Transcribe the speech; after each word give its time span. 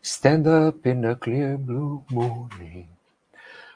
Stand 0.00 0.46
up 0.46 0.86
in 0.86 1.04
a 1.04 1.16
clear 1.16 1.58
blue 1.58 2.04
morning 2.12 2.88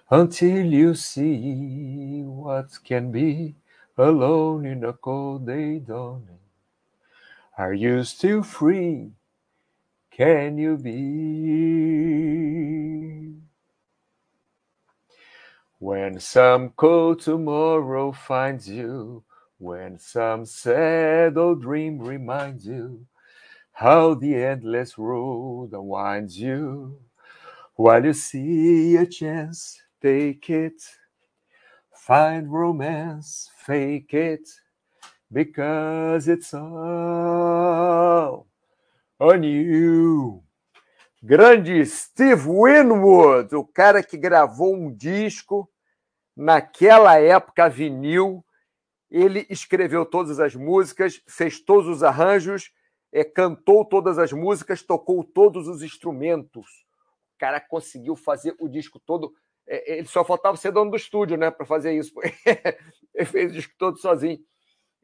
until 0.09 0.65
you 0.65 0.95
see 0.95 2.23
what 2.23 2.69
can 2.85 3.11
be 3.11 3.57
alone 3.99 4.65
in 4.65 4.85
a 4.85 4.93
cold 4.93 5.49
day 5.49 5.81
dawning. 5.81 6.39
Are 7.59 7.75
you 7.75 8.05
still 8.05 8.45
free? 8.45 9.11
Can 10.13 10.57
you 10.59 10.77
be? 10.77 11.83
When 15.83 16.21
some 16.21 16.71
cold 16.77 17.23
tomorrow 17.23 18.13
finds 18.13 18.69
you, 18.69 19.25
when 19.59 19.99
some 19.99 20.47
sad 20.47 21.37
old 21.37 21.63
dream 21.63 21.99
reminds 21.99 22.65
you 22.65 23.05
how 23.73 24.15
the 24.15 24.33
endless 24.37 24.97
road 24.97 25.71
unwinds 25.73 26.39
you, 26.39 27.01
while 27.75 28.05
you 28.05 28.13
see 28.13 28.95
a 28.95 29.05
chance, 29.07 29.83
take 30.01 30.49
it. 30.51 30.81
Find 31.93 32.53
romance, 32.53 33.51
fake 33.57 34.15
it, 34.15 34.49
because 35.33 36.29
it's 36.29 36.55
all 36.55 38.47
on 39.19 39.43
you. 39.43 40.45
Grande 41.25 41.85
Steve 41.87 42.47
Winwood, 42.47 43.53
o 43.53 43.65
cara 43.65 44.01
que 44.01 44.17
gravou 44.17 44.77
um 44.77 44.93
disco 44.93 45.69
naquela 46.37 47.19
época 47.19 47.69
vinil. 47.69 48.45
Ele 49.11 49.47
escreveu 49.51 50.07
todas 50.07 50.41
as 50.41 50.55
músicas, 50.55 51.23
fez 51.29 51.61
todos 51.61 51.87
os 51.87 52.03
arranjos, 52.03 52.73
é, 53.13 53.23
cantou 53.23 53.85
todas 53.85 54.19
as 54.19 54.33
músicas, 54.33 54.83
tocou 54.83 55.23
todos 55.23 55.69
os 55.69 55.83
instrumentos. 55.83 56.67
O 57.35 57.39
cara 57.39 57.61
conseguiu 57.61 58.17
fazer 58.17 58.57
o 58.59 58.69
disco 58.69 58.99
todo. 58.99 59.35
É, 59.67 59.99
ele 59.99 60.07
só 60.07 60.25
faltava 60.25 60.57
ser 60.57 60.73
dono 60.73 60.91
do 60.91 60.97
estúdio, 60.97 61.37
né, 61.37 61.51
para 61.51 61.67
fazer 61.67 61.93
isso. 61.93 62.13
ele 63.15 63.27
fez 63.27 63.51
o 63.51 63.55
disco 63.55 63.75
todo 63.77 63.99
sozinho. 63.99 64.39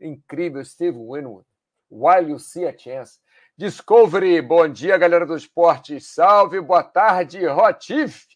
Incrível, 0.00 0.64
Steve 0.64 0.96
Winwood. 0.96 1.46
While 1.90 2.30
You 2.30 2.38
See 2.38 2.66
a 2.66 2.76
Chance. 2.76 3.18
Discovery, 3.56 4.40
bom 4.40 4.68
dia, 4.68 4.96
galera 4.96 5.26
do 5.26 5.36
esporte. 5.36 6.00
Salve, 6.00 6.60
boa 6.60 6.84
tarde, 6.84 7.44
Rotif. 7.46 8.26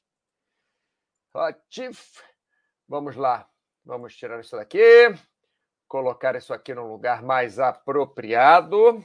Rotif. 1.34 2.22
Vamos 2.92 3.16
lá. 3.16 3.48
Vamos 3.86 4.14
tirar 4.14 4.38
isso 4.38 4.54
daqui. 4.54 4.78
Colocar 5.88 6.36
isso 6.36 6.52
aqui 6.52 6.74
no 6.74 6.86
lugar 6.86 7.22
mais 7.22 7.58
apropriado. 7.58 9.02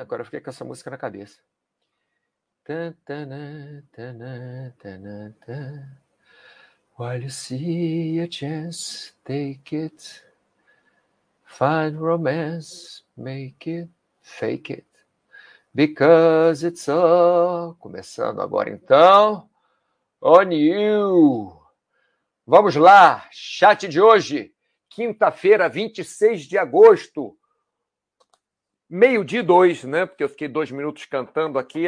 Agora 0.00 0.22
eu 0.22 0.24
fiquei 0.24 0.40
com 0.40 0.48
essa 0.48 0.64
música 0.64 0.90
na 0.90 0.96
cabeça. 0.96 1.38
While 6.98 7.22
you 7.22 7.30
see 7.30 8.18
a 8.18 8.30
chance, 8.30 9.12
take 9.24 9.76
it. 9.76 10.24
Find 11.44 11.94
romance, 11.98 13.04
make 13.14 13.68
it, 13.68 13.90
fake 14.22 14.72
it. 14.72 14.86
Because 15.74 16.66
it's 16.66 16.88
all. 16.88 17.74
Começando 17.74 18.40
agora 18.40 18.70
então. 18.70 19.46
On 20.20 20.50
you. 20.50 21.56
Vamos 22.44 22.74
lá, 22.74 23.28
chat 23.30 23.86
de 23.86 24.00
hoje, 24.00 24.52
quinta-feira, 24.90 25.68
26 25.68 26.42
de 26.42 26.58
agosto. 26.58 27.38
Meio-dia 28.90 29.44
dois, 29.44 29.84
né? 29.84 30.06
Porque 30.06 30.24
eu 30.24 30.28
fiquei 30.28 30.48
dois 30.48 30.72
minutos 30.72 31.04
cantando 31.04 31.56
aqui, 31.56 31.84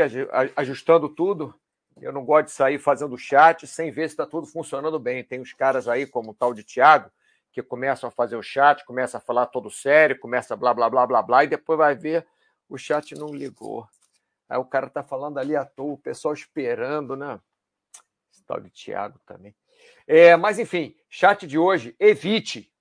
ajustando 0.55 1.09
tudo. 1.09 1.53
Eu 2.01 2.13
não 2.13 2.25
gosto 2.25 2.47
de 2.47 2.53
sair 2.53 2.79
fazendo 2.79 3.19
chat 3.19 3.67
sem 3.67 3.91
ver 3.91 4.09
se 4.09 4.13
está 4.13 4.25
tudo 4.25 4.47
funcionando 4.47 5.01
bem. 5.01 5.25
Tem 5.25 5.41
uns 5.41 5.53
caras 5.53 5.89
aí, 5.89 6.07
como 6.07 6.31
o 6.31 6.35
tal 6.35 6.55
de 6.55 6.63
Tiago, 6.63 7.11
que 7.51 7.65
começam 7.65 8.09
a 8.09 8.13
fazer 8.13 8.37
o 8.37 8.43
chat, 8.45 8.85
começa 8.85 9.19
a 9.19 9.21
falar 9.21 9.47
todo 9.47 9.69
sério, 9.73 10.21
começa 10.21 10.55
blá 10.55 10.73
blá 10.73 10.89
blá 10.89 11.05
blá 11.05 11.21
blá, 11.21 11.43
e 11.43 11.49
depois 11.49 11.77
vai 11.77 11.97
ver 11.97 12.25
o 12.69 12.79
chat 12.79 13.13
não 13.17 13.35
ligou. 13.35 13.89
Aí 14.49 14.57
o 14.57 14.65
cara 14.65 14.89
tá 14.89 15.03
falando 15.03 15.39
ali 15.39 15.57
à 15.57 15.65
toa, 15.65 15.95
o 15.95 15.99
pessoal 15.99 16.33
esperando, 16.33 17.17
né? 17.17 17.41
Tal 18.51 18.61
de 18.61 18.71
Tiago 18.71 19.21
também. 19.25 19.55
É, 20.07 20.37
mas 20.37 20.59
enfim, 20.59 20.97
chat 21.09 21.47
de 21.47 21.57
hoje, 21.57 21.95
evite. 22.01 22.73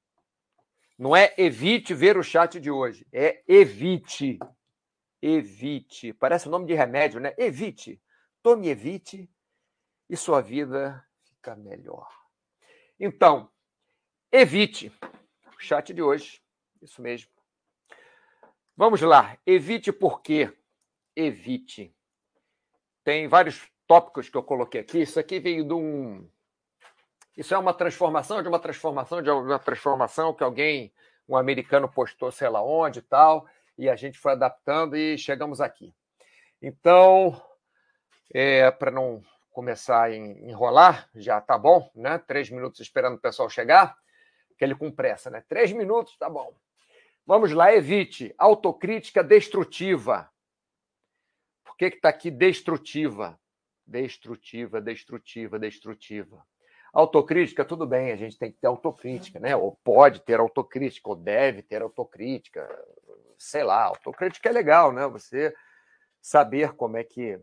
Não 0.98 1.16
é 1.16 1.34
evite 1.38 1.94
ver 1.94 2.18
o 2.18 2.24
chat 2.24 2.60
de 2.60 2.72
hoje, 2.72 3.06
é 3.14 3.44
evite. 3.48 4.40
Evite. 5.22 6.12
Parece 6.14 6.48
o 6.48 6.52
nome 6.52 6.66
de 6.66 6.74
remédio, 6.74 7.20
né? 7.20 7.36
Evite. 7.38 8.02
Tome 8.42 8.70
evite 8.70 9.30
e 10.10 10.18
sua 10.18 10.42
vida 10.42 11.06
fica 11.24 11.56
melhor. 11.56 12.10
Então, 13.00 13.52
Evite. 14.32 14.92
O 15.58 15.60
chat 15.60 15.94
de 15.94 16.02
hoje. 16.02 16.42
Isso 16.82 17.02
mesmo. 17.02 17.32
Vamos 18.76 19.02
lá. 19.02 19.38
Evite 19.46 19.92
por 19.92 20.22
quê? 20.22 20.52
Evite. 21.16 21.96
Tem 23.04 23.28
vários 23.28 23.70
tópicos 23.90 24.30
que 24.30 24.38
eu 24.38 24.44
coloquei 24.44 24.82
aqui. 24.82 25.02
Isso 25.02 25.20
aqui 25.20 25.40
veio 25.40 25.68
de 25.68 25.74
um. 25.74 26.30
Isso 27.36 27.56
é 27.56 27.58
uma 27.58 27.74
transformação 27.74 28.44
de 28.44 28.48
uma 28.48 28.60
transformação 28.60 29.20
de 29.20 29.32
uma 29.32 29.58
transformação 29.58 30.32
que 30.32 30.44
alguém, 30.44 30.94
um 31.28 31.36
americano, 31.36 31.90
postou, 31.90 32.32
sei 32.32 32.50
lá 32.50 32.64
onde 32.64 33.00
e 33.00 33.02
tal, 33.02 33.48
e 33.76 33.90
a 33.90 33.96
gente 33.96 34.20
foi 34.20 34.34
adaptando 34.34 34.96
e 34.96 35.18
chegamos 35.18 35.60
aqui. 35.60 35.92
Então, 36.62 37.42
é, 38.32 38.70
para 38.70 38.92
não 38.92 39.24
começar 39.52 40.04
a 40.04 40.16
enrolar, 40.16 41.10
já 41.16 41.42
tá 41.42 41.58
bom, 41.58 41.90
né? 41.96 42.20
Três 42.20 42.52
minutos 42.52 42.80
esperando 42.82 43.16
o 43.16 43.22
pessoal 43.22 43.50
chegar 43.50 43.98
aquele 44.54 44.76
com 44.76 44.92
pressa, 44.92 45.32
né? 45.32 45.44
Três 45.48 45.72
minutos, 45.72 46.16
tá 46.18 46.30
bom. 46.30 46.54
Vamos 47.26 47.54
lá, 47.54 47.74
evite. 47.74 48.36
Autocrítica 48.38 49.24
destrutiva. 49.24 50.30
Por 51.64 51.76
que 51.76 51.86
está 51.86 52.10
aqui 52.10 52.30
destrutiva? 52.30 53.40
Destrutiva, 53.90 54.80
destrutiva, 54.80 55.58
destrutiva. 55.58 56.46
Autocrítica, 56.94 57.66
tudo 57.66 57.88
bem, 57.88 58.12
a 58.12 58.16
gente 58.16 58.38
tem 58.38 58.52
que 58.52 58.60
ter 58.60 58.68
autocrítica, 58.68 59.40
né? 59.40 59.56
Ou 59.56 59.80
pode 59.84 60.22
ter 60.22 60.40
autocrítica, 60.40 61.10
ou 61.10 61.16
deve 61.16 61.64
ter 61.64 61.82
autocrítica. 61.82 62.68
Sei 63.38 63.64
lá, 63.64 63.84
autocrítica 63.86 64.50
é 64.50 64.52
legal, 64.52 64.92
né? 64.92 65.08
Você 65.08 65.54
saber 66.22 66.74
como 66.74 66.98
é 66.98 67.04
que 67.04 67.40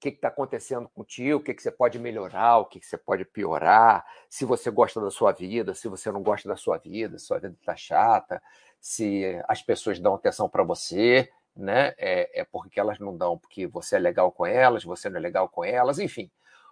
que 0.00 0.08
está 0.08 0.28
acontecendo 0.28 0.88
contigo, 0.88 1.38
o 1.38 1.40
que, 1.40 1.54
que 1.54 1.62
você 1.62 1.70
pode 1.70 1.96
melhorar, 1.98 2.58
o 2.58 2.64
que, 2.64 2.80
que 2.80 2.86
você 2.86 2.98
pode 2.98 3.24
piorar, 3.24 4.04
se 4.28 4.44
você 4.44 4.68
gosta 4.68 5.00
da 5.00 5.12
sua 5.12 5.30
vida, 5.30 5.74
se 5.74 5.86
você 5.86 6.10
não 6.10 6.22
gosta 6.22 6.48
da 6.48 6.56
sua 6.56 6.76
vida, 6.76 7.18
se 7.18 7.26
sua 7.26 7.38
vida 7.38 7.54
está 7.60 7.76
chata, 7.76 8.42
se 8.80 9.40
as 9.46 9.62
pessoas 9.62 10.00
dão 10.00 10.14
atenção 10.16 10.48
para 10.48 10.64
você, 10.64 11.30
né? 11.56 11.94
É, 11.98 12.40
é 12.40 12.44
porque 12.44 12.80
elas 12.80 12.98
não 12.98 13.16
dão 13.16 13.38
porque 13.38 13.66
você 13.66 13.96
é 13.96 13.98
legal 13.98 14.32
com 14.32 14.46
elas, 14.46 14.84
você 14.84 15.08
não 15.08 15.18
é 15.18 15.20
legal 15.20 15.48
com 15.48 15.64
elas, 15.64 15.98
enfim. 15.98 16.30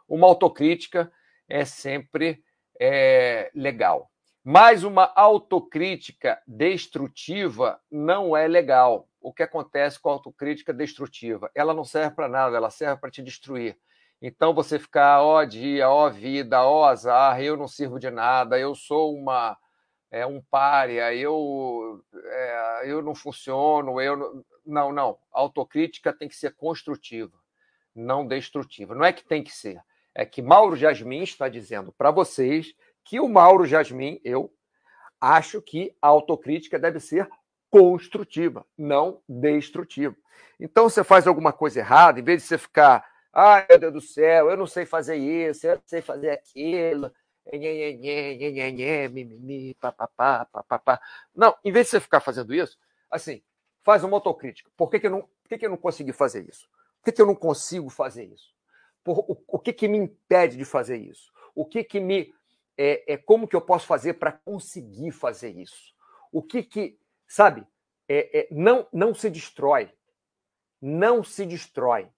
Uma 0.09 0.27
autocrítica 0.27 1.11
é 1.49 1.65
sempre 1.65 2.43
é, 2.81 3.51
legal. 3.55 4.11
Mas 4.43 4.85
uma 4.85 5.13
autocrítica 5.15 6.41
destrutiva 6.47 7.81
não 7.91 8.37
é 8.37 8.49
legal 8.49 9.07
o 9.21 9.33
que 9.33 9.43
acontece 9.43 10.01
com 10.01 10.09
a 10.09 10.13
autocrítica 10.13 10.73
destrutiva. 10.73 11.51
Ela 11.55 11.75
não 11.75 11.85
serve 11.85 12.17
para 12.17 12.29
nada, 12.29 12.57
ela 12.57 12.71
serve 12.71 13.01
para 13.01 13.11
te 13.11 13.23
destruir. 13.23 13.77
Então 14.23 14.55
você 14.55 14.79
ficar, 14.79 15.23
ó 15.23 15.45
dia, 15.45 15.91
ó 15.91 16.09
vida, 16.09 16.65
ó 16.65 16.85
azar, 16.87 17.41
eu 17.43 17.57
não 17.57 17.69
sirvo 17.69 17.99
de 17.99 18.11
nada, 18.11 18.59
eu 18.59 18.75
sou 18.75 19.15
uma 19.15 19.57
é 20.11 20.27
um 20.27 20.43
párea, 20.51 21.15
eu 21.15 22.03
é, 22.15 22.83
eu 22.91 23.03
não 23.03 23.15
funciono, 23.15 24.01
eu. 24.01 24.45
Não, 24.71 24.93
não. 24.93 25.19
A 25.33 25.41
autocrítica 25.41 26.13
tem 26.13 26.29
que 26.29 26.37
ser 26.37 26.55
construtiva, 26.55 27.37
não 27.95 28.27
destrutiva. 28.27 28.95
Não 28.95 29.05
é 29.05 29.13
que 29.13 29.25
tem 29.25 29.43
que 29.43 29.53
ser, 29.53 29.81
é 30.15 30.25
que 30.25 30.41
Mauro 30.41 30.77
Jasmin 30.77 31.23
está 31.23 31.49
dizendo 31.49 31.93
para 31.93 32.11
vocês 32.11 32.75
que 33.05 33.21
o 33.21 33.29
Mauro 33.29 33.65
Jasmin, 33.65 34.21
eu 34.25 34.53
acho 35.21 35.61
que 35.61 35.95
a 36.01 36.09
autocrítica 36.09 36.79
deve 36.79 37.01
ser 37.01 37.29
construtiva, 37.69 38.67
não 38.77 39.21
destrutiva. 39.29 40.17
Então, 40.59 40.89
você 40.89 41.05
faz 41.05 41.27
alguma 41.27 41.53
coisa 41.53 41.81
errada, 41.81 42.21
em 42.21 42.23
vez 42.23 42.43
de 42.43 42.49
você 42.49 42.59
ficar, 42.59 43.09
ai 43.33 43.67
meu 43.69 43.79
Deus 43.79 43.93
do 43.93 44.01
céu, 44.01 44.51
eu 44.51 44.57
não 44.57 44.67
sei 44.67 44.85
fazer 44.85 45.17
isso, 45.17 45.67
eu 45.67 45.77
não 45.77 45.83
sei 45.87 46.03
fazer 46.03 46.31
aquilo. 46.31 47.13
Não, 51.35 51.57
em 51.65 51.73
vez 51.73 51.87
de 51.87 51.91
você 51.91 52.01
ficar 52.01 52.21
fazendo 52.21 52.55
isso, 52.55 52.79
assim, 53.11 53.43
faz 53.83 54.05
uma 54.05 54.17
autocrítica. 54.17 54.71
Por 54.77 54.91
que, 54.91 55.01
que, 55.01 55.07
eu, 55.07 55.11
não, 55.11 55.23
por 55.23 55.49
que, 55.49 55.59
que 55.59 55.67
eu 55.67 55.71
não 55.71 55.77
consegui 55.77 56.13
fazer 56.13 56.49
isso? 56.49 56.69
Por 56.99 57.05
que, 57.07 57.13
que 57.13 57.23
eu 57.23 57.27
não 57.27 57.35
consigo 57.35 57.89
fazer 57.89 58.25
isso? 58.25 58.55
Por, 59.03 59.19
o, 59.21 59.43
o 59.47 59.59
que, 59.59 59.73
que 59.73 59.89
me 59.89 59.99
impede 59.99 60.57
de 60.57 60.65
fazer 60.65 60.97
isso? 60.97 61.33
O 61.55 61.65
que, 61.65 61.83
que 61.83 61.99
me 61.99 62.33
é, 62.77 63.15
é 63.15 63.17
como 63.17 63.47
que 63.47 63.57
eu 63.57 63.61
posso 63.61 63.87
fazer 63.87 64.15
para 64.15 64.33
conseguir 64.33 65.11
fazer 65.11 65.51
isso? 65.51 65.95
O 66.33 66.43
que 66.43 66.63
que, 66.63 66.99
sabe, 67.27 67.67
é, 68.09 68.41
é, 68.41 68.49
não, 68.51 68.87
não 68.93 69.15
se 69.15 69.29
destrói. 69.29 69.93
Não 70.81 71.23
se 71.23 71.45
destrói. 71.45 72.09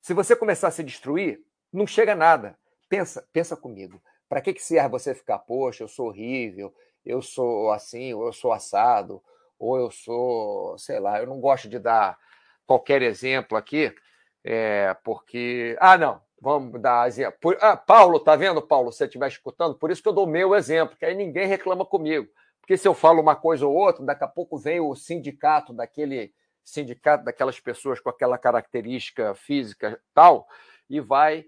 Se 0.00 0.14
você 0.14 0.36
começar 0.36 0.68
a 0.68 0.70
se 0.70 0.84
destruir, 0.84 1.44
não 1.72 1.86
chega 1.86 2.12
a 2.12 2.16
nada. 2.16 2.58
Pensa, 2.88 3.26
pensa 3.32 3.56
comigo. 3.56 4.00
Para 4.28 4.40
que, 4.40 4.54
que 4.54 4.62
serve 4.62 4.90
você 4.90 5.14
ficar, 5.14 5.38
poxa, 5.40 5.82
eu 5.82 5.88
sou 5.88 6.06
horrível, 6.06 6.72
eu 7.04 7.20
sou 7.20 7.72
assim, 7.72 8.10
eu 8.10 8.32
sou 8.32 8.52
assado, 8.52 9.22
ou 9.58 9.78
eu 9.78 9.90
sou, 9.90 10.78
sei 10.78 11.00
lá, 11.00 11.20
eu 11.20 11.26
não 11.26 11.40
gosto 11.40 11.68
de 11.68 11.78
dar 11.78 12.18
qualquer 12.66 13.02
exemplo 13.02 13.56
aqui, 13.56 13.94
é, 14.44 14.94
porque. 15.02 15.76
Ah, 15.80 15.98
não, 15.98 16.20
Vamos 16.40 16.80
dar 16.80 17.08
exemplo. 17.08 17.56
Ah, 17.60 17.76
Paulo, 17.76 18.20
tá 18.20 18.36
vendo, 18.36 18.62
Paulo? 18.62 18.92
Se 18.92 18.98
você 18.98 19.04
estiver 19.06 19.26
escutando, 19.26 19.74
por 19.74 19.90
isso 19.90 20.02
que 20.02 20.08
eu 20.08 20.12
dou 20.12 20.26
meu 20.26 20.54
exemplo, 20.54 20.96
que 20.96 21.04
aí 21.04 21.14
ninguém 21.14 21.46
reclama 21.46 21.84
comigo. 21.84 22.28
Porque 22.60 22.76
se 22.76 22.86
eu 22.86 22.94
falo 22.94 23.20
uma 23.20 23.34
coisa 23.34 23.66
ou 23.66 23.74
outra, 23.74 24.04
daqui 24.04 24.24
a 24.24 24.28
pouco 24.28 24.56
vem 24.56 24.78
o 24.78 24.94
sindicato 24.94 25.72
daquele 25.72 26.32
sindicato 26.64 27.24
daquelas 27.24 27.58
pessoas 27.58 27.98
com 27.98 28.10
aquela 28.10 28.36
característica 28.36 29.34
física 29.34 29.98
tal 30.12 30.46
e 30.88 31.00
vai 31.00 31.46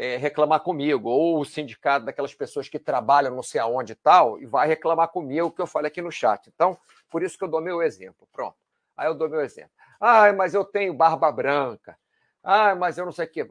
é, 0.00 0.16
reclamar 0.16 0.60
comigo, 0.60 1.08
ou 1.08 1.40
o 1.40 1.44
sindicato 1.44 2.06
daquelas 2.06 2.32
pessoas 2.32 2.68
que 2.68 2.78
trabalham 2.78 3.34
não 3.34 3.42
sei 3.42 3.60
aonde 3.60 3.96
tal 3.96 4.38
e 4.38 4.46
vai 4.46 4.68
reclamar 4.68 5.08
comigo 5.08 5.50
que 5.50 5.60
eu 5.60 5.66
falei 5.66 5.88
aqui 5.88 6.00
no 6.00 6.12
chat. 6.12 6.48
Então, 6.54 6.78
por 7.10 7.20
isso 7.20 7.36
que 7.36 7.42
eu 7.42 7.48
dou 7.48 7.60
meu 7.60 7.82
exemplo. 7.82 8.28
Pronto. 8.30 8.54
Aí 8.96 9.08
eu 9.08 9.14
dou 9.14 9.28
meu 9.28 9.40
exemplo. 9.40 9.72
Ah, 10.00 10.32
mas 10.32 10.54
eu 10.54 10.64
tenho 10.64 10.94
barba 10.94 11.32
branca. 11.32 11.98
Ah, 12.44 12.76
mas 12.76 12.96
eu 12.96 13.06
não 13.06 13.10
sei 13.10 13.26
o 13.26 13.28
quê. 13.28 13.48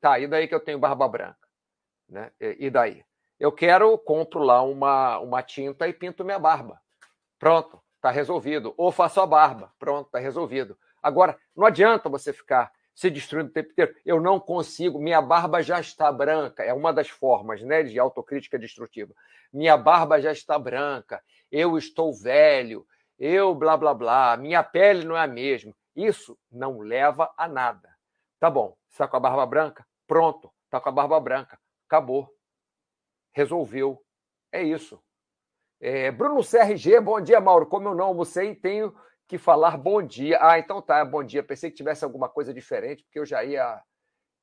Tá, 0.00 0.18
e 0.18 0.26
daí 0.26 0.48
que 0.48 0.54
eu 0.54 0.60
tenho 0.60 0.78
barba 0.78 1.06
branca? 1.06 1.46
Né? 2.08 2.32
E 2.40 2.70
daí? 2.70 3.04
Eu 3.38 3.52
quero, 3.52 3.98
compro 3.98 4.40
lá 4.42 4.62
uma, 4.62 5.18
uma 5.18 5.42
tinta 5.42 5.86
e 5.86 5.92
pinto 5.92 6.24
minha 6.24 6.38
barba. 6.38 6.80
Pronto, 7.38 7.78
está 7.96 8.10
resolvido. 8.10 8.72
Ou 8.78 8.90
faço 8.90 9.20
a 9.20 9.26
barba. 9.26 9.70
Pronto, 9.78 10.06
está 10.06 10.18
resolvido. 10.18 10.78
Agora, 11.02 11.38
não 11.54 11.66
adianta 11.66 12.08
você 12.08 12.32
ficar 12.32 12.72
se 12.94 13.10
destruindo 13.10 13.50
o 13.50 13.52
tempo 13.52 13.70
inteiro. 13.70 13.94
Eu 14.04 14.20
não 14.20 14.38
consigo, 14.38 14.98
minha 14.98 15.22
barba 15.22 15.62
já 15.62 15.80
está 15.80 16.10
branca. 16.12 16.62
É 16.62 16.72
uma 16.72 16.92
das 16.92 17.08
formas 17.08 17.62
né, 17.62 17.82
de 17.82 17.98
autocrítica 17.98 18.58
destrutiva. 18.58 19.14
Minha 19.52 19.76
barba 19.76 20.20
já 20.20 20.32
está 20.32 20.58
branca, 20.58 21.22
eu 21.50 21.76
estou 21.76 22.12
velho, 22.12 22.86
eu 23.18 23.54
blá 23.54 23.76
blá 23.76 23.92
blá, 23.92 24.36
minha 24.36 24.62
pele 24.62 25.04
não 25.04 25.16
é 25.16 25.20
a 25.20 25.26
mesma. 25.26 25.74
Isso 25.94 26.38
não 26.50 26.78
leva 26.78 27.32
a 27.36 27.48
nada. 27.48 27.88
Tá 28.38 28.48
bom, 28.48 28.76
está 28.88 29.08
com 29.08 29.16
a 29.16 29.20
barba 29.20 29.44
branca? 29.44 29.86
Pronto, 30.06 30.52
tá 30.70 30.80
com 30.80 30.88
a 30.88 30.92
barba 30.92 31.18
branca. 31.20 31.58
Acabou. 31.86 32.32
Resolveu. 33.32 34.02
É 34.52 34.62
isso. 34.62 35.02
É, 35.80 36.10
Bruno 36.10 36.42
CRG, 36.42 37.00
bom 37.00 37.20
dia, 37.20 37.40
Mauro. 37.40 37.66
Como 37.66 37.88
eu 37.88 37.94
não 37.94 38.06
almocei, 38.06 38.54
tenho 38.54 38.94
que 39.30 39.38
falar 39.38 39.76
bom 39.76 40.02
dia. 40.02 40.38
Ah, 40.40 40.58
então 40.58 40.82
tá, 40.82 41.04
bom 41.04 41.22
dia. 41.24 41.42
Pensei 41.42 41.70
que 41.70 41.76
tivesse 41.76 42.04
alguma 42.04 42.28
coisa 42.28 42.52
diferente, 42.52 43.02
porque 43.04 43.18
eu 43.18 43.26
já 43.26 43.44
ia. 43.44 43.82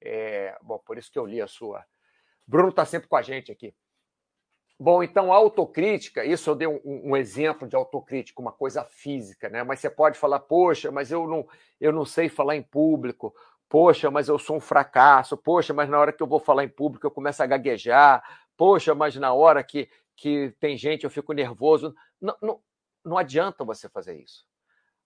É... 0.01 0.57
Bom, 0.61 0.79
por 0.79 0.97
isso 0.97 1.11
que 1.11 1.19
eu 1.19 1.25
li 1.25 1.41
a 1.41 1.47
sua. 1.47 1.85
Bruno 2.45 2.69
está 2.69 2.85
sempre 2.85 3.07
com 3.07 3.15
a 3.15 3.21
gente 3.21 3.51
aqui. 3.51 3.75
Bom, 4.79 5.01
então, 5.01 5.33
autocrítica, 5.33 6.23
isso 6.23 6.51
eu 6.51 6.55
dei 6.55 6.67
um, 6.67 6.79
um, 6.85 7.17
exemplo 7.17 7.67
de 7.67 7.75
autocrítica, 7.75 8.39
uma 8.39 8.51
coisa 8.51 8.83
física, 8.85 9.49
né? 9.49 9.63
Mas 9.63 9.79
você 9.79 9.89
pode 9.89 10.19
falar, 10.19 10.39
poxa, 10.39 10.91
mas 10.91 11.11
eu 11.11 11.27
não, 11.27 11.47
eu 11.81 11.91
não 11.91 12.05
sei 12.05 12.29
falar 12.29 12.55
em 12.55 12.61
público, 12.61 13.33
Poxa, 13.69 14.09
mas 14.09 14.29
eu 14.29 14.39
sou 14.39 14.57
um 14.57 14.61
fracasso. 14.61 15.35
Poxa, 15.37 15.73
mas 15.73 15.89
na 15.89 15.99
hora 15.99 16.13
que 16.13 16.23
eu 16.23 16.27
vou 16.27 16.39
falar 16.39 16.63
em 16.63 16.69
público 16.69 17.05
eu 17.05 17.11
começo 17.11 17.43
a 17.43 17.45
gaguejar. 17.45 18.23
Poxa, 18.55 18.95
mas 18.95 19.15
na 19.17 19.33
hora 19.33 19.63
que, 19.63 19.89
que 20.15 20.53
tem 20.59 20.77
gente 20.77 21.03
eu 21.03 21.09
fico 21.09 21.33
nervoso. 21.33 21.93
Não, 22.19 22.35
não, 22.41 22.61
não 23.03 23.17
adianta 23.17 23.65
você 23.65 23.89
fazer 23.89 24.21
isso. 24.21 24.46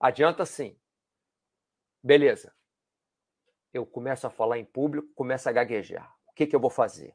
Adianta 0.02 0.44
sim. 0.44 0.76
Beleza. 2.02 2.52
Eu 3.72 3.86
começo 3.86 4.26
a 4.26 4.30
falar 4.30 4.58
em 4.58 4.64
público, 4.64 5.08
começo 5.14 5.48
a 5.48 5.52
gaguejar. 5.52 6.12
O 6.26 6.32
que, 6.34 6.46
que 6.46 6.54
eu 6.54 6.60
vou 6.60 6.70
fazer? 6.70 7.14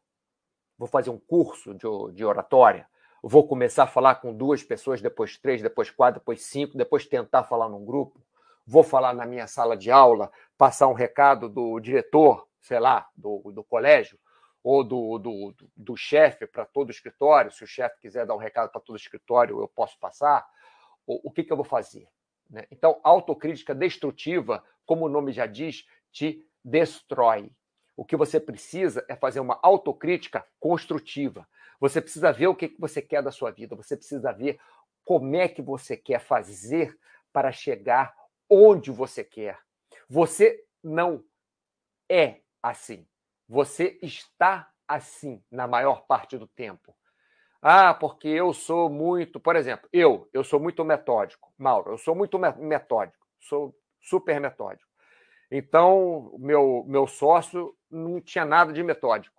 Vou 0.77 0.87
fazer 0.87 1.09
um 1.09 1.19
curso 1.19 1.73
de, 1.73 1.87
de 2.13 2.25
oratória? 2.25 2.89
Vou 3.21 3.47
começar 3.47 3.83
a 3.83 3.87
falar 3.87 4.15
com 4.15 4.33
duas 4.33 4.63
pessoas, 4.63 5.01
depois 5.01 5.37
três, 5.37 5.61
depois 5.61 5.91
quatro, 5.91 6.21
depois 6.21 6.43
cinco, 6.43 6.77
depois 6.77 7.05
tentar 7.05 7.43
falar 7.43 7.67
num 7.67 7.85
grupo? 7.85 8.25
vou 8.67 8.83
falar 8.83 9.13
na 9.13 9.25
minha 9.25 9.47
sala 9.47 9.77
de 9.77 9.89
aula, 9.89 10.29
passar 10.57 10.89
um 10.89 10.93
recado 10.93 11.47
do 11.47 11.79
diretor, 11.79 12.45
sei 12.59 12.79
lá, 12.79 13.07
do, 13.15 13.49
do 13.53 13.63
colégio, 13.63 14.19
ou 14.61 14.83
do, 14.83 15.17
do, 15.17 15.55
do 15.73 15.95
chefe 15.95 16.45
para 16.45 16.65
todo 16.65 16.89
o 16.89 16.91
escritório. 16.91 17.49
Se 17.49 17.63
o 17.63 17.67
chefe 17.67 17.97
quiser 18.01 18.25
dar 18.25 18.35
um 18.35 18.39
recado 18.39 18.69
para 18.69 18.81
todo 18.81 18.95
o 18.95 18.99
escritório, 18.99 19.61
eu 19.61 19.67
posso 19.69 19.97
passar. 19.97 20.45
O, 21.05 21.29
o 21.29 21.31
que, 21.31 21.45
que 21.45 21.53
eu 21.53 21.55
vou 21.55 21.63
fazer? 21.63 22.09
Né? 22.49 22.65
Então, 22.71 22.99
autocrítica 23.03 23.75
destrutiva, 23.75 24.63
como 24.85 25.05
o 25.05 25.09
nome 25.09 25.31
já 25.31 25.45
diz, 25.45 25.85
te 26.11 26.45
destrói. 26.63 27.51
O 27.95 28.05
que 28.05 28.15
você 28.15 28.39
precisa 28.39 29.03
é 29.07 29.15
fazer 29.15 29.39
uma 29.39 29.59
autocrítica 29.61 30.45
construtiva. 30.59 31.47
Você 31.79 32.01
precisa 32.01 32.31
ver 32.31 32.47
o 32.47 32.55
que, 32.55 32.69
que 32.69 32.79
você 32.79 33.01
quer 33.01 33.21
da 33.21 33.31
sua 33.31 33.51
vida, 33.51 33.75
você 33.75 33.95
precisa 33.95 34.31
ver 34.31 34.59
como 35.03 35.35
é 35.35 35.47
que 35.47 35.61
você 35.61 35.95
quer 35.95 36.19
fazer 36.19 36.97
para 37.31 37.51
chegar 37.51 38.13
onde 38.49 38.91
você 38.91 39.23
quer. 39.23 39.59
Você 40.09 40.63
não 40.83 41.23
é 42.09 42.41
assim. 42.61 43.07
Você 43.47 43.97
está 44.01 44.69
assim 44.87 45.43
na 45.51 45.67
maior 45.67 46.05
parte 46.05 46.37
do 46.37 46.47
tempo. 46.47 46.95
Ah, 47.61 47.93
porque 47.93 48.27
eu 48.27 48.53
sou 48.53 48.89
muito, 48.89 49.39
por 49.39 49.55
exemplo, 49.55 49.89
eu, 49.91 50.29
eu 50.33 50.43
sou 50.43 50.59
muito 50.59 50.83
metódico. 50.85 51.51
Mauro, 51.57 51.91
eu 51.93 51.97
sou 51.97 52.15
muito 52.15 52.37
metódico, 52.39 53.25
sou 53.39 53.75
super 54.01 54.39
metódico. 54.39 54.87
Então, 55.51 56.35
meu 56.39 56.83
meu 56.87 57.07
sócio 57.07 57.75
não 57.89 58.19
tinha 58.21 58.45
nada 58.45 58.73
de 58.73 58.83
metódico. 58.83 59.35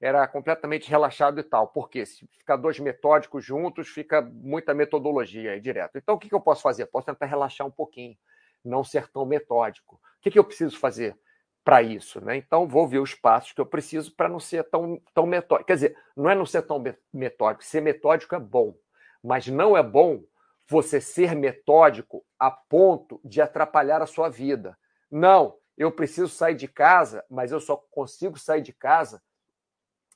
Era 0.00 0.26
completamente 0.26 0.90
relaxado 0.90 1.40
e 1.40 1.42
tal. 1.42 1.68
Porque 1.68 2.06
se 2.06 2.26
ficar 2.38 2.56
dois 2.56 2.78
metódicos 2.80 3.44
juntos, 3.44 3.88
fica 3.88 4.22
muita 4.22 4.74
metodologia 4.74 5.52
aí 5.52 5.60
direto. 5.60 5.96
Então, 5.96 6.16
o 6.16 6.18
que 6.18 6.34
eu 6.34 6.40
posso 6.40 6.62
fazer? 6.62 6.86
Posso 6.86 7.06
tentar 7.06 7.26
relaxar 7.26 7.66
um 7.66 7.70
pouquinho 7.70 8.16
não 8.64 8.84
ser 8.84 9.08
tão 9.08 9.26
metódico. 9.26 9.96
O 9.96 10.22
que, 10.22 10.30
que 10.30 10.38
eu 10.38 10.44
preciso 10.44 10.78
fazer 10.78 11.16
para 11.64 11.82
isso? 11.82 12.24
Né? 12.24 12.36
Então, 12.36 12.66
vou 12.66 12.86
ver 12.86 12.98
os 12.98 13.14
passos 13.14 13.52
que 13.52 13.60
eu 13.60 13.66
preciso 13.66 14.14
para 14.14 14.28
não 14.28 14.40
ser 14.40 14.64
tão, 14.64 15.00
tão 15.14 15.26
metódico. 15.26 15.66
Quer 15.66 15.74
dizer, 15.74 15.96
não 16.16 16.30
é 16.30 16.34
não 16.34 16.46
ser 16.46 16.62
tão 16.62 16.82
metódico. 17.12 17.64
Ser 17.64 17.80
metódico 17.80 18.34
é 18.34 18.40
bom, 18.40 18.74
mas 19.22 19.46
não 19.46 19.76
é 19.76 19.82
bom 19.82 20.22
você 20.68 21.00
ser 21.00 21.34
metódico 21.34 22.24
a 22.38 22.50
ponto 22.50 23.20
de 23.24 23.40
atrapalhar 23.40 24.00
a 24.00 24.06
sua 24.06 24.28
vida. 24.28 24.76
Não, 25.10 25.56
eu 25.76 25.90
preciso 25.92 26.28
sair 26.28 26.54
de 26.54 26.68
casa, 26.68 27.24
mas 27.30 27.52
eu 27.52 27.60
só 27.60 27.76
consigo 27.76 28.38
sair 28.38 28.62
de 28.62 28.72
casa 28.72 29.22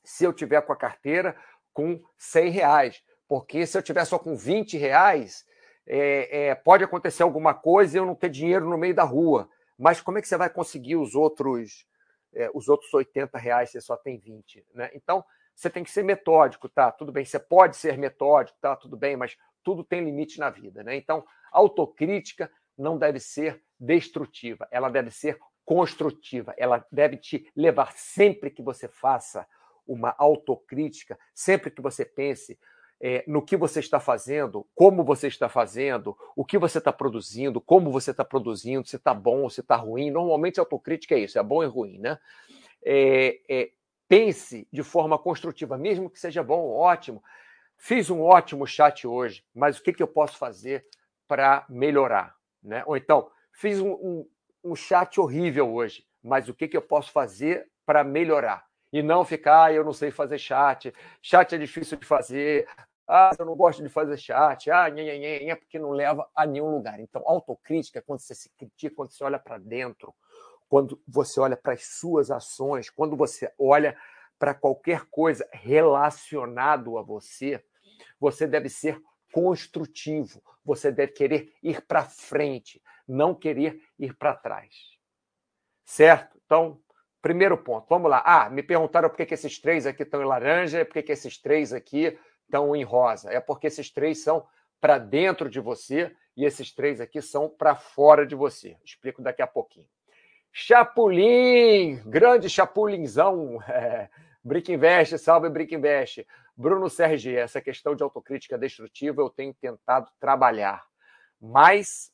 se 0.04 0.24
eu 0.24 0.32
tiver 0.32 0.62
com 0.62 0.72
a 0.72 0.76
carteira 0.76 1.36
com 1.72 2.00
100 2.16 2.50
reais. 2.50 3.02
Porque 3.28 3.66
se 3.66 3.76
eu 3.76 3.82
tiver 3.82 4.04
só 4.04 4.18
com 4.18 4.36
20 4.36 4.76
reais, 4.78 5.44
é, 5.86 6.48
é, 6.48 6.54
pode 6.54 6.84
acontecer 6.84 7.22
alguma 7.22 7.52
coisa 7.52 7.96
e 7.96 8.00
eu 8.00 8.06
não 8.06 8.14
ter 8.14 8.30
dinheiro 8.30 8.68
no 8.68 8.78
meio 8.78 8.94
da 8.94 9.02
rua. 9.02 9.48
Mas 9.78 10.00
como 10.00 10.18
é 10.18 10.22
que 10.22 10.28
você 10.28 10.36
vai 10.36 10.50
conseguir 10.50 10.96
os 10.96 11.14
outros 11.14 11.86
é, 12.34 12.50
os 12.52 12.68
outros 12.68 12.92
80 12.92 13.38
reais 13.38 13.70
se 13.70 13.80
você 13.80 13.86
só 13.86 13.96
tem 13.96 14.18
20? 14.18 14.64
Né? 14.74 14.90
Então, 14.94 15.24
você 15.54 15.70
tem 15.70 15.82
que 15.82 15.90
ser 15.90 16.04
metódico, 16.04 16.68
tá? 16.68 16.92
Tudo 16.92 17.10
bem, 17.10 17.24
você 17.24 17.38
pode 17.38 17.76
ser 17.76 17.96
metódico, 17.96 18.58
tá? 18.60 18.76
Tudo 18.76 18.96
bem, 18.96 19.16
mas 19.16 19.36
tudo 19.64 19.82
tem 19.82 20.04
limite 20.04 20.38
na 20.38 20.50
vida, 20.50 20.84
né? 20.84 20.94
Então, 20.96 21.24
autocrítica 21.50 22.50
não 22.76 22.98
deve 22.98 23.18
ser 23.18 23.62
destrutiva, 23.80 24.68
ela 24.70 24.90
deve 24.90 25.10
ser 25.10 25.38
construtiva, 25.64 26.54
ela 26.58 26.86
deve 26.92 27.16
te 27.16 27.50
levar 27.56 27.92
sempre 27.92 28.50
que 28.50 28.62
você 28.62 28.86
faça 28.86 29.46
uma 29.86 30.14
autocrítica, 30.18 31.18
sempre 31.34 31.70
que 31.70 31.80
você 31.80 32.04
pense 32.04 32.58
é, 33.00 33.24
no 33.26 33.42
que 33.42 33.56
você 33.56 33.80
está 33.80 34.00
fazendo, 34.00 34.66
como 34.74 35.04
você 35.04 35.26
está 35.26 35.48
fazendo, 35.48 36.16
o 36.34 36.44
que 36.44 36.58
você 36.58 36.78
está 36.78 36.92
produzindo, 36.92 37.60
como 37.60 37.90
você 37.90 38.10
está 38.10 38.24
produzindo, 38.24 38.88
se 38.88 38.96
está 38.96 39.12
bom 39.12 39.48
se 39.50 39.60
está 39.60 39.76
ruim. 39.76 40.10
Normalmente 40.10 40.58
a 40.58 40.62
autocrítica 40.62 41.14
é 41.14 41.18
isso, 41.18 41.38
é 41.38 41.42
bom 41.42 41.62
e 41.62 41.66
ruim, 41.66 41.98
né? 41.98 42.18
É, 42.82 43.40
é, 43.48 43.70
pense 44.08 44.66
de 44.72 44.82
forma 44.82 45.18
construtiva, 45.18 45.76
mesmo 45.76 46.08
que 46.08 46.20
seja 46.20 46.42
bom, 46.42 46.70
ótimo. 46.70 47.22
Fiz 47.76 48.08
um 48.08 48.22
ótimo 48.22 48.66
chat 48.66 49.06
hoje, 49.06 49.44
mas 49.54 49.78
o 49.78 49.82
que, 49.82 49.92
que 49.92 50.02
eu 50.02 50.08
posso 50.08 50.38
fazer 50.38 50.86
para 51.28 51.66
melhorar? 51.68 52.34
Né? 52.62 52.82
Ou 52.86 52.96
então, 52.96 53.30
fiz 53.52 53.80
um, 53.80 53.92
um, 53.92 54.28
um 54.64 54.74
chat 54.74 55.20
horrível 55.20 55.72
hoje, 55.72 56.06
mas 56.22 56.48
o 56.48 56.54
que, 56.54 56.68
que 56.68 56.76
eu 56.76 56.82
posso 56.82 57.12
fazer 57.12 57.68
para 57.84 58.02
melhorar? 58.02 58.66
E 58.92 59.02
não 59.02 59.24
ficar, 59.24 59.74
eu 59.74 59.84
não 59.84 59.92
sei 59.92 60.10
fazer 60.10 60.38
chat, 60.38 60.92
chat 61.20 61.54
é 61.54 61.58
difícil 61.58 61.98
de 61.98 62.06
fazer, 62.06 62.68
ah, 63.08 63.30
eu 63.38 63.44
não 63.44 63.54
gosto 63.54 63.82
de 63.82 63.88
fazer 63.88 64.16
chat, 64.16 64.70
ah, 64.70 64.86
porque 65.58 65.78
não 65.78 65.90
leva 65.90 66.28
a 66.34 66.44
nenhum 66.44 66.70
lugar. 66.70 66.98
Então, 67.00 67.22
autocrítica 67.26 67.98
é 67.98 68.02
quando 68.02 68.20
você 68.20 68.34
se 68.34 68.50
critica, 68.50 68.96
quando 68.96 69.10
você 69.10 69.22
olha 69.22 69.38
para 69.38 69.58
dentro, 69.58 70.14
quando 70.68 71.00
você 71.06 71.38
olha 71.38 71.56
para 71.56 71.74
as 71.74 71.86
suas 71.86 72.30
ações, 72.30 72.90
quando 72.90 73.16
você 73.16 73.52
olha 73.58 73.96
para 74.38 74.54
qualquer 74.54 75.04
coisa 75.06 75.48
relacionado 75.52 76.98
a 76.98 77.02
você, 77.02 77.64
você 78.18 78.46
deve 78.46 78.68
ser 78.68 79.00
construtivo, 79.32 80.42
você 80.64 80.90
deve 80.90 81.12
querer 81.12 81.52
ir 81.62 81.82
para 81.86 82.04
frente, 82.04 82.82
não 83.06 83.34
querer 83.34 83.80
ir 83.98 84.14
para 84.14 84.34
trás. 84.34 84.98
Certo? 85.84 86.40
Então, 86.44 86.80
primeiro 87.26 87.58
ponto, 87.58 87.88
vamos 87.88 88.08
lá. 88.08 88.22
Ah, 88.24 88.48
me 88.48 88.62
perguntaram 88.62 89.08
por 89.10 89.16
que, 89.16 89.26
que 89.26 89.34
esses 89.34 89.58
três 89.58 89.84
aqui 89.84 90.04
estão 90.04 90.22
em 90.22 90.24
laranja 90.24 90.80
e 90.80 90.84
por 90.84 90.92
que, 90.92 91.02
que 91.02 91.10
esses 91.10 91.36
três 91.36 91.72
aqui 91.72 92.16
estão 92.44 92.76
em 92.76 92.84
rosa. 92.84 93.32
É 93.32 93.40
porque 93.40 93.66
esses 93.66 93.90
três 93.90 94.22
são 94.22 94.46
para 94.80 94.96
dentro 94.96 95.50
de 95.50 95.58
você 95.58 96.14
e 96.36 96.44
esses 96.44 96.72
três 96.72 97.00
aqui 97.00 97.20
são 97.20 97.48
para 97.48 97.74
fora 97.74 98.24
de 98.24 98.36
você. 98.36 98.76
Explico 98.84 99.20
daqui 99.20 99.42
a 99.42 99.46
pouquinho. 99.48 99.88
Chapulim, 100.52 102.00
grande 102.06 102.48
chapulinzão. 102.48 103.58
É, 103.68 104.08
Brick 104.44 104.72
Invest, 104.72 105.18
salve 105.18 105.48
Brick 105.48 105.74
Invest. 105.74 106.24
Bruno 106.56 106.88
CRG, 106.88 107.34
essa 107.34 107.60
questão 107.60 107.96
de 107.96 108.04
autocrítica 108.04 108.56
destrutiva 108.56 109.20
eu 109.20 109.28
tenho 109.28 109.52
tentado 109.52 110.08
trabalhar, 110.20 110.84
mas 111.40 112.12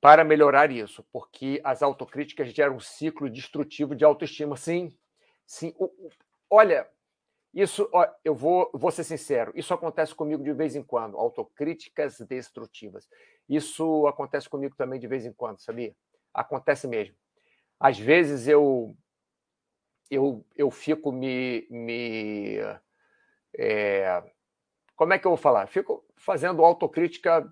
para 0.00 0.24
melhorar 0.24 0.70
isso, 0.70 1.04
porque 1.12 1.60
as 1.64 1.82
autocríticas 1.82 2.52
geram 2.52 2.76
um 2.76 2.80
ciclo 2.80 3.28
destrutivo 3.28 3.94
de 3.94 4.04
autoestima. 4.04 4.56
Sim, 4.56 4.96
sim. 5.46 5.74
Olha, 6.48 6.88
isso, 7.52 7.90
eu 8.24 8.34
vou, 8.34 8.70
vou 8.72 8.90
ser 8.90 9.04
sincero, 9.04 9.52
isso 9.54 9.74
acontece 9.74 10.14
comigo 10.14 10.42
de 10.42 10.52
vez 10.52 10.76
em 10.76 10.82
quando, 10.82 11.16
autocríticas 11.16 12.20
destrutivas. 12.20 13.08
Isso 13.48 14.06
acontece 14.06 14.48
comigo 14.48 14.76
também 14.76 15.00
de 15.00 15.08
vez 15.08 15.24
em 15.26 15.32
quando, 15.32 15.60
sabia? 15.60 15.94
Acontece 16.32 16.86
mesmo. 16.86 17.16
Às 17.80 17.98
vezes 17.98 18.46
eu 18.46 18.96
eu, 20.10 20.44
eu 20.56 20.70
fico 20.70 21.12
me. 21.12 21.66
me 21.70 22.58
é, 23.56 24.22
como 24.96 25.12
é 25.12 25.18
que 25.18 25.26
eu 25.26 25.30
vou 25.30 25.38
falar? 25.38 25.66
Fico 25.68 26.04
fazendo 26.16 26.64
autocrítica 26.64 27.46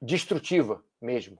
destrutiva 0.00 0.84
mesmo 1.00 1.38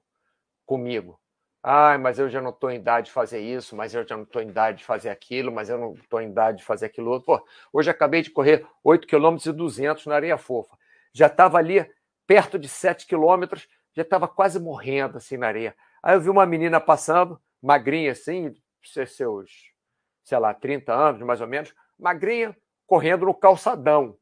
comigo. 0.64 1.20
Ai, 1.62 1.98
mas 1.98 2.18
eu 2.18 2.28
já 2.28 2.40
não 2.40 2.50
estou 2.50 2.70
em 2.70 2.76
idade 2.76 3.06
de 3.06 3.12
fazer 3.12 3.40
isso, 3.40 3.74
mas 3.74 3.92
eu 3.92 4.06
já 4.06 4.16
não 4.16 4.22
estou 4.22 4.40
em 4.40 4.48
idade 4.48 4.78
de 4.78 4.84
fazer 4.84 5.10
aquilo, 5.10 5.50
mas 5.50 5.68
eu 5.68 5.78
não 5.78 5.94
estou 5.94 6.20
em 6.20 6.28
idade 6.30 6.58
de 6.58 6.64
fazer 6.64 6.86
aquilo 6.86 7.10
outro. 7.10 7.26
Pô, 7.26 7.46
hoje 7.72 7.90
acabei 7.90 8.22
de 8.22 8.30
correr 8.30 8.64
8 8.84 9.06
km 9.06 9.36
e 9.46 9.52
200 9.52 10.06
na 10.06 10.14
areia 10.14 10.38
fofa. 10.38 10.76
Já 11.12 11.26
estava 11.26 11.58
ali 11.58 11.84
perto 12.26 12.58
de 12.58 12.68
7 12.68 13.06
km, 13.06 13.58
já 13.94 14.02
estava 14.02 14.28
quase 14.28 14.60
morrendo 14.60 15.16
assim 15.16 15.36
na 15.36 15.48
areia. 15.48 15.74
Aí 16.02 16.14
eu 16.14 16.20
vi 16.20 16.30
uma 16.30 16.46
menina 16.46 16.80
passando, 16.80 17.40
magrinha 17.60 18.12
assim, 18.12 18.54
seus 18.84 19.74
sei 20.22 20.38
lá, 20.38 20.52
30 20.52 20.92
anos, 20.92 21.22
mais 21.22 21.40
ou 21.40 21.46
menos, 21.46 21.72
magrinha, 21.98 22.56
correndo 22.86 23.26
no 23.26 23.34
calçadão. 23.34 24.16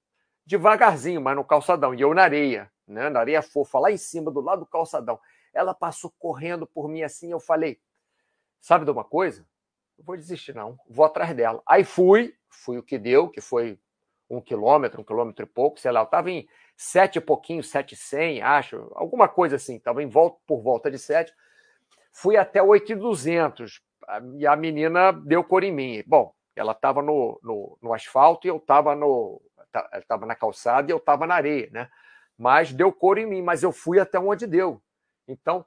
Devagarzinho, 0.47 1.21
mas 1.21 1.35
no 1.35 1.45
calçadão. 1.45 1.95
E 1.95 2.01
eu 2.03 2.13
na 2.13 2.23
areia, 2.23 2.71
né? 2.87 3.09
na 3.09 3.21
areia 3.21 3.43
fofa, 3.43 3.79
lá 3.79 3.91
em 3.91 3.97
cima, 3.97 4.31
do 4.31 4.41
lado 4.41 4.61
do 4.61 4.67
calçadão. 4.67 5.19
Ela 5.53 5.75
passou 5.75 6.13
correndo 6.19 6.67
por 6.67 6.89
mim 6.89 7.03
assim, 7.03 7.31
eu 7.31 7.41
falei, 7.41 7.81
sabe 8.61 8.85
de 8.85 8.91
uma 8.91 9.05
coisa? 9.05 9.47
Não 9.99 10.05
vou 10.05 10.17
desistir, 10.17 10.55
não. 10.55 10.79
Vou 10.89 11.05
atrás 11.05 11.35
dela. 11.35 11.63
Aí 11.67 11.85
fui, 11.85 12.35
fui 12.49 12.79
o 12.79 12.83
que 12.83 12.99
deu, 12.99 13.29
que 13.29 13.41
foi 13.41 13.79
um 14.29 14.41
quilômetro, 14.41 15.01
um 15.01 15.05
quilômetro 15.05 15.45
e 15.45 15.49
pouco, 15.49 15.79
sei 15.79 15.93
lá, 15.93 16.01
eu 16.01 16.05
estava 16.05 16.31
em 16.31 16.49
sete 16.77 17.17
e 17.17 17.21
pouquinho, 17.21 17.63
sete 17.63 17.93
e 17.93 17.97
cem, 17.97 18.43
acho, 18.43 18.91
alguma 18.95 19.29
coisa 19.29 19.57
assim, 19.57 19.77
estava 19.77 20.03
em 20.03 20.09
volta, 20.09 20.39
por 20.47 20.61
volta 20.61 20.91
de 20.91 20.99
sete. 20.99 21.33
Fui 22.11 22.37
até 22.37 22.63
oito 22.63 22.93
e 22.93 22.95
duzentos, 22.95 23.83
e 24.39 24.47
a 24.47 24.57
menina 24.57 25.13
deu 25.13 25.45
cor 25.45 25.63
em 25.63 25.73
mim. 25.73 26.03
Bom, 26.07 26.33
ela 26.55 26.73
estava 26.73 27.03
no, 27.03 27.39
no, 27.43 27.79
no, 27.83 27.93
asfalto 27.93 28.47
e 28.47 28.51
eu 28.51 28.57
estava 28.57 28.95
no 28.95 29.41
estava 29.95 30.25
na 30.25 30.37
calçada 30.37 30.91
e 30.91 30.93
eu 30.93 30.99
estava 30.99 31.27
na 31.27 31.35
areia, 31.35 31.69
né? 31.73 31.89
Mas 32.39 32.73
deu 32.73 32.93
cor 32.93 33.19
em 33.19 33.27
mim, 33.27 33.43
mas 33.43 33.63
eu 33.63 33.73
fui 33.73 33.99
até 33.99 34.19
onde 34.19 34.47
deu. 34.47 34.83
Então, 35.27 35.65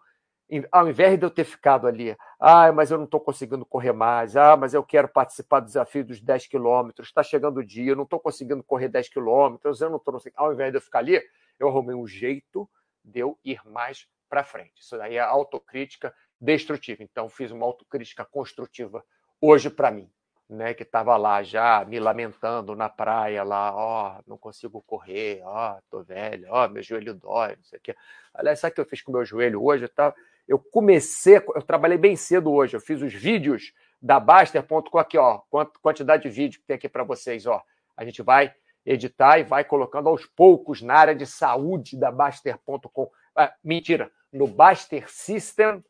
ao 0.72 0.88
invés 0.90 1.18
de 1.20 1.26
eu 1.26 1.30
ter 1.30 1.44
ficado 1.44 1.88
ali, 1.88 2.16
ah, 2.40 2.72
mas 2.72 2.90
eu 2.90 2.98
não 2.98 3.06
estou 3.06 3.20
conseguindo 3.20 3.66
correr 3.66 3.92
mais, 3.92 4.38
ah, 4.38 4.56
mas 4.56 4.74
eu 4.74 4.84
quero 4.84 5.08
participar 5.08 5.60
do 5.60 5.66
desafio 5.66 6.06
dos 6.06 6.22
10 6.22 6.48
quilômetros, 6.48 7.08
está 7.08 7.22
chegando 7.22 7.58
o 7.58 7.66
dia, 7.66 7.92
eu 7.92 7.96
não 7.96 8.04
estou 8.04 8.20
conseguindo 8.20 8.64
correr 8.64 8.88
10 8.88 9.10
quilômetros, 9.10 9.82
eu 9.82 9.90
não 9.90 9.98
estou. 9.98 10.20
Ao 10.36 10.54
invés 10.54 10.72
de 10.72 10.78
eu 10.78 10.82
ficar 10.82 11.00
ali, 11.00 11.22
eu 11.60 11.68
arrumei 11.68 11.96
um 11.96 12.08
jeito 12.08 12.70
de 13.04 13.20
eu 13.20 13.38
ir 13.44 13.60
mais 13.66 14.08
para 14.30 14.44
frente. 14.44 14.82
Isso 14.82 14.98
daí 14.98 15.16
é 15.16 15.20
autocrítica 15.20 16.14
destrutiva. 16.40 17.04
Então, 17.04 17.28
fiz 17.28 17.52
uma 17.52 17.66
autocrítica 17.66 18.24
construtiva 18.26 19.04
hoje 19.42 19.70
para 19.70 19.92
mim, 19.92 20.10
né? 20.50 20.74
Que 20.74 20.84
estava 20.84 21.16
lá 21.18 21.44
já 21.44 21.84
me 21.86 22.00
lamentando 22.00 22.76
na 22.76 22.90
praia, 22.90 23.44
lá, 23.44 23.76
ó, 23.76 24.18
oh, 24.18 24.24
não 24.28 24.38
consigo 24.38 24.82
correr, 24.82 25.42
ó, 25.44 25.76
oh, 25.76 25.82
tô 25.90 26.04
velho, 26.04 26.48
ó, 26.50 26.66
oh, 26.66 26.70
meu 26.70 26.82
joelho 26.82 27.14
dói, 27.14 27.56
não 27.56 27.64
sei 27.64 27.80
o 27.80 27.82
quê. 27.82 27.96
Aliás, 28.34 28.60
sabe 28.60 28.72
o 28.72 28.76
que 28.76 28.82
eu 28.82 28.86
fiz 28.86 29.02
com 29.02 29.12
meu 29.12 29.26
joelho 29.26 29.64
hoje? 29.64 29.86
Eu, 29.86 29.90
tava, 29.90 30.16
eu 30.48 30.60
comecei, 30.60 31.38
eu 31.38 31.62
trabalhei 31.62 31.98
bem 31.98 32.16
cedo 32.16 32.52
hoje, 32.52 32.76
eu 32.76 32.82
fiz 32.82 33.02
os 33.02 33.14
vídeos 33.14 33.74
da 34.02 34.20
Baster.com 34.20 34.98
aqui, 34.98 35.18
ó, 35.18 35.42
quantidade 35.82 36.24
de 36.24 36.30
vídeo 36.30 36.60
que 36.60 36.68
tem 36.68 36.76
aqui 36.76 36.88
para 36.88 37.04
vocês, 37.04 37.46
ó. 37.46 37.62
A 37.96 38.06
gente 38.06 38.22
vai 38.22 38.54
editar 38.86 39.40
e 39.40 39.44
vai 39.44 39.66
colocando 39.66 40.08
aos 40.08 40.26
poucos 40.26 40.82
na 40.82 40.94
área 40.94 41.16
de 41.16 41.26
saúde 41.26 41.98
da 41.98 42.12
Baster.com. 42.12 43.12
Ah, 43.36 43.54
mentira, 43.64 44.12
no 44.32 44.48
Baster 44.48 45.10
System 45.10 45.84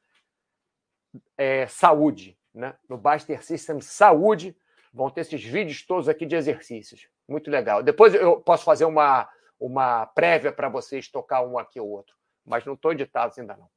é, 1.37 1.67
saúde, 1.67 2.37
né? 2.57 2.75
no 2.89 2.97
Baster 2.97 3.43
System 3.43 3.79
Saúde, 3.79 4.57
vão 4.91 5.09
ter 5.09 5.21
esses 5.21 5.43
vídeos 5.43 5.85
todos 5.85 6.09
aqui 6.09 6.25
de 6.25 6.35
exercícios. 6.35 7.07
Muito 7.27 7.51
legal. 7.51 7.83
Depois 7.83 8.13
eu 8.13 8.41
posso 8.41 8.63
fazer 8.63 8.85
uma, 8.85 9.29
uma 9.59 10.05
prévia 10.07 10.51
para 10.51 10.67
vocês, 10.67 11.07
tocar 11.07 11.41
um 11.43 11.57
aqui 11.57 11.79
ou 11.79 11.87
outro, 11.87 12.15
mas 12.45 12.65
não 12.65 12.73
estou 12.73 12.91
editado 12.91 13.33
ainda 13.37 13.55
não. 13.55 13.69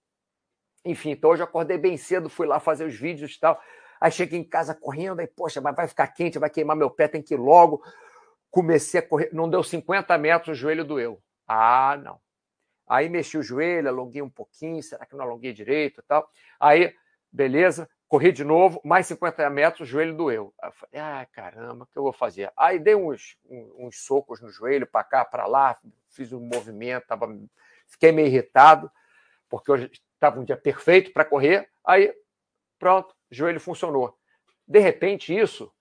Enfim, 0.85 1.11
então 1.11 1.31
hoje 1.31 1.43
eu 1.43 1.47
acordei 1.47 1.77
bem 1.77 1.97
cedo, 1.97 2.31
fui 2.31 2.47
lá 2.47 2.59
fazer 2.59 2.85
os 2.85 2.95
vídeos 2.95 3.35
e 3.35 3.41
tal. 3.41 3.61
Aí 4.01 4.11
cheguei 4.11 4.39
em 4.39 4.45
casa 4.45 4.75
correndo, 4.75 5.21
aí, 5.21 5.27
poxa, 5.27 5.61
mas 5.61 5.77
vai 5.77 5.87
ficar 5.87 6.07
quente, 6.09 6.39
vai 6.39 6.49
queimar 6.49 6.75
meu 6.75 6.89
pé, 6.89 7.07
tem 7.07 7.21
que 7.21 7.35
ir 7.35 7.37
logo. 7.37 7.83
Comecei 8.51 9.01
a 9.01 9.03
correr, 9.07 9.29
não 9.33 9.49
deu 9.49 9.63
50 9.63 10.17
metros, 10.17 10.57
o 10.57 10.61
joelho 10.61 10.85
doeu. 10.85 11.23
Ah, 11.47 12.01
não. 12.03 12.19
Aí 12.89 13.09
mexi 13.11 13.37
o 13.37 13.43
joelho, 13.43 13.89
alonguei 13.89 14.23
um 14.23 14.31
pouquinho, 14.31 14.83
será 14.83 15.05
que 15.05 15.15
não 15.15 15.25
alonguei 15.25 15.53
direito 15.53 16.01
e 16.01 16.05
tal? 16.05 16.29
Aí 16.59 16.95
beleza, 17.31 17.89
corri 18.11 18.33
de 18.33 18.43
novo, 18.43 18.81
mais 18.85 19.07
50 19.07 19.49
metros, 19.51 19.89
o 19.89 19.91
joelho 19.91 20.17
doeu. 20.17 20.53
Aí 20.61 20.69
eu 20.69 20.73
falei, 20.73 21.01
ah, 21.01 21.27
caramba, 21.33 21.85
o 21.85 21.87
que 21.87 21.97
eu 21.97 22.03
vou 22.03 22.13
fazer? 22.13 22.53
Aí 22.57 22.77
dei 22.77 22.97
uns, 22.97 23.39
uns 23.49 24.05
socos 24.05 24.41
no 24.43 24.51
joelho, 24.51 24.85
para 24.85 25.05
cá, 25.05 25.25
para 25.25 25.47
lá, 25.47 25.79
fiz 26.09 26.33
um 26.33 26.41
movimento, 26.41 27.07
tava, 27.07 27.29
fiquei 27.87 28.11
meio 28.11 28.27
irritado, 28.27 28.91
porque 29.49 29.71
hoje 29.71 29.93
estava 30.13 30.41
um 30.41 30.45
dia 30.45 30.57
perfeito 30.57 31.13
para 31.13 31.25
correr, 31.25 31.71
aí 31.87 32.13
pronto, 32.81 33.15
joelho 33.31 33.61
funcionou. 33.61 34.19
De 34.67 34.81
repente, 34.81 35.33
isso, 35.33 35.73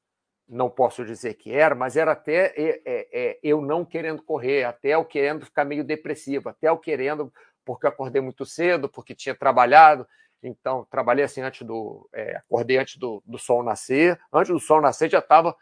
não 0.48 0.70
posso 0.70 1.04
dizer 1.04 1.34
que 1.34 1.52
era, 1.52 1.74
mas 1.74 1.98
era 1.98 2.12
até 2.12 2.54
é, 2.56 2.82
é, 2.86 3.08
é, 3.12 3.40
eu 3.42 3.60
não 3.60 3.84
querendo 3.84 4.22
correr, 4.22 4.66
até 4.66 4.90
eu 4.90 5.04
querendo 5.04 5.46
ficar 5.46 5.66
meio 5.66 5.84
depressivo, 5.84 6.50
até 6.50 6.70
eu 6.70 6.78
querendo, 6.78 7.34
porque 7.66 7.88
eu 7.88 7.90
acordei 7.90 8.22
muito 8.22 8.46
cedo, 8.46 8.88
porque 8.88 9.16
tinha 9.16 9.34
trabalhado, 9.34 10.08
então, 10.42 10.88
trabalhei 10.90 11.24
assim 11.26 11.42
antes 11.42 11.66
do. 11.66 12.10
É, 12.14 12.38
acordei 12.38 12.78
antes 12.78 12.98
do, 12.98 13.22
do 13.26 13.38
sol 13.38 13.62
nascer. 13.62 14.20
Antes 14.32 14.52
do 14.52 14.60
sol 14.60 14.82
nascer, 14.82 15.10
já 15.10 15.20
estava 15.20 15.56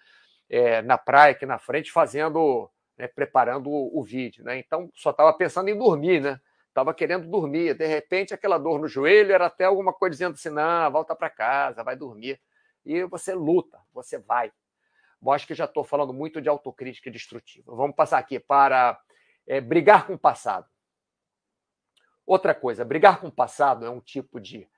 é, 0.50 0.82
na 0.82 0.98
praia 0.98 1.32
aqui 1.32 1.46
na 1.46 1.58
frente, 1.58 1.92
fazendo, 1.92 2.70
né, 2.98 3.08
preparando 3.08 3.70
o, 3.70 4.00
o, 4.00 4.04
vídeo. 4.04 4.44
Né? 4.44 4.60
Então, 4.60 4.90
só 4.94 5.10
estava 5.10 5.34
pensando 5.34 5.70
em 5.70 5.78
dormir, 5.78 6.22
né? 6.22 6.40
Estava 6.68 6.94
querendo 6.94 7.28
dormir. 7.28 7.74
De 7.74 7.88
repente, 7.88 8.34
aquela 8.34 8.60
dor 8.60 8.80
no 8.80 8.88
joelho 8.88 9.34
era 9.34 9.48
até 9.48 9.66
alguma 9.66 9.92
coisa 9.92 10.12
dizendo 10.12 10.34
assim: 10.34 10.50
não, 10.50 10.92
volta 10.92 11.16
para 11.16 11.30
casa, 11.30 11.84
vai 11.84 11.96
dormir. 11.96 12.40
E 12.86 13.04
você 13.06 13.34
luta, 13.34 13.80
você 13.92 14.20
vai. 14.20 14.52
Bom, 15.20 15.32
acho 15.32 15.48
que 15.48 15.56
já 15.56 15.66
estou 15.66 15.84
falando 15.84 16.14
muito 16.14 16.40
de 16.40 16.48
autocrítica 16.48 17.10
destrutiva. 17.10 17.76
Vamos 17.76 17.96
passar 17.96 18.20
aqui 18.20 18.40
para 18.40 19.00
é, 19.48 19.60
brigar 19.60 20.06
com 20.06 20.14
o 20.14 20.20
passado. 20.20 20.68
Outra 22.28 22.54
coisa, 22.54 22.84
brigar 22.84 23.22
com 23.22 23.28
o 23.28 23.32
passado 23.32 23.86
é 23.86 23.90
um 23.90 24.02
tipo 24.02 24.38
de 24.38 24.70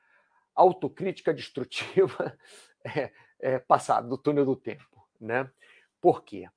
autocrítica 0.53 1.33
destrutiva 1.33 2.37
é, 2.85 3.11
é, 3.39 3.57
passado, 3.57 4.07
do 4.07 4.19
túnel 4.19 4.45
do 4.45 4.55
tempo. 4.55 5.03
Né? 5.19 5.49
Por 5.99 6.23
quê? 6.23 6.47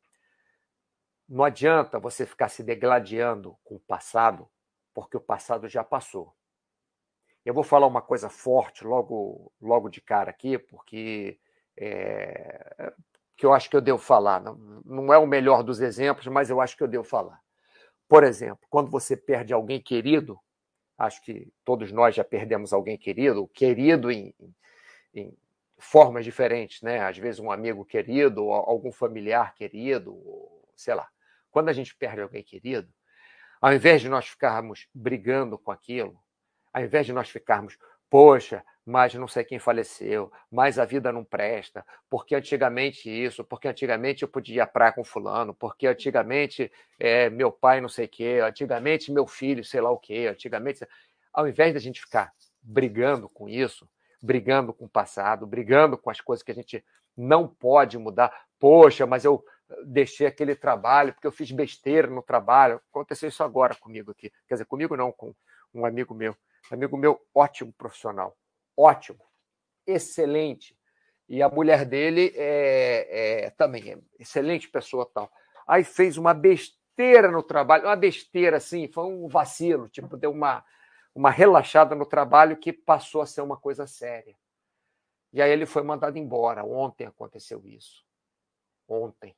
Não 1.27 1.45
adianta 1.45 1.99
você 1.99 2.27
ficar 2.27 2.51
se 2.51 2.63
degladiando 2.63 3.57
com 3.65 3.77
o 3.77 3.81
passado, 3.81 4.47
porque 4.93 5.17
o 5.17 5.21
passado 5.21 5.67
já 5.67 5.83
passou. 5.83 6.37
Eu 7.43 7.55
vou 7.55 7.65
falar 7.65 7.87
uma 7.87 8.03
coisa 8.03 8.29
forte 8.29 8.85
logo, 8.85 9.51
logo 9.63 9.89
de 9.89 10.03
cara 10.03 10.31
aqui, 10.31 10.59
porque 10.59 11.41
é, 11.75 12.93
que 13.35 13.47
eu 13.47 13.55
acho 13.55 13.71
que 13.71 13.77
eu 13.77 13.81
devo 13.81 13.99
falar. 13.99 14.43
Não, 14.43 14.55
não 14.85 15.13
é 15.13 15.17
o 15.17 15.27
melhor 15.27 15.63
dos 15.63 15.81
exemplos, 15.81 16.27
mas 16.27 16.51
eu 16.51 16.61
acho 16.61 16.77
que 16.77 16.83
eu 16.83 16.89
devo 16.89 17.03
falar. 17.03 17.41
Por 18.07 18.25
exemplo, 18.25 18.67
quando 18.69 18.91
você 18.91 19.17
perde 19.17 19.55
alguém 19.55 19.81
querido, 19.81 20.39
Acho 21.03 21.21
que 21.21 21.53
todos 21.65 21.91
nós 21.91 22.15
já 22.15 22.23
perdemos 22.23 22.73
alguém 22.73 22.97
querido, 22.97 23.49
querido 23.49 24.09
em, 24.09 24.33
em 25.13 25.37
formas 25.77 26.25
diferentes, 26.25 26.81
né? 26.81 27.01
Às 27.01 27.19
vezes 27.19 27.41
um 27.41 27.51
amigo 27.51 27.85
querido, 27.85 28.53
algum 28.53 28.93
familiar 28.93 29.53
querido, 29.53 30.17
sei 30.77 30.95
lá. 30.95 31.09
Quando 31.51 31.71
a 31.71 31.73
gente 31.73 31.93
perde 31.97 32.21
alguém 32.21 32.45
querido, 32.45 32.89
ao 33.61 33.73
invés 33.75 34.01
de 34.01 34.09
nós 34.09 34.29
ficarmos 34.29 34.87
brigando 34.95 35.59
com 35.59 35.73
aquilo, 35.73 36.17
ao 36.73 36.85
invés 36.85 37.05
de 37.05 37.13
nós 37.13 37.29
ficarmos, 37.29 37.77
poxa, 38.13 38.63
mas 38.85 39.15
não 39.15 39.27
sei 39.27 39.43
quem 39.43 39.59
faleceu, 39.59 40.31
mas 40.51 40.79
a 40.79 40.85
vida 40.85 41.11
não 41.11 41.25
presta, 41.25 41.83
porque 42.11 42.35
antigamente 42.35 43.09
isso, 43.09 43.43
porque 43.43 43.69
antigamente 43.69 44.23
eu 44.23 44.29
podia 44.29 44.57
ir 44.57 44.61
à 44.61 44.67
praia 44.67 44.93
com 44.93 45.03
fulano, 45.03 45.55
porque 45.55 45.87
antigamente 45.87 46.71
é, 47.01 47.31
meu 47.31 47.51
pai 47.51 47.81
não 47.81 47.89
sei 47.89 48.05
o 48.05 48.09
quê, 48.11 48.41
antigamente 48.47 49.11
meu 49.11 49.27
filho 49.27 49.65
sei 49.65 49.81
lá 49.81 49.91
o 49.91 49.97
quê, 49.97 50.29
antigamente... 50.31 50.87
Ao 51.33 51.49
invés 51.49 51.73
da 51.73 51.81
gente 51.81 52.03
ficar 52.03 52.31
brigando 52.61 53.31
com 53.31 53.49
isso, 53.49 53.89
brigando 54.21 54.75
com 54.75 54.85
o 54.85 54.91
passado, 54.91 55.47
brigando 55.47 55.97
com 55.97 56.11
as 56.11 56.21
coisas 56.21 56.43
que 56.43 56.53
a 56.53 56.55
gente 56.55 56.85
não 57.17 57.49
pode 57.49 57.97
mudar, 57.97 58.31
poxa, 58.61 59.07
mas 59.07 59.25
eu 59.25 59.43
deixei 59.87 60.27
aquele 60.27 60.55
trabalho 60.55 61.15
porque 61.15 61.27
eu 61.27 61.33
fiz 61.33 61.51
besteira 61.51 62.09
no 62.09 62.21
trabalho. 62.21 62.79
Aconteceu 62.91 63.31
isso 63.31 63.43
agora 63.43 63.75
comigo 63.75 64.11
aqui. 64.11 64.31
Quer 64.47 64.57
dizer, 64.57 64.67
comigo 64.67 64.95
não, 64.99 65.11
com 65.11 65.35
um 65.73 65.87
amigo 65.87 66.15
meu. 66.15 66.37
Amigo 66.71 66.97
meu, 66.97 67.21
ótimo 67.35 67.73
profissional 67.73 68.37
ótimo, 68.77 69.25
excelente. 69.87 70.77
E 71.29 71.43
a 71.43 71.49
mulher 71.49 71.85
dele 71.85 72.33
é, 72.37 73.45
é, 73.45 73.51
também 73.51 73.93
é 73.93 73.99
excelente 74.19 74.69
pessoa 74.69 75.09
tal. 75.13 75.31
Aí 75.67 75.85
fez 75.85 76.19
uma 76.19 76.35
besteira 76.35 77.31
no 77.31 77.43
trabalho, 77.43 77.85
uma 77.85 77.97
besteira 77.97 78.57
assim, 78.59 78.89
foi 78.89 79.05
um 79.05 79.29
vacilo, 79.29 79.89
tipo, 79.89 80.17
deu 80.17 80.31
uma, 80.31 80.65
uma 81.15 81.31
relaxada 81.31 81.95
no 81.95 82.05
trabalho 82.05 82.57
que 82.57 82.73
passou 82.73 83.23
a 83.23 83.27
ser 83.27 83.41
uma 83.41 83.57
coisa 83.57 83.87
séria. 83.87 84.37
E 85.33 85.41
aí 85.41 85.51
ele 85.51 85.65
foi 85.65 85.83
mandado 85.83 86.19
embora. 86.19 86.65
Ontem 86.65 87.07
aconteceu 87.07 87.67
isso. 87.67 88.05
Ontem. 88.87 89.35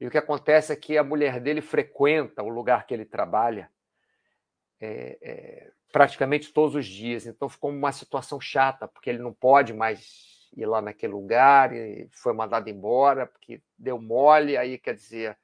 E 0.00 0.06
o 0.06 0.10
que 0.10 0.16
acontece 0.16 0.72
é 0.72 0.76
que 0.76 0.96
a 0.96 1.04
mulher 1.04 1.40
dele 1.40 1.60
frequenta 1.60 2.42
o 2.42 2.48
lugar 2.48 2.86
que 2.86 2.94
ele 2.94 3.04
trabalha 3.04 3.70
é, 4.80 5.18
é, 5.20 5.72
praticamente 5.92 6.52
todos 6.52 6.74
os 6.74 6.86
dias. 6.86 7.26
Então 7.26 7.48
ficou 7.48 7.70
uma 7.70 7.92
situação 7.92 8.40
chata, 8.40 8.88
porque 8.88 9.10
ele 9.10 9.18
não 9.18 9.32
pode 9.32 9.72
mais 9.72 10.48
ir 10.56 10.66
lá 10.66 10.80
naquele 10.82 11.12
lugar 11.12 11.72
e 11.72 12.08
foi 12.10 12.32
mandado 12.32 12.68
embora 12.68 13.26
porque 13.26 13.62
deu 13.78 14.00
mole, 14.00 14.56
aí 14.56 14.78
quer 14.78 14.94
dizer, 14.94 15.38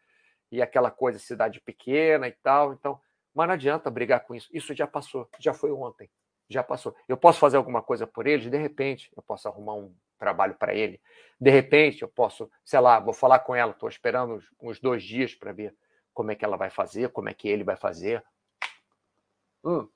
e 0.50 0.60
aquela 0.60 0.90
coisa 0.90 1.18
cidade 1.18 1.60
pequena 1.60 2.28
e 2.28 2.32
tal. 2.32 2.72
Então, 2.72 3.00
mas 3.34 3.46
não 3.46 3.54
adianta 3.54 3.90
brigar 3.90 4.20
com 4.20 4.34
isso. 4.34 4.48
Isso 4.52 4.74
já 4.74 4.86
passou, 4.86 5.28
já 5.38 5.52
foi 5.52 5.70
ontem, 5.70 6.10
já 6.48 6.62
passou. 6.62 6.96
Eu 7.08 7.16
posso 7.16 7.38
fazer 7.38 7.56
alguma 7.56 7.82
coisa 7.82 8.06
por 8.06 8.26
eles, 8.26 8.50
de 8.50 8.56
repente, 8.56 9.10
eu 9.16 9.22
posso 9.22 9.46
arrumar 9.48 9.74
um 9.74 9.94
trabalho 10.18 10.54
para 10.54 10.74
ele. 10.74 11.00
De 11.38 11.50
repente, 11.50 12.02
eu 12.02 12.08
posso, 12.08 12.50
sei 12.64 12.80
lá, 12.80 12.98
vou 12.98 13.12
falar 13.12 13.40
com 13.40 13.54
ela, 13.54 13.72
estou 13.72 13.88
esperando 13.88 14.34
uns, 14.34 14.44
uns 14.60 14.80
dois 14.80 15.02
dias 15.02 15.34
para 15.34 15.52
ver 15.52 15.74
como 16.14 16.30
é 16.30 16.34
que 16.34 16.44
ela 16.44 16.56
vai 16.56 16.70
fazer, 16.70 17.10
como 17.10 17.28
é 17.28 17.34
que 17.34 17.46
ele 17.46 17.62
vai 17.62 17.76
fazer. 17.76 18.24
Hum, 19.62 19.86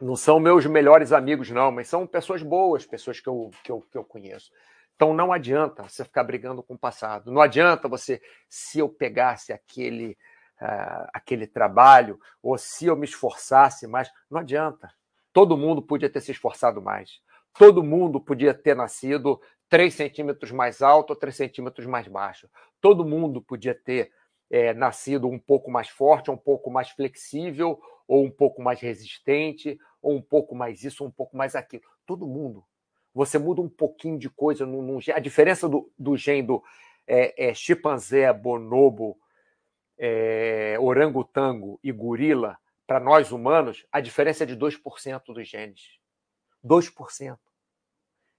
não 0.00 0.16
são 0.16 0.38
meus 0.38 0.64
melhores 0.66 1.12
amigos, 1.12 1.50
não, 1.50 1.70
mas 1.72 1.88
são 1.88 2.06
pessoas 2.06 2.42
boas, 2.42 2.86
pessoas 2.86 3.20
que 3.20 3.28
eu, 3.28 3.50
que 3.64 3.72
eu, 3.72 3.80
que 3.80 3.98
eu 3.98 4.04
conheço. 4.04 4.50
Então 4.94 5.14
não 5.14 5.32
adianta 5.32 5.82
você 5.84 6.04
ficar 6.04 6.24
brigando 6.24 6.62
com 6.62 6.74
o 6.74 6.78
passado. 6.78 7.30
Não 7.30 7.40
adianta 7.40 7.88
você, 7.88 8.20
se 8.48 8.80
eu 8.80 8.88
pegasse 8.88 9.52
aquele, 9.52 10.18
uh, 10.60 11.06
aquele 11.12 11.46
trabalho, 11.46 12.18
ou 12.42 12.58
se 12.58 12.86
eu 12.86 12.96
me 12.96 13.04
esforçasse 13.04 13.86
mais, 13.86 14.10
não 14.30 14.40
adianta. 14.40 14.90
Todo 15.32 15.56
mundo 15.56 15.80
podia 15.82 16.10
ter 16.10 16.20
se 16.20 16.32
esforçado 16.32 16.82
mais. 16.82 17.20
Todo 17.56 17.82
mundo 17.82 18.20
podia 18.20 18.54
ter 18.54 18.74
nascido 18.74 19.40
3 19.68 19.92
centímetros 19.92 20.50
mais 20.50 20.82
alto 20.82 21.10
ou 21.10 21.16
3 21.16 21.36
centímetros 21.36 21.86
mais 21.86 22.08
baixo. 22.08 22.48
Todo 22.80 23.04
mundo 23.04 23.42
podia 23.42 23.74
ter 23.74 24.10
é, 24.50 24.72
nascido 24.72 25.28
um 25.28 25.38
pouco 25.38 25.70
mais 25.70 25.88
forte, 25.88 26.30
um 26.30 26.36
pouco 26.36 26.70
mais 26.70 26.90
flexível, 26.90 27.80
ou 28.08 28.24
um 28.24 28.30
pouco 28.30 28.62
mais 28.62 28.80
resistente, 28.80 29.78
ou 30.02 30.16
um 30.16 30.22
pouco 30.22 30.54
mais 30.54 30.82
isso, 30.82 31.04
ou 31.04 31.08
um 31.08 31.12
pouco 31.12 31.36
mais 31.36 31.54
aquilo. 31.54 31.84
Todo 32.06 32.26
mundo. 32.26 32.64
Você 33.14 33.38
muda 33.38 33.60
um 33.60 33.68
pouquinho 33.68 34.18
de 34.18 34.30
coisa 34.30 34.64
no, 34.64 34.82
no 34.82 34.98
A 35.14 35.18
diferença 35.18 35.68
do, 35.68 35.92
do 35.98 36.16
gene 36.16 36.42
do 36.42 36.62
é, 37.06 37.48
é, 37.48 37.54
chimpanzé, 37.54 38.32
bonobo, 38.32 39.18
é, 39.98 40.76
orangotango 40.80 41.78
e 41.82 41.92
gorila, 41.92 42.56
para 42.86 43.00
nós 43.00 43.32
humanos, 43.32 43.84
a 43.92 44.00
diferença 44.00 44.44
é 44.44 44.46
de 44.46 44.56
2% 44.56 45.22
dos 45.26 45.46
genes. 45.46 45.98
2%. 46.64 47.38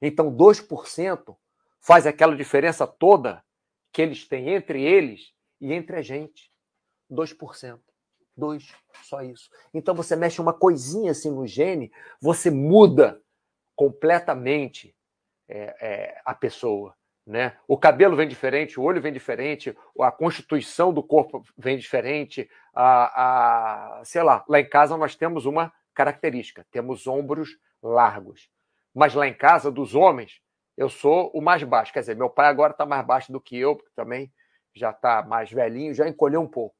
Então, 0.01 0.35
2% 0.35 1.37
faz 1.79 2.07
aquela 2.07 2.35
diferença 2.35 2.87
toda 2.87 3.43
que 3.91 4.01
eles 4.01 4.27
têm 4.27 4.49
entre 4.49 4.81
eles 4.81 5.33
e 5.61 5.71
entre 5.71 5.97
a 5.97 6.01
gente. 6.01 6.51
2%. 7.11 7.79
Dois, 8.39 8.73
só 9.03 9.21
isso. 9.21 9.49
Então 9.73 9.93
você 9.93 10.15
mexe 10.15 10.39
uma 10.39 10.53
coisinha 10.53 11.11
assim 11.11 11.29
no 11.29 11.45
gene, 11.45 11.91
você 12.21 12.49
muda 12.49 13.21
completamente 13.75 14.95
é, 15.49 15.75
é, 15.81 16.21
a 16.23 16.33
pessoa. 16.33 16.95
Né? 17.27 17.57
O 17.67 17.77
cabelo 17.77 18.15
vem 18.15 18.29
diferente, 18.29 18.79
o 18.79 18.83
olho 18.83 19.01
vem 19.01 19.11
diferente, 19.11 19.77
a 19.99 20.11
constituição 20.11 20.93
do 20.93 21.03
corpo 21.03 21.43
vem 21.57 21.77
diferente. 21.77 22.49
A, 22.73 23.99
a, 23.99 24.05
sei 24.05 24.23
lá, 24.23 24.43
lá 24.47 24.59
em 24.61 24.69
casa 24.69 24.95
nós 24.95 25.17
temos 25.17 25.45
uma 25.45 25.71
característica: 25.93 26.65
temos 26.71 27.05
ombros 27.05 27.49
largos. 27.83 28.49
Mas 28.95 29.13
lá 29.13 29.27
em 29.27 29.33
casa, 29.33 29.69
dos 29.69 29.95
homens, 29.95 30.41
eu 30.77 30.89
sou 30.89 31.29
o 31.33 31.41
mais 31.41 31.61
baixo. 31.61 31.91
Quer 31.91 31.99
dizer, 31.99 32.15
meu 32.15 32.29
pai 32.29 32.47
agora 32.47 32.71
está 32.71 32.85
mais 32.85 33.05
baixo 33.05 33.33
do 33.33 33.41
que 33.41 33.57
eu, 33.57 33.75
porque 33.75 33.91
também 33.95 34.31
já 34.73 34.91
está 34.91 35.21
mais 35.21 35.51
velhinho, 35.51 35.93
já 35.93 36.07
encolheu 36.07 36.41
um 36.41 36.47
pouco 36.47 36.78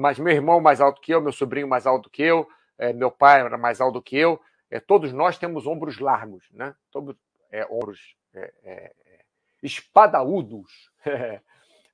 mas 0.00 0.18
meu 0.18 0.32
irmão 0.32 0.60
mais 0.60 0.80
alto 0.80 0.98
que 0.98 1.12
eu, 1.12 1.20
meu 1.20 1.30
sobrinho 1.30 1.68
mais 1.68 1.86
alto 1.86 2.08
que 2.08 2.22
eu, 2.22 2.48
é, 2.78 2.90
meu 2.90 3.10
pai 3.10 3.40
era 3.40 3.58
mais 3.58 3.82
alto 3.82 4.00
que 4.00 4.16
eu, 4.16 4.40
é, 4.70 4.80
todos 4.80 5.12
nós 5.12 5.36
temos 5.36 5.66
ombros 5.66 5.98
largos, 5.98 6.48
né? 6.52 6.74
Todos, 6.90 7.14
é, 7.52 7.66
ombros 7.66 8.16
é, 8.32 8.52
é, 8.64 8.92
espadaúdos, 9.62 10.90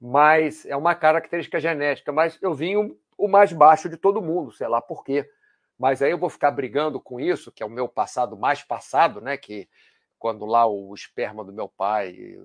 mas 0.01 0.65
é 0.67 0.77
uma 0.77 0.95
característica 0.95 1.59
genética. 1.59 2.13
Mas 2.13 2.39
eu 2.41 2.55
vim 2.55 2.77
o, 2.77 2.97
o 3.19 3.27
mais 3.27 3.53
baixo 3.53 3.89
de 3.89 3.97
todo 3.97 4.23
mundo, 4.23 4.53
sei 4.53 4.69
lá 4.69 4.81
por 4.81 5.03
quê. 5.03 5.29
Mas 5.77 6.01
aí 6.01 6.13
eu 6.13 6.19
vou 6.19 6.31
ficar 6.31 6.53
brigando 6.53 7.01
com 7.01 7.19
isso, 7.19 7.51
que 7.51 7.61
é 7.61 7.67
o 7.67 7.71
meu 7.71 7.89
passado 7.89 8.37
mais 8.37 8.63
passado, 8.63 9.21
né? 9.21 9.37
Que 9.37 9.69
quando 10.17 10.47
lá 10.47 10.65
o 10.65 10.95
esperma 10.95 11.45
do 11.45 11.53
meu 11.53 11.69
pai, 11.69 12.39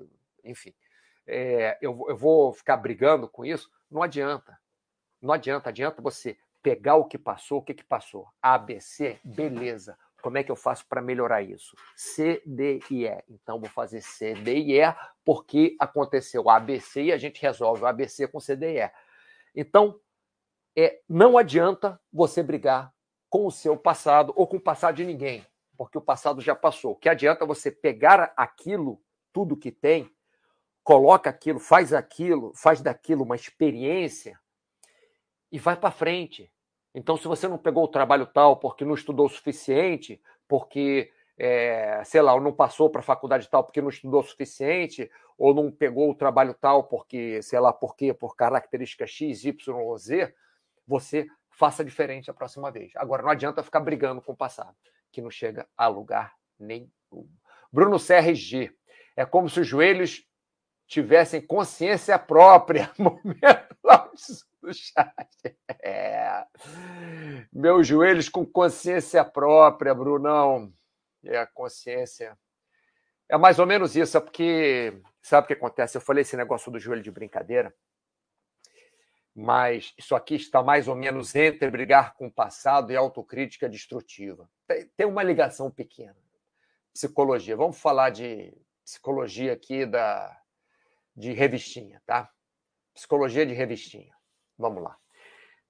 enfim, 0.44 0.74
é, 1.28 1.78
eu, 1.80 2.04
eu 2.10 2.18
vou 2.18 2.52
ficar 2.52 2.78
brigando 2.78 3.28
com 3.28 3.46
isso, 3.46 3.70
não 3.92 4.02
adianta. 4.02 4.60
Não 5.22 5.34
adianta, 5.34 5.70
adianta 5.70 6.02
você 6.02 6.38
pegar 6.64 6.96
o 6.96 7.06
que 7.06 7.18
passou, 7.18 7.60
o 7.60 7.62
que, 7.62 7.74
que 7.74 7.84
passou. 7.84 8.28
A, 8.42 8.58
B, 8.58 8.80
C, 8.80 9.20
beleza. 9.24 9.98
Como 10.22 10.38
é 10.38 10.44
que 10.44 10.52
eu 10.52 10.56
faço 10.56 10.86
para 10.88 11.02
melhorar 11.02 11.42
isso? 11.42 11.76
C, 11.96 12.42
D 12.46 12.80
e 12.90 13.06
E. 13.06 13.24
Então, 13.30 13.60
vou 13.60 13.70
fazer 13.70 14.02
C, 14.02 14.34
D 14.36 14.56
e 14.56 14.80
E, 14.80 14.96
porque 15.26 15.76
aconteceu 15.80 16.50
A, 16.50 16.60
B, 16.60 16.80
C 16.80 17.04
e 17.06 17.12
a 17.12 17.18
gente 17.18 17.42
resolve 17.42 17.84
o 17.84 17.88
A, 17.88 17.94
B, 17.94 18.08
C 18.08 18.28
com 18.28 18.40
C, 18.40 18.56
D 18.56 18.74
e 18.74 18.84
E. 18.84 18.92
Então, 19.56 20.00
é, 20.76 21.02
não 21.10 21.38
adianta 21.38 22.00
você 22.12 22.42
brigar 22.42 22.94
com 23.30 23.46
o 23.46 23.52
seu 23.52 23.78
passado 23.78 24.34
ou 24.36 24.48
com 24.48 24.58
o 24.58 24.62
passado 24.62 24.96
de 24.96 25.06
ninguém, 25.06 25.46
porque 25.78 25.98
o 25.98 26.02
passado 26.02 26.42
já 26.42 26.56
passou. 26.56 26.92
O 26.92 26.96
que 26.96 27.10
adianta 27.10 27.46
você 27.46 27.72
pegar 27.72 28.34
aquilo, 28.38 29.02
tudo 29.34 29.58
que 29.58 29.72
tem, 29.72 30.10
coloca 30.84 31.30
aquilo, 31.30 31.60
faz 31.60 31.94
aquilo, 31.94 32.54
faz 32.56 32.82
daquilo 32.82 33.24
uma 33.24 33.36
experiência 33.36 34.40
e 35.52 35.60
vai 35.60 35.76
para 35.76 35.92
frente. 35.92 36.52
Então, 36.94 37.18
se 37.18 37.28
você 37.28 37.48
não 37.48 37.58
pegou 37.58 37.84
o 37.84 37.88
trabalho 37.88 38.26
tal 38.26 38.58
porque 38.58 38.86
não 38.86 38.94
estudou 38.94 39.26
o 39.26 39.30
suficiente, 39.30 40.22
porque, 40.48 41.12
é, 41.38 42.04
sei 42.04 42.22
lá, 42.22 42.34
ou 42.34 42.42
não 42.42 42.52
passou 42.52 42.90
para 42.90 43.00
a 43.00 43.04
faculdade 43.04 43.50
tal 43.50 43.64
porque 43.64 43.82
não 43.82 43.90
estudou 43.90 44.22
o 44.22 44.24
suficiente, 44.24 45.10
ou 45.38 45.54
não 45.54 45.72
pegou 45.72 46.10
o 46.10 46.16
trabalho 46.16 46.54
tal 46.54 46.84
porque, 46.84 47.42
sei 47.42 47.60
lá, 47.60 47.72
por 47.74 47.96
quê, 47.96 48.14
por 48.14 48.36
característica 48.36 49.08
X, 49.08 49.44
Y 49.46 49.76
ou 49.76 49.98
Z, 49.98 50.34
você 50.86 51.26
faça 51.50 51.84
diferente 51.84 52.30
a 52.30 52.34
próxima 52.34 52.72
vez. 52.72 52.92
Agora, 52.96 53.24
não 53.24 53.30
adianta 53.30 53.64
ficar 53.64 53.80
brigando 53.80 54.22
com 54.22 54.34
o 54.34 54.38
passado, 54.38 54.76
que 55.12 55.22
não 55.22 55.30
chega 55.30 55.68
a 55.78 55.88
lugar 55.88 56.34
nenhum. 56.60 56.90
Bruno 57.72 57.98
Serres 57.98 58.40
G. 58.40 58.72
É 59.16 59.26
como 59.26 59.50
se 59.50 59.60
os 59.60 59.68
joelhos 59.68 60.26
tivessem 60.92 61.40
consciência 61.40 62.20
própria. 62.20 62.92
Momento 63.00 64.52
do 64.62 64.74
chat. 64.74 65.58
É. 65.82 66.46
Meus 67.52 67.88
joelhos 67.88 68.28
com 68.28 68.46
consciência 68.46 69.24
própria, 69.24 69.96
Brunão. 69.96 70.72
É 71.24 71.38
a 71.38 71.48
consciência. 71.48 72.38
É 73.30 73.38
mais 73.38 73.58
ou 73.58 73.66
menos 73.66 73.96
isso, 73.96 74.18
é 74.18 74.20
porque 74.20 75.02
sabe 75.22 75.46
o 75.46 75.48
que 75.48 75.54
acontece? 75.54 75.96
Eu 75.96 76.02
falei 76.02 76.24
esse 76.24 76.36
negócio 76.36 76.70
do 76.70 76.78
joelho 76.78 77.02
de 77.02 77.10
brincadeira, 77.10 77.74
mas 79.34 79.94
isso 79.98 80.14
aqui 80.14 80.36
está 80.36 80.62
mais 80.62 80.90
ou 80.90 80.96
menos 80.96 81.34
entre 81.34 81.72
brigar 81.72 82.16
com 82.16 82.28
o 82.28 82.32
passado 82.32 82.92
e 82.92 82.98
autocrítica 82.98 83.70
destrutiva. 83.70 84.50
Tem, 84.98 85.08
uma 85.08 85.24
ligação 85.24 85.72
pequena. 85.72 86.18
psicologia. 86.94 87.56
Vamos 87.56 87.80
falar 87.80 88.10
de 88.10 88.54
psicologia 88.84 89.54
aqui 89.54 89.86
da 89.86 90.41
de 91.16 91.34
revistinha, 91.34 92.02
tá? 92.06 92.30
Psicologia 92.94 93.46
de 93.46 93.54
revistinha. 93.54 94.14
Vamos 94.58 94.84
lá. 94.84 94.98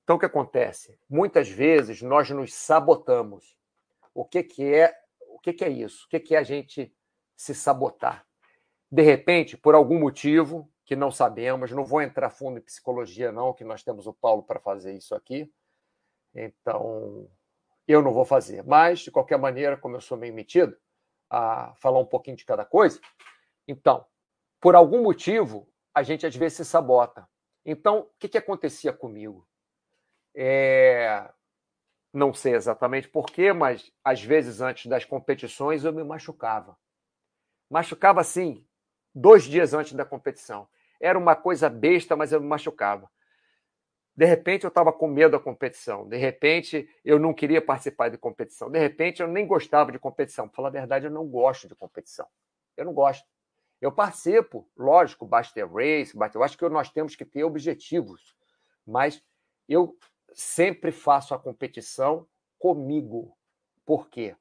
Então, 0.04 0.16
o 0.16 0.20
que 0.20 0.26
acontece? 0.26 1.00
Muitas 1.10 1.50
vezes 1.50 2.02
nós 2.02 2.30
nos 2.30 2.54
sabotamos. 2.54 3.56
O 4.14 4.26
que, 4.26 4.44
que 4.44 4.74
é 4.74 4.94
o 5.30 5.40
que, 5.40 5.54
que 5.54 5.64
é 5.64 5.70
isso? 5.70 6.06
O 6.06 6.10
que, 6.10 6.20
que 6.20 6.36
é 6.36 6.40
a 6.40 6.44
gente 6.44 6.94
se 7.36 7.56
sabotar? 7.56 8.26
De 8.92 9.02
repente, 9.02 9.58
por 9.58 9.74
algum 9.74 10.00
motivo 10.00 10.70
que 10.86 10.96
não 10.96 11.10
sabemos, 11.10 11.72
não 11.72 11.86
vou 11.86 12.02
entrar 12.02 12.30
fundo 12.30 12.60
em 12.60 12.62
psicologia, 12.62 13.32
não, 13.32 13.54
que 13.54 13.64
nós 13.64 13.82
temos 13.82 14.06
o 14.06 14.14
Paulo 14.14 14.44
para 14.44 14.60
fazer 14.60 14.94
isso 14.94 15.16
aqui. 15.16 15.52
Então, 16.36 17.30
eu 17.88 18.02
não 18.02 18.12
vou 18.12 18.26
fazer. 18.26 18.64
Mas, 18.66 19.00
de 19.00 19.12
qualquer 19.12 19.38
maneira, 19.38 19.78
como 19.78 19.96
eu 19.96 20.02
sou 20.02 20.18
meio 20.18 20.34
metido 20.34 20.78
a 21.30 21.74
falar 21.78 22.00
um 22.00 22.06
pouquinho 22.06 22.36
de 22.36 22.46
cada 22.46 22.66
coisa, 22.66 23.00
então, 23.68 24.06
por 24.62 24.76
algum 24.76 25.02
motivo, 25.02 25.68
a 25.94 26.04
gente 26.04 26.26
às 26.26 26.36
vezes 26.36 26.58
se 26.58 26.66
sabota. 26.66 27.28
Então, 27.66 28.02
o 28.02 28.10
que, 28.20 28.30
que 28.30 28.38
acontecia 28.38 28.94
comigo? 28.94 29.46
É... 30.36 31.28
Não 32.14 32.34
sei 32.34 32.56
exatamente 32.56 33.10
porquê, 33.10 33.52
mas 33.54 33.92
às 34.04 34.22
vezes 34.22 34.62
antes 34.62 34.86
das 34.86 35.04
competições 35.04 35.84
eu 35.84 35.92
me 35.92 36.04
machucava. 36.04 36.78
Machucava 37.70 38.22
assim, 38.22 38.66
dois 39.16 39.44
dias 39.44 39.74
antes 39.74 39.94
da 39.94 40.06
competição. 40.06 40.68
Era 41.00 41.18
uma 41.18 41.36
coisa 41.36 41.70
besta, 41.70 42.16
mas 42.16 42.32
eu 42.32 42.40
me 42.40 42.48
machucava. 42.48 43.10
De 44.16 44.26
repente 44.26 44.66
eu 44.66 44.68
estava 44.68 44.92
com 44.92 45.08
medo 45.08 45.32
da 45.32 45.40
competição. 45.40 46.08
De 46.08 46.18
repente 46.18 46.88
eu 47.04 47.18
não 47.18 47.34
queria 47.34 47.62
participar 47.62 48.10
de 48.10 48.18
competição. 48.18 48.70
De 48.70 48.78
repente 48.78 49.22
eu 49.22 49.28
nem 49.28 49.48
gostava 49.48 49.92
de 49.92 49.98
competição. 49.98 50.48
Para 50.48 50.56
falar 50.56 50.68
a 50.68 50.72
verdade, 50.72 51.06
eu 51.06 51.12
não 51.12 51.26
gosto 51.26 51.68
de 51.68 51.76
competição. 51.76 52.28
Eu 52.76 52.86
não 52.86 52.94
gosto. 52.94 53.26
Eu 53.82 53.92
participo, 53.92 54.70
lógico, 54.78 55.26
basta 55.26 55.56
ter 55.56 55.68
race, 55.68 56.16
eu 56.36 56.44
acho 56.44 56.56
que 56.56 56.70
nós 56.70 56.92
temos 56.92 57.16
que 57.16 57.26
ter 57.26 57.44
objetivos, 57.44 58.36
mas 58.86 59.24
eu 59.68 59.98
sempre 60.34 60.92
faço 60.92 61.34
a 61.34 61.40
competição 61.40 62.28
comigo. 62.60 63.36
Por 63.84 64.08
quê? 64.08 64.36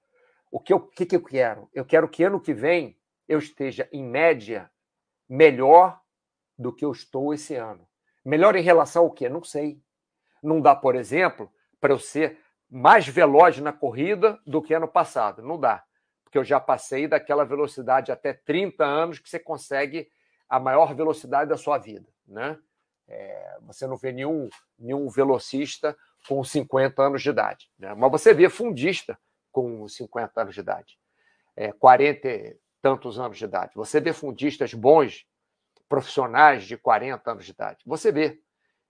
O 0.50 0.60
que 0.60 0.74
eu, 0.74 0.80
que 0.80 1.16
eu 1.16 1.24
quero? 1.24 1.70
Eu 1.72 1.86
quero 1.86 2.06
que 2.06 2.22
ano 2.22 2.38
que 2.38 2.52
vem 2.52 2.98
eu 3.26 3.38
esteja, 3.38 3.88
em 3.90 4.04
média, 4.04 4.70
melhor 5.26 5.98
do 6.58 6.74
que 6.74 6.84
eu 6.84 6.92
estou 6.92 7.32
esse 7.32 7.54
ano. 7.54 7.88
Melhor 8.22 8.54
em 8.56 8.62
relação 8.62 9.04
ao 9.04 9.10
quê? 9.10 9.28
Não 9.28 9.42
sei. 9.42 9.80
Não 10.42 10.60
dá, 10.60 10.76
por 10.76 10.94
exemplo, 10.94 11.50
para 11.80 11.94
eu 11.94 11.98
ser 11.98 12.38
mais 12.68 13.08
veloz 13.08 13.58
na 13.58 13.72
corrida 13.72 14.38
do 14.46 14.60
que 14.60 14.74
ano 14.74 14.88
passado. 14.88 15.42
Não 15.42 15.58
dá 15.58 15.82
porque 16.30 16.38
eu 16.38 16.44
já 16.44 16.60
passei 16.60 17.08
daquela 17.08 17.44
velocidade 17.44 18.12
até 18.12 18.32
30 18.32 18.84
anos 18.84 19.18
que 19.18 19.28
você 19.28 19.40
consegue 19.40 20.08
a 20.48 20.60
maior 20.60 20.94
velocidade 20.94 21.50
da 21.50 21.56
sua 21.56 21.76
vida, 21.76 22.08
né? 22.24 22.56
É, 23.08 23.58
você 23.62 23.84
não 23.84 23.96
vê 23.96 24.12
nenhum, 24.12 24.48
nenhum 24.78 25.08
velocista 25.08 25.98
com 26.28 26.44
50 26.44 27.02
anos 27.02 27.20
de 27.20 27.30
idade, 27.30 27.68
né? 27.76 27.92
mas 27.94 28.12
você 28.12 28.32
vê 28.32 28.48
fundista 28.48 29.18
com 29.50 29.88
50 29.88 30.40
anos 30.40 30.54
de 30.54 30.60
idade, 30.60 30.96
é, 31.56 31.72
40 31.72 32.28
e 32.28 32.56
tantos 32.80 33.18
anos 33.18 33.36
de 33.36 33.44
idade. 33.44 33.72
Você 33.74 34.00
vê 34.00 34.12
fundistas 34.12 34.72
bons, 34.72 35.26
profissionais 35.88 36.62
de 36.62 36.76
40 36.76 37.32
anos 37.32 37.44
de 37.44 37.50
idade. 37.50 37.78
Você 37.84 38.12
vê. 38.12 38.40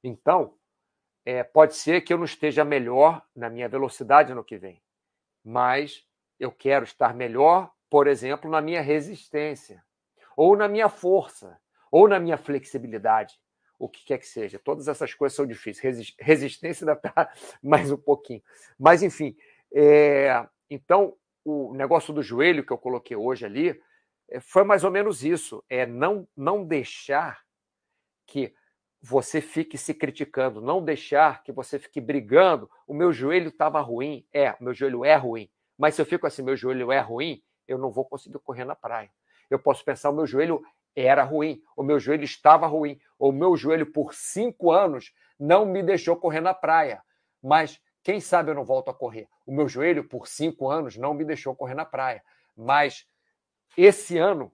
Então, 0.05 0.55
é, 1.25 1.43
pode 1.43 1.75
ser 1.75 2.03
que 2.03 2.13
eu 2.13 2.19
não 2.19 2.27
esteja 2.27 2.63
melhor 2.63 3.25
na 3.35 3.49
minha 3.49 3.69
velocidade 3.71 4.35
no 4.35 4.45
que 4.45 4.59
vem, 4.59 4.83
mas 5.43 6.07
eu 6.41 6.51
quero 6.51 6.85
estar 6.85 7.15
melhor, 7.15 7.71
por 7.91 8.07
exemplo, 8.07 8.51
na 8.51 8.63
minha 8.63 8.81
resistência, 8.81 9.85
ou 10.35 10.57
na 10.57 10.67
minha 10.67 10.89
força, 10.89 11.61
ou 11.93 12.09
na 12.09 12.19
minha 12.19 12.39
flexibilidade, 12.39 13.39
o 13.79 13.89
que 13.89 14.05
quer 14.05 14.19
que 14.19 14.27
seja. 14.27 14.59
Todas 14.59 14.89
essas 14.89 15.13
coisas 15.13 15.37
são 15.37 15.47
difíceis. 15.47 16.15
Resistência 16.19 16.85
ainda 16.85 16.93
está 16.93 17.31
mais 17.63 17.93
um 17.93 17.97
pouquinho. 17.97 18.43
Mas, 18.79 19.03
enfim, 19.03 19.37
é... 19.73 20.47
então, 20.69 21.15
o 21.45 21.75
negócio 21.75 22.13
do 22.13 22.23
joelho 22.23 22.65
que 22.65 22.73
eu 22.73 22.79
coloquei 22.79 23.17
hoje 23.17 23.45
ali 23.45 23.81
é, 24.29 24.41
foi 24.41 24.65
mais 24.65 24.83
ou 24.83 24.91
menos 24.91 25.23
isso: 25.23 25.63
é 25.69 25.85
não, 25.85 26.27
não 26.37 26.65
deixar 26.65 27.41
que 28.27 28.55
você 29.03 29.41
fique 29.41 29.77
se 29.79 29.95
criticando, 29.95 30.61
não 30.61 30.85
deixar 30.85 31.43
que 31.43 31.53
você 31.53 31.79
fique 31.79 32.01
brigando. 32.01 32.71
O 32.87 32.95
meu 32.95 33.13
joelho 33.13 33.49
estava 33.49 33.81
ruim. 33.81 34.27
É, 34.33 34.53
o 34.53 34.65
meu 34.65 34.75
joelho 34.75 35.05
é 35.05 35.17
ruim. 35.17 35.51
Mas 35.81 35.95
se 35.95 36.03
eu 36.03 36.05
fico 36.05 36.27
assim, 36.27 36.43
meu 36.43 36.55
joelho 36.55 36.93
é 36.93 37.01
ruim, 37.01 37.43
eu 37.67 37.79
não 37.79 37.91
vou 37.91 38.05
conseguir 38.05 38.39
correr 38.41 38.67
na 38.67 38.77
praia. 38.77 39.11
Eu 39.49 39.59
posso 39.59 39.83
pensar, 39.83 40.11
o 40.11 40.13
meu 40.13 40.27
joelho 40.27 40.63
era 40.95 41.25
ruim, 41.25 41.63
o 41.75 41.83
meu 41.83 41.99
joelho 41.99 42.23
estava 42.23 42.67
ruim, 42.67 43.01
o 43.19 43.33
meu 43.33 43.57
joelho 43.57 43.91
por 43.91 44.13
cinco 44.13 44.71
anos 44.71 45.15
não 45.39 45.65
me 45.65 45.83
deixou 45.83 46.15
correr 46.19 46.43
na 46.43 46.53
praia. 46.53 47.03
Mas 47.43 47.81
quem 48.03 48.21
sabe 48.21 48.51
eu 48.51 48.55
não 48.55 48.63
volto 48.63 48.91
a 48.91 48.95
correr. 48.95 49.27
O 49.47 49.53
meu 49.53 49.67
joelho 49.71 50.05
por 50.05 50.29
cinco 50.29 50.69
anos 50.69 50.99
não 50.99 51.15
me 51.15 51.25
deixou 51.25 51.57
correr 51.57 51.73
na 51.73 51.87
praia. 51.87 52.23
Mas 52.55 53.09
esse 53.75 54.19
ano 54.19 54.53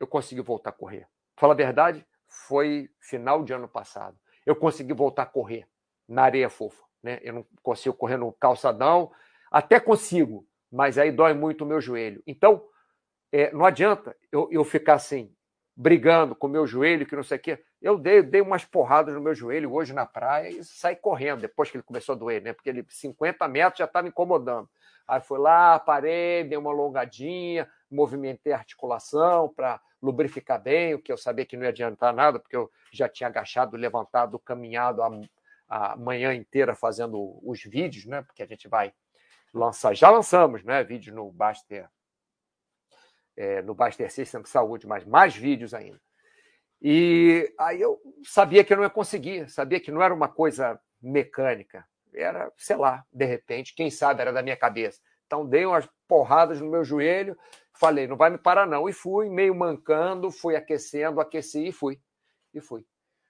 eu 0.00 0.06
consegui 0.06 0.40
voltar 0.40 0.70
a 0.70 0.72
correr. 0.72 1.06
Fala 1.36 1.52
a 1.52 1.56
verdade, 1.56 2.06
foi 2.26 2.90
final 2.98 3.44
de 3.44 3.52
ano 3.52 3.68
passado. 3.68 4.18
Eu 4.46 4.56
consegui 4.56 4.94
voltar 4.94 5.24
a 5.24 5.26
correr 5.26 5.68
na 6.08 6.22
areia 6.22 6.48
fofa. 6.48 6.82
Né? 7.02 7.20
Eu 7.22 7.34
não 7.34 7.46
consigo 7.62 7.94
correr 7.94 8.16
no 8.16 8.32
calçadão, 8.32 9.12
até 9.50 9.80
consigo, 9.80 10.46
mas 10.70 10.98
aí 10.98 11.10
dói 11.10 11.34
muito 11.34 11.64
o 11.64 11.66
meu 11.66 11.80
joelho. 11.80 12.22
Então, 12.26 12.62
é, 13.32 13.52
não 13.52 13.64
adianta 13.64 14.16
eu, 14.32 14.48
eu 14.50 14.64
ficar 14.64 14.94
assim, 14.94 15.34
brigando 15.76 16.34
com 16.34 16.46
o 16.46 16.50
meu 16.50 16.66
joelho, 16.66 17.06
que 17.06 17.14
não 17.14 17.22
sei 17.22 17.38
o 17.38 17.40
quê. 17.40 17.62
Eu 17.80 17.96
dei, 17.96 18.22
dei 18.22 18.40
umas 18.40 18.64
porradas 18.64 19.14
no 19.14 19.20
meu 19.20 19.34
joelho 19.34 19.72
hoje 19.72 19.92
na 19.92 20.04
praia 20.04 20.48
e 20.48 20.64
saí 20.64 20.96
correndo, 20.96 21.42
depois 21.42 21.70
que 21.70 21.76
ele 21.76 21.84
começou 21.84 22.14
a 22.14 22.18
doer, 22.18 22.42
né? 22.42 22.52
Porque 22.52 22.68
ele 22.68 22.84
50 22.88 23.46
metros 23.46 23.78
já 23.78 23.84
estava 23.84 24.02
me 24.02 24.08
incomodando. 24.08 24.68
Aí 25.06 25.20
fui 25.20 25.38
lá, 25.38 25.78
parei, 25.78 26.44
dei 26.44 26.58
uma 26.58 26.70
alongadinha, 26.70 27.68
movimentei 27.90 28.52
a 28.52 28.56
articulação 28.56 29.48
para 29.54 29.80
lubrificar 30.02 30.60
bem, 30.60 30.94
o 30.94 30.98
que 30.98 31.12
eu 31.12 31.16
sabia 31.16 31.46
que 31.46 31.56
não 31.56 31.62
ia 31.64 31.70
adiantar 31.70 32.12
nada, 32.12 32.38
porque 32.38 32.56
eu 32.56 32.70
já 32.92 33.08
tinha 33.08 33.28
agachado, 33.28 33.76
levantado, 33.76 34.38
caminhado 34.38 35.02
a, 35.02 35.10
a 35.68 35.96
manhã 35.96 36.34
inteira 36.34 36.74
fazendo 36.74 37.38
os 37.42 37.62
vídeos, 37.62 38.04
né? 38.04 38.22
Porque 38.22 38.42
a 38.42 38.46
gente 38.46 38.66
vai 38.68 38.92
lançar. 39.52 39.94
Já 39.94 40.10
lançamos 40.10 40.62
né, 40.64 40.82
vídeos 40.84 41.14
no 41.14 41.30
Baster, 41.30 41.88
é, 43.36 43.62
no 43.62 43.74
Baster 43.74 44.10
System 44.10 44.44
Saúde, 44.44 44.86
mas 44.86 45.04
mais 45.04 45.34
vídeos 45.34 45.74
ainda. 45.74 46.00
E 46.80 47.52
aí 47.58 47.80
eu 47.80 48.00
sabia 48.24 48.62
que 48.64 48.72
eu 48.72 48.76
não 48.76 48.84
ia 48.84 48.90
conseguir, 48.90 49.48
sabia 49.50 49.80
que 49.80 49.90
não 49.90 50.02
era 50.02 50.14
uma 50.14 50.28
coisa 50.28 50.80
mecânica, 51.00 51.86
era, 52.14 52.52
sei 52.56 52.76
lá, 52.76 53.04
de 53.12 53.24
repente, 53.24 53.74
quem 53.74 53.90
sabe 53.90 54.20
era 54.20 54.32
da 54.32 54.42
minha 54.42 54.56
cabeça. 54.56 55.00
Então 55.26 55.46
dei 55.46 55.66
umas 55.66 55.88
porradas 56.06 56.60
no 56.60 56.70
meu 56.70 56.84
joelho, 56.84 57.36
falei, 57.74 58.06
não 58.06 58.16
vai 58.16 58.30
me 58.30 58.38
parar 58.38 58.66
não. 58.66 58.88
E 58.88 58.92
fui, 58.92 59.28
meio 59.28 59.54
mancando, 59.54 60.30
fui 60.30 60.56
aquecendo, 60.56 61.20
aqueci 61.20 61.68
e 61.68 61.72
fui. 61.72 62.00
E 62.54 62.60
fui. 62.60 62.84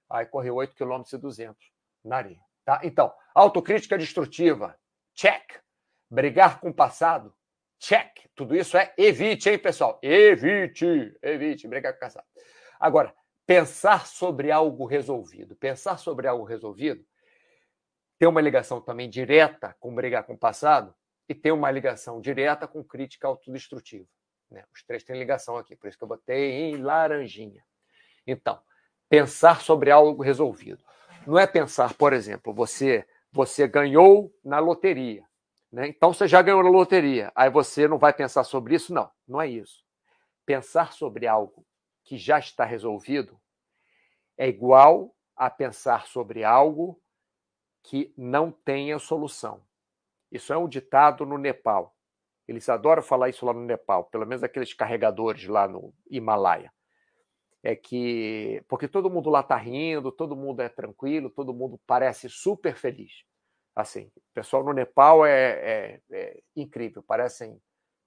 Aí 0.09 0.25
corri 0.27 0.51
8 0.51 0.75
km 0.75 1.03
e 1.13 1.19
200 1.19 1.57
na 2.05 2.17
areia. 2.17 2.41
Tá? 2.65 2.81
Então, 2.83 3.13
autocrítica 3.35 3.99
destrutiva, 3.99 4.79
check. 5.15 5.61
Brigar 6.11 6.61
com 6.61 6.71
o 6.71 6.75
passado? 6.75 7.35
Check. 7.79 8.27
Tudo 8.35 8.57
isso 8.57 8.77
é 8.77 8.93
evite, 8.97 9.49
hein, 9.49 9.59
pessoal? 9.59 9.99
Evite, 10.03 11.17
evite 11.23 11.69
brigar 11.69 11.93
com 11.93 11.99
o 11.99 12.01
passado. 12.01 12.27
Agora, 12.81 13.15
pensar 13.47 14.07
sobre 14.07 14.51
algo 14.51 14.85
resolvido. 14.87 15.57
Pensar 15.57 15.99
sobre 15.99 16.27
algo 16.27 16.45
resolvido 16.45 17.05
tem 18.19 18.29
uma 18.29 18.41
ligação 18.41 18.81
também 18.81 19.09
direta 19.09 19.77
com 19.79 19.95
brigar 19.95 20.25
com 20.25 20.35
o 20.35 20.39
passado 20.39 20.93
e 21.29 21.35
tem 21.35 21.53
uma 21.53 21.71
ligação 21.71 22.21
direta 22.21 22.67
com 22.67 22.83
crítica 22.83 23.29
autodestrutiva. 23.29 24.09
Né? 24.51 24.65
Os 24.75 24.83
três 24.83 25.05
têm 25.05 25.19
ligação 25.19 25.57
aqui, 25.57 25.77
por 25.77 25.89
isso 25.89 25.97
que 25.97 26.03
eu 26.03 26.09
botei 26.09 26.53
em 26.53 26.79
laranjinha. 26.79 27.65
Então, 28.27 28.61
pensar 29.09 29.61
sobre 29.61 29.91
algo 29.91 30.23
resolvido. 30.23 30.83
Não 31.27 31.39
é 31.39 31.47
pensar, 31.47 31.95
por 31.95 32.13
exemplo, 32.13 32.53
você 32.53 33.07
você 33.31 33.69
ganhou 33.69 34.35
na 34.43 34.59
loteria. 34.59 35.28
Né? 35.71 35.89
Então 35.89 36.13
você 36.13 36.27
já 36.27 36.41
ganhou 36.43 36.63
na 36.63 36.71
loteria. 36.71 37.31
Aí 37.35 37.51
você 37.51 37.87
não 37.87 37.99
vai 37.99 38.13
pensar 38.13 38.45
sobre 38.45 38.75
isso? 38.75 38.93
Não, 38.93 39.11
não 39.27 39.41
é 39.41 39.49
isso. 39.49 39.85
Pensar 40.47 40.93
sobre 40.93 41.27
algo 41.27 41.67
que 42.05 42.17
já 42.17 42.39
está 42.39 42.65
resolvido 42.65 43.39
é 44.37 44.49
igual 44.49 45.15
a 45.37 45.51
pensar 45.51 46.07
sobre 46.07 46.43
algo 46.43 47.01
que 47.83 48.13
não 48.17 48.51
tenha 48.51 48.99
solução. 48.99 49.63
Isso 50.31 50.53
é 50.53 50.57
um 50.57 50.69
ditado 50.69 51.25
no 51.25 51.39
Nepal. 51.39 51.95
Eles 52.47 52.69
adoram 52.69 53.03
falar 53.03 53.29
isso 53.29 53.45
lá 53.45 53.53
no 53.53 53.61
Nepal, 53.61 54.05
pelo 54.05 54.27
menos 54.27 54.43
aqueles 54.43 54.73
carregadores 54.73 55.47
lá 55.47 55.69
no 55.69 55.93
Himalaia. 56.11 56.73
É 57.63 57.77
que. 57.77 58.65
Porque 58.69 58.89
todo 58.89 59.11
mundo 59.11 59.29
lá 59.29 59.41
está 59.41 59.57
rindo, 59.57 60.13
todo 60.13 60.37
mundo 60.37 60.61
é 60.61 60.69
tranquilo, 60.69 61.29
todo 61.29 61.53
mundo 61.53 61.79
parece 61.87 62.29
super 62.29 62.75
feliz. 62.75 63.25
Assim, 63.79 64.11
o 64.17 64.35
pessoal 64.35 64.65
no 64.65 64.73
Nepal 64.73 65.25
é, 65.25 65.31
é, 65.31 66.01
é 66.11 66.41
incrível, 66.57 67.01
parecem 67.01 67.61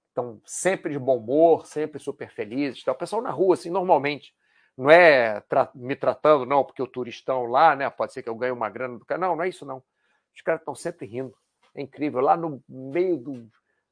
estão 0.09 0.41
sempre 0.45 0.91
de 0.91 0.99
bom 0.99 1.15
humor, 1.15 1.65
sempre 1.65 1.97
super 1.97 2.29
felizes. 2.29 2.81
Então, 2.81 2.93
o 2.93 2.97
pessoal 2.97 3.21
na 3.21 3.31
rua, 3.31 3.53
assim, 3.53 3.69
normalmente, 3.69 4.35
não 4.77 4.89
é 4.89 5.39
tra 5.39 5.71
me 5.73 5.95
tratando, 5.95 6.45
não, 6.45 6.65
porque 6.65 6.83
o 6.83 6.87
turistão 6.87 7.45
lá, 7.45 7.73
né? 7.73 7.89
Pode 7.89 8.11
ser 8.11 8.21
que 8.21 8.27
eu 8.27 8.35
ganhe 8.35 8.51
uma 8.51 8.69
grana 8.69 8.99
do 8.99 9.05
cara. 9.05 9.21
Não, 9.21 9.33
não 9.33 9.45
é 9.45 9.47
isso, 9.47 9.65
não. 9.65 9.81
Os 10.35 10.41
caras 10.41 10.59
estão 10.59 10.75
sempre 10.75 11.07
rindo. 11.07 11.33
É 11.73 11.81
incrível. 11.81 12.19
Lá 12.19 12.35
no 12.35 12.61
meio 12.67 13.15
do, 13.15 13.47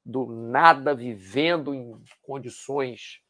do 0.05 0.25
nada, 0.25 0.93
vivendo 0.93 1.73
em 1.73 1.97
condições 2.21 3.21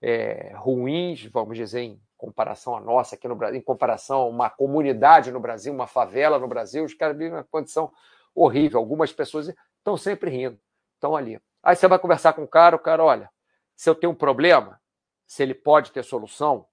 é, 0.00 0.54
ruins, 0.56 1.26
vamos 1.26 1.58
dizer, 1.58 1.80
em 1.80 2.00
comparação 2.22 2.76
à 2.76 2.80
nossa 2.80 3.16
aqui 3.16 3.26
no 3.26 3.34
Brasil, 3.34 3.58
em 3.58 3.62
comparação 3.62 4.20
a 4.20 4.26
uma 4.26 4.48
comunidade 4.48 5.32
no 5.32 5.40
Brasil, 5.40 5.72
uma 5.72 5.88
favela 5.88 6.38
no 6.38 6.46
Brasil, 6.46 6.84
os 6.84 6.94
caras 6.94 7.18
vivem 7.18 7.32
uma 7.32 7.42
condição 7.42 7.92
horrível. 8.32 8.78
Algumas 8.78 9.12
pessoas 9.12 9.52
estão 9.78 9.96
sempre 9.96 10.30
rindo, 10.30 10.56
estão 10.94 11.16
ali. 11.16 11.40
Aí 11.60 11.74
você 11.74 11.88
vai 11.88 11.98
conversar 11.98 12.32
com 12.34 12.44
o 12.44 12.48
cara, 12.48 12.76
o 12.76 12.78
cara, 12.78 13.02
olha, 13.02 13.28
se 13.74 13.90
eu 13.90 13.94
tenho 13.96 14.12
um 14.12 14.14
problema, 14.14 14.80
se 15.26 15.42
ele 15.42 15.52
pode 15.52 15.90
ter 15.90 16.04
solução, 16.04 16.64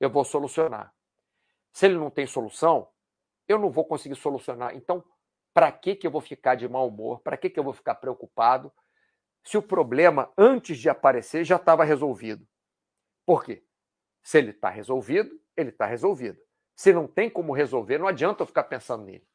eu 0.00 0.10
vou 0.10 0.24
solucionar. 0.24 0.92
Se 1.72 1.86
ele 1.86 1.96
não 1.96 2.10
tem 2.10 2.26
solução, 2.26 2.88
eu 3.46 3.56
não 3.56 3.70
vou 3.70 3.84
conseguir 3.84 4.16
solucionar. 4.16 4.74
Então, 4.74 5.04
para 5.54 5.70
que, 5.70 5.94
que 5.94 6.08
eu 6.08 6.10
vou 6.10 6.20
ficar 6.20 6.56
de 6.56 6.68
mau 6.68 6.88
humor? 6.88 7.20
Para 7.20 7.36
que, 7.36 7.48
que 7.48 7.58
eu 7.58 7.64
vou 7.64 7.72
ficar 7.72 7.94
preocupado 7.94 8.72
se 9.44 9.56
o 9.56 9.62
problema, 9.62 10.32
antes 10.36 10.76
de 10.76 10.88
aparecer, 10.88 11.44
já 11.44 11.56
estava 11.56 11.84
resolvido? 11.84 12.44
Por 13.24 13.44
quê? 13.44 13.62
Se 14.28 14.36
ele 14.36 14.50
está 14.50 14.68
resolvido, 14.68 15.40
ele 15.56 15.70
está 15.70 15.86
resolvido. 15.86 16.38
Se 16.76 16.92
não 16.92 17.06
tem 17.06 17.30
como 17.30 17.54
resolver, 17.54 17.96
não 17.96 18.06
adianta 18.06 18.42
eu 18.42 18.46
ficar 18.46 18.64
pensando 18.64 19.02
nele. 19.02 19.26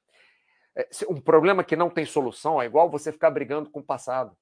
É, 0.76 0.88
um 1.10 1.20
problema 1.20 1.64
que 1.64 1.76
não 1.76 1.90
tem 1.90 2.06
solução 2.06 2.62
é 2.62 2.68
igual 2.68 2.92
você 2.92 3.12
ficar 3.12 3.32
brigando 3.32 3.72
com 3.72 3.80
o 3.80 3.84
passado. 3.84 4.38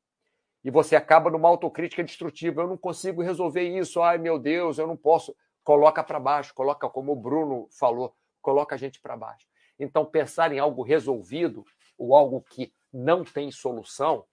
E 0.62 0.70
você 0.70 0.94
acaba 0.94 1.32
numa 1.32 1.48
autocrítica 1.48 2.04
destrutiva. 2.04 2.64
Eu 2.64 2.68
não 2.68 2.76
consigo 2.76 3.22
resolver 3.22 3.62
isso. 3.62 4.02
Ai, 4.02 4.18
meu 4.18 4.38
Deus, 4.38 4.78
eu 4.78 4.86
não 4.86 4.98
posso. 4.98 5.34
Coloca 5.64 6.04
para 6.04 6.20
baixo, 6.20 6.54
coloca, 6.54 6.90
como 6.90 7.14
o 7.14 7.16
Bruno 7.16 7.70
falou, 7.80 8.14
coloca 8.42 8.76
a 8.76 8.78
gente 8.78 9.00
para 9.00 9.16
baixo. 9.16 9.48
Então, 9.80 10.04
pensar 10.04 10.52
em 10.52 10.60
algo 10.60 10.84
resolvido 10.84 11.64
ou 11.98 12.14
algo 12.14 12.42
que 12.42 12.74
não 12.92 13.24
tem 13.24 13.54
solução 13.54 14.26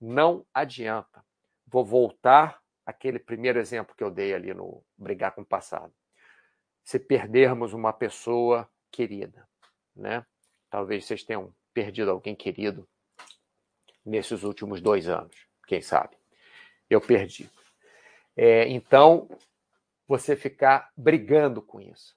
não 0.00 0.46
adianta. 0.54 1.24
Vou 1.66 1.84
voltar 1.84 2.62
àquele 2.84 3.18
primeiro 3.18 3.58
exemplo 3.58 3.94
que 3.94 4.04
eu 4.04 4.10
dei 4.10 4.34
ali 4.34 4.52
no 4.52 4.84
brigar 4.96 5.34
com 5.34 5.42
o 5.42 5.46
passado. 5.46 5.92
Se 6.82 6.98
perdermos 6.98 7.72
uma 7.72 7.92
pessoa 7.92 8.68
querida, 8.90 9.48
né? 9.94 10.24
Talvez 10.70 11.04
vocês 11.06 11.22
tenham 11.22 11.54
perdido 11.72 12.10
alguém 12.10 12.34
querido 12.34 12.88
nesses 14.04 14.42
últimos 14.42 14.80
dois 14.80 15.08
anos, 15.08 15.34
quem 15.66 15.80
sabe? 15.80 16.16
Eu 16.90 17.00
perdi. 17.00 17.50
É, 18.36 18.68
então, 18.68 19.28
você 20.06 20.36
ficar 20.36 20.90
brigando 20.96 21.62
com 21.62 21.80
isso, 21.80 22.16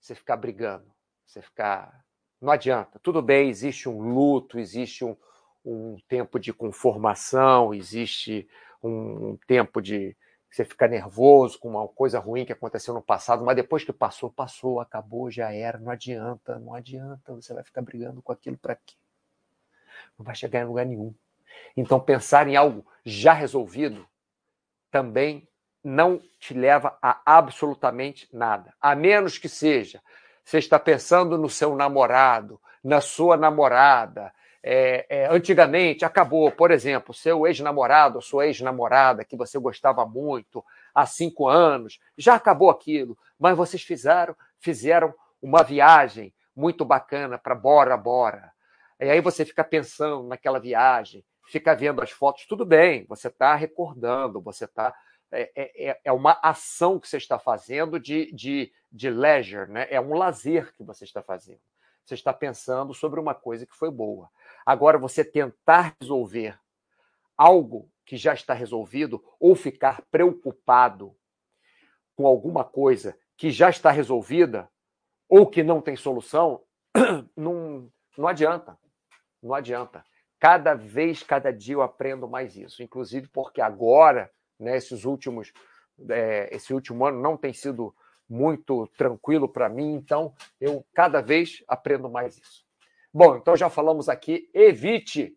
você 0.00 0.14
ficar 0.14 0.36
brigando, 0.36 0.90
você 1.26 1.42
ficar. 1.42 2.04
Não 2.40 2.50
adianta. 2.50 2.98
Tudo 3.00 3.20
bem, 3.20 3.48
existe 3.48 3.88
um 3.88 4.14
luto, 4.14 4.58
existe 4.58 5.04
um, 5.04 5.16
um 5.64 5.98
tempo 6.08 6.38
de 6.38 6.52
conformação, 6.52 7.74
existe 7.74 8.48
um, 8.82 9.30
um 9.30 9.38
tempo 9.46 9.80
de 9.80 10.16
você 10.50 10.64
ficar 10.64 10.88
nervoso 10.88 11.58
com 11.58 11.68
uma 11.68 11.86
coisa 11.86 12.18
ruim 12.18 12.44
que 12.44 12.52
aconteceu 12.52 12.92
no 12.92 13.02
passado, 13.02 13.44
mas 13.44 13.54
depois 13.54 13.84
que 13.84 13.92
passou, 13.92 14.30
passou, 14.30 14.80
acabou, 14.80 15.30
já 15.30 15.52
era, 15.52 15.78
não 15.78 15.90
adianta, 15.90 16.58
não 16.58 16.74
adianta, 16.74 17.34
você 17.34 17.54
vai 17.54 17.62
ficar 17.62 17.82
brigando 17.82 18.20
com 18.20 18.32
aquilo 18.32 18.58
para 18.58 18.74
quê? 18.74 18.94
Não 20.18 20.24
vai 20.24 20.34
chegar 20.34 20.60
em 20.60 20.64
lugar 20.64 20.84
nenhum. 20.84 21.14
Então, 21.76 22.00
pensar 22.00 22.48
em 22.48 22.56
algo 22.56 22.84
já 23.04 23.32
resolvido 23.32 24.06
também 24.90 25.48
não 25.82 26.20
te 26.38 26.52
leva 26.52 26.98
a 27.00 27.20
absolutamente 27.24 28.28
nada, 28.32 28.74
a 28.80 28.94
menos 28.94 29.38
que 29.38 29.48
seja 29.48 30.02
você 30.44 30.58
está 30.58 30.78
pensando 30.78 31.38
no 31.38 31.48
seu 31.48 31.76
namorado, 31.76 32.60
na 32.82 33.00
sua 33.00 33.36
namorada, 33.36 34.32
é, 34.62 35.06
é, 35.08 35.26
antigamente 35.28 36.04
acabou, 36.04 36.50
por 36.50 36.70
exemplo, 36.70 37.14
seu 37.14 37.46
ex-namorado, 37.46 38.20
sua 38.20 38.46
ex-namorada, 38.46 39.24
que 39.24 39.36
você 39.36 39.58
gostava 39.58 40.04
muito 40.04 40.64
há 40.94 41.06
cinco 41.06 41.48
anos, 41.48 41.98
já 42.16 42.34
acabou 42.34 42.68
aquilo, 42.68 43.16
mas 43.38 43.56
vocês 43.56 43.82
fizeram, 43.82 44.36
fizeram 44.58 45.14
uma 45.40 45.62
viagem 45.62 46.32
muito 46.54 46.84
bacana 46.84 47.38
para 47.38 47.54
Bora 47.54 47.96
Bora. 47.96 48.52
E 49.00 49.08
aí 49.08 49.20
você 49.20 49.46
fica 49.46 49.64
pensando 49.64 50.28
naquela 50.28 50.60
viagem, 50.60 51.24
fica 51.46 51.74
vendo 51.74 52.02
as 52.02 52.10
fotos, 52.10 52.44
tudo 52.46 52.66
bem, 52.66 53.06
você 53.08 53.28
está 53.28 53.54
recordando, 53.54 54.40
você 54.40 54.66
está. 54.66 54.94
É, 55.32 55.50
é, 55.54 55.90
é, 55.90 56.00
é 56.06 56.12
uma 56.12 56.38
ação 56.42 56.98
que 56.98 57.08
você 57.08 57.16
está 57.16 57.38
fazendo 57.38 58.00
de, 58.00 58.32
de, 58.32 58.72
de 58.90 59.08
leisure, 59.08 59.70
né? 59.70 59.86
é 59.88 60.00
um 60.00 60.12
lazer 60.14 60.74
que 60.74 60.82
você 60.82 61.04
está 61.04 61.22
fazendo. 61.22 61.60
Você 62.04 62.14
está 62.14 62.32
pensando 62.32 62.92
sobre 62.92 63.20
uma 63.20 63.34
coisa 63.34 63.64
que 63.64 63.74
foi 63.74 63.88
boa. 63.88 64.28
Agora, 64.64 64.98
você 64.98 65.24
tentar 65.24 65.96
resolver 66.00 66.58
algo 67.36 67.90
que 68.04 68.16
já 68.16 68.34
está 68.34 68.52
resolvido 68.52 69.22
ou 69.38 69.54
ficar 69.54 70.02
preocupado 70.10 71.16
com 72.14 72.26
alguma 72.26 72.64
coisa 72.64 73.16
que 73.36 73.50
já 73.50 73.70
está 73.70 73.90
resolvida 73.90 74.68
ou 75.28 75.46
que 75.46 75.62
não 75.62 75.80
tem 75.80 75.96
solução, 75.96 76.62
não, 77.36 77.90
não 78.18 78.28
adianta. 78.28 78.76
Não 79.42 79.54
adianta. 79.54 80.04
Cada 80.38 80.74
vez, 80.74 81.22
cada 81.22 81.52
dia 81.52 81.74
eu 81.74 81.82
aprendo 81.82 82.28
mais 82.28 82.56
isso. 82.56 82.82
Inclusive 82.82 83.28
porque 83.28 83.60
agora, 83.60 84.30
né, 84.58 84.76
esses 84.76 85.04
últimos, 85.04 85.52
é, 86.08 86.48
esse 86.54 86.74
último 86.74 87.06
ano 87.06 87.20
não 87.20 87.36
tem 87.36 87.52
sido 87.52 87.94
muito 88.28 88.86
tranquilo 88.96 89.48
para 89.48 89.68
mim, 89.68 89.94
então 89.94 90.32
eu 90.60 90.86
cada 90.94 91.20
vez 91.20 91.64
aprendo 91.66 92.08
mais 92.08 92.38
isso. 92.38 92.64
Bom, 93.12 93.36
então 93.36 93.56
já 93.56 93.68
falamos 93.68 94.08
aqui, 94.08 94.48
evite 94.54 95.36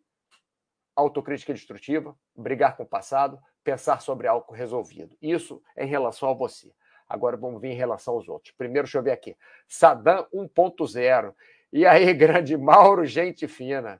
autocrítica 0.95 1.53
destrutiva, 1.55 2.15
brigar 2.35 2.77
com 2.77 2.83
o 2.83 2.87
passado, 2.87 3.39
pensar 3.63 3.99
sobre 3.99 4.27
algo 4.27 4.53
resolvido. 4.53 5.17
Isso 5.19 5.59
é 5.75 5.83
em 5.83 5.87
relação 5.87 6.29
a 6.29 6.33
você. 6.35 6.71
Agora 7.09 7.35
vamos 7.35 7.59
ver 7.59 7.69
em 7.69 7.75
relação 7.75 8.13
aos 8.13 8.29
outros. 8.29 8.53
Primeiro, 8.55 8.85
deixa 8.85 8.99
eu 8.99 9.03
ver 9.03 9.11
aqui. 9.11 9.35
Saddam 9.67 10.27
1.0. 10.31 11.33
E 11.71 11.83
aí, 11.83 12.13
grande 12.13 12.55
Mauro, 12.55 13.05
gente 13.05 13.47
fina. 13.47 13.99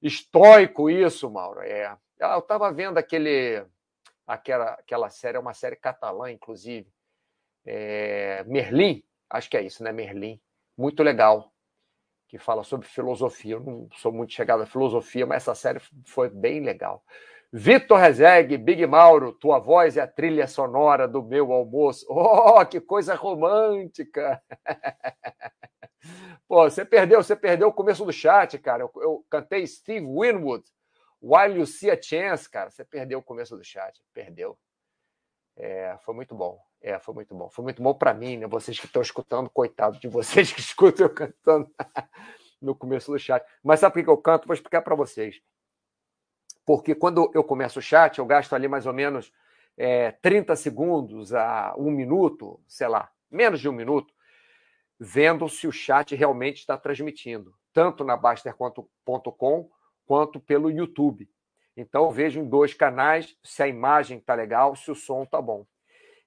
Estoico 0.00 0.90
isso, 0.90 1.30
Mauro. 1.30 1.60
É. 1.60 1.96
Eu 2.18 2.40
estava 2.40 2.72
vendo 2.72 2.98
aquele, 2.98 3.64
aquela, 4.26 4.72
aquela 4.72 5.10
série, 5.10 5.36
é 5.36 5.40
uma 5.40 5.54
série 5.54 5.76
catalã, 5.76 6.28
inclusive. 6.28 6.92
É, 7.64 8.42
Merlin, 8.48 9.04
acho 9.30 9.48
que 9.48 9.56
é 9.56 9.62
isso, 9.62 9.84
né? 9.84 9.92
Merlin. 9.92 10.40
Muito 10.76 11.04
legal 11.04 11.51
que 12.32 12.38
fala 12.38 12.64
sobre 12.64 12.88
filosofia. 12.88 13.56
Eu 13.56 13.60
não 13.60 13.88
sou 13.92 14.10
muito 14.10 14.32
chegado 14.32 14.62
à 14.62 14.66
filosofia, 14.66 15.26
mas 15.26 15.42
essa 15.42 15.54
série 15.54 15.78
foi 16.06 16.30
bem 16.30 16.60
legal. 16.60 17.04
Vitor 17.52 17.98
Rezeg, 17.98 18.56
Big 18.56 18.86
Mauro, 18.86 19.34
tua 19.34 19.58
voz 19.58 19.98
é 19.98 20.00
a 20.00 20.06
trilha 20.06 20.46
sonora 20.46 21.06
do 21.06 21.22
meu 21.22 21.52
almoço. 21.52 22.06
Oh, 22.08 22.64
que 22.64 22.80
coisa 22.80 23.14
romântica! 23.14 24.42
Pô, 26.48 26.70
você 26.70 26.86
perdeu, 26.86 27.22
você 27.22 27.36
perdeu 27.36 27.68
o 27.68 27.72
começo 27.72 28.02
do 28.02 28.12
chat, 28.12 28.58
cara. 28.58 28.82
Eu, 28.82 28.90
eu 29.02 29.26
cantei 29.28 29.66
Steve 29.66 30.06
Winwood, 30.06 30.64
While 31.20 31.58
You 31.58 31.66
See 31.66 31.90
a 31.90 32.00
Chance, 32.00 32.48
cara. 32.48 32.70
Você 32.70 32.82
perdeu 32.82 33.18
o 33.18 33.22
começo 33.22 33.54
do 33.58 33.62
chat, 33.62 34.02
perdeu. 34.14 34.58
É, 35.54 35.98
foi 36.00 36.14
muito 36.14 36.34
bom. 36.34 36.58
É, 36.82 36.98
foi 36.98 37.14
muito 37.14 37.34
bom. 37.34 37.48
Foi 37.48 37.62
muito 37.62 37.80
bom 37.80 37.94
para 37.94 38.12
mim, 38.12 38.36
né? 38.36 38.46
Vocês 38.48 38.78
que 38.78 38.86
estão 38.86 39.00
escutando, 39.00 39.48
coitado 39.48 40.00
de 40.00 40.08
vocês 40.08 40.52
que 40.52 40.58
escutam 40.60 41.06
eu 41.06 41.14
cantando 41.14 41.70
no 42.60 42.74
começo 42.74 43.12
do 43.12 43.18
chat. 43.18 43.46
Mas 43.62 43.80
sabe 43.80 43.94
por 43.94 44.02
que 44.02 44.10
eu 44.10 44.16
canto? 44.18 44.48
Vou 44.48 44.54
explicar 44.54 44.82
para 44.82 44.96
vocês. 44.96 45.40
Porque 46.66 46.94
quando 46.94 47.30
eu 47.34 47.44
começo 47.44 47.78
o 47.78 47.82
chat, 47.82 48.18
eu 48.18 48.26
gasto 48.26 48.52
ali 48.54 48.66
mais 48.66 48.86
ou 48.86 48.92
menos 48.92 49.32
é, 49.76 50.10
30 50.10 50.56
segundos 50.56 51.32
a 51.32 51.74
um 51.78 51.90
minuto, 51.90 52.60
sei 52.66 52.88
lá, 52.88 53.10
menos 53.30 53.60
de 53.60 53.68
um 53.68 53.72
minuto, 53.72 54.12
vendo 54.98 55.48
se 55.48 55.66
o 55.66 55.72
chat 55.72 56.14
realmente 56.14 56.58
está 56.58 56.76
transmitindo, 56.76 57.54
tanto 57.72 58.04
na 58.04 58.16
Baster.com 58.16 59.70
quanto 60.04 60.40
pelo 60.40 60.70
YouTube. 60.70 61.28
Então, 61.76 62.04
eu 62.04 62.10
vejo 62.10 62.40
em 62.40 62.48
dois 62.48 62.74
canais 62.74 63.36
se 63.42 63.62
a 63.62 63.68
imagem 63.68 64.18
está 64.18 64.34
legal, 64.34 64.76
se 64.76 64.90
o 64.90 64.94
som 64.94 65.22
está 65.22 65.40
bom. 65.40 65.66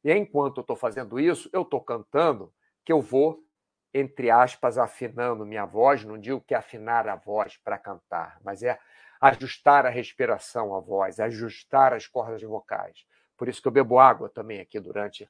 E 0.06 0.14
enquanto 0.14 0.58
eu 0.58 0.62
estou 0.62 0.76
fazendo 0.76 1.20
isso, 1.20 1.50
eu 1.52 1.64
estou 1.64 1.82
cantando 1.82 2.54
que 2.86 2.94
eu 2.94 3.02
vou, 3.02 3.44
entre 3.92 4.30
aspas, 4.30 4.78
afinando 4.78 5.48
minha 5.48 5.66
voz. 5.66 6.06
Não 6.06 6.16
digo 6.16 6.40
que 6.42 6.54
é 6.54 6.58
afinar 6.58 7.10
a 7.10 7.16
voz 7.16 7.58
para 7.58 7.80
cantar, 7.80 8.40
mas 8.44 8.62
é 8.62 8.80
ajustar 9.20 9.84
a 9.84 9.90
respiração, 9.90 10.76
a 10.76 10.80
voz, 10.80 11.20
ajustar 11.20 11.92
as 11.92 12.06
cordas 12.06 12.44
vocais. 12.44 13.04
Por 13.36 13.50
isso 13.50 13.60
que 13.60 13.68
eu 13.68 13.72
bebo 13.72 13.98
água 13.98 14.30
também 14.30 14.62
aqui 14.62 14.80
durante 14.80 15.28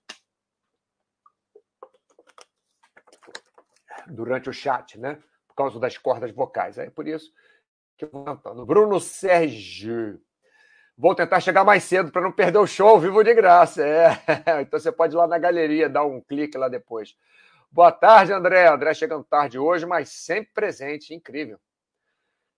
durante 4.07 4.49
o 4.49 4.53
chat, 4.53 4.99
né? 4.99 5.23
Por 5.47 5.55
causa 5.55 5.79
das 5.79 5.97
cordas 5.97 6.31
vocais. 6.31 6.77
É 6.77 6.89
por 6.89 7.07
isso 7.07 7.31
que 7.97 8.03
eu 8.03 8.09
vou 8.09 8.25
cantando. 8.25 8.65
Bruno 8.65 8.99
Sérgio. 8.99 10.21
Vou 10.97 11.13
tentar 11.13 11.41
chegar 11.41 11.65
mais 11.65 11.83
cedo 11.83 12.09
para 12.09 12.21
não 12.21 12.31
perder 12.31 12.57
o 12.57 12.67
show 12.67 12.97
vivo 12.99 13.23
de 13.23 13.33
graça. 13.33 13.85
É. 13.85 14.11
Então 14.61 14.79
você 14.79 14.91
pode 14.91 15.13
ir 15.13 15.17
lá 15.17 15.27
na 15.27 15.37
galeria, 15.37 15.89
dar 15.89 16.05
um 16.05 16.21
clique 16.21 16.57
lá 16.57 16.69
depois. 16.69 17.17
Boa 17.69 17.91
tarde, 17.91 18.31
André. 18.31 18.67
André 18.67 18.93
chegando 18.93 19.23
tarde 19.25 19.59
hoje, 19.59 19.85
mas 19.85 20.09
sempre 20.09 20.53
presente. 20.53 21.13
Incrível. 21.13 21.59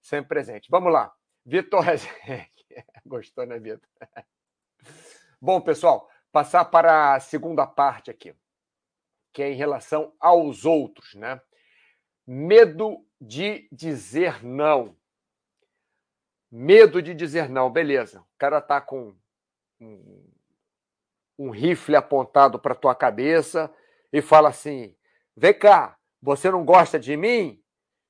Sempre 0.02 0.30
presente. 0.30 0.70
Vamos 0.70 0.94
lá. 0.94 1.12
Vitor 1.44 1.82
Rezende. 1.82 2.52
Gostou, 3.06 3.46
né, 3.46 3.58
Vitor? 3.58 3.88
Bom, 5.42 5.62
pessoal, 5.62 6.10
passar 6.32 6.66
para 6.66 7.16
a 7.16 7.20
segunda 7.20 7.66
parte 7.66 8.12
aqui, 8.12 8.36
que 9.32 9.44
é 9.44 9.52
em 9.52 9.56
relação 9.56 10.14
aos 10.20 10.66
outros, 10.66 11.14
né? 11.14 11.40
Medo 12.26 13.06
de 13.22 13.68
dizer 13.72 14.44
não. 14.44 14.97
Medo 16.52 17.02
de 17.02 17.14
dizer 17.14 17.50
não, 17.50 17.70
beleza. 17.70 18.22
O 18.22 18.38
cara 18.38 18.62
tá 18.62 18.80
com 18.80 19.16
um, 19.80 20.24
um 21.38 21.50
rifle 21.50 21.96
apontado 21.96 22.58
para 22.60 22.76
tua 22.76 22.96
cabeça 22.96 23.74
e 24.12 24.22
fala 24.22 24.50
assim: 24.50 24.96
vem 25.36 25.58
cá, 25.58 25.98
você 26.22 26.50
não 26.50 26.64
gosta 26.64 27.00
de 27.00 27.18
mim? 27.18 27.62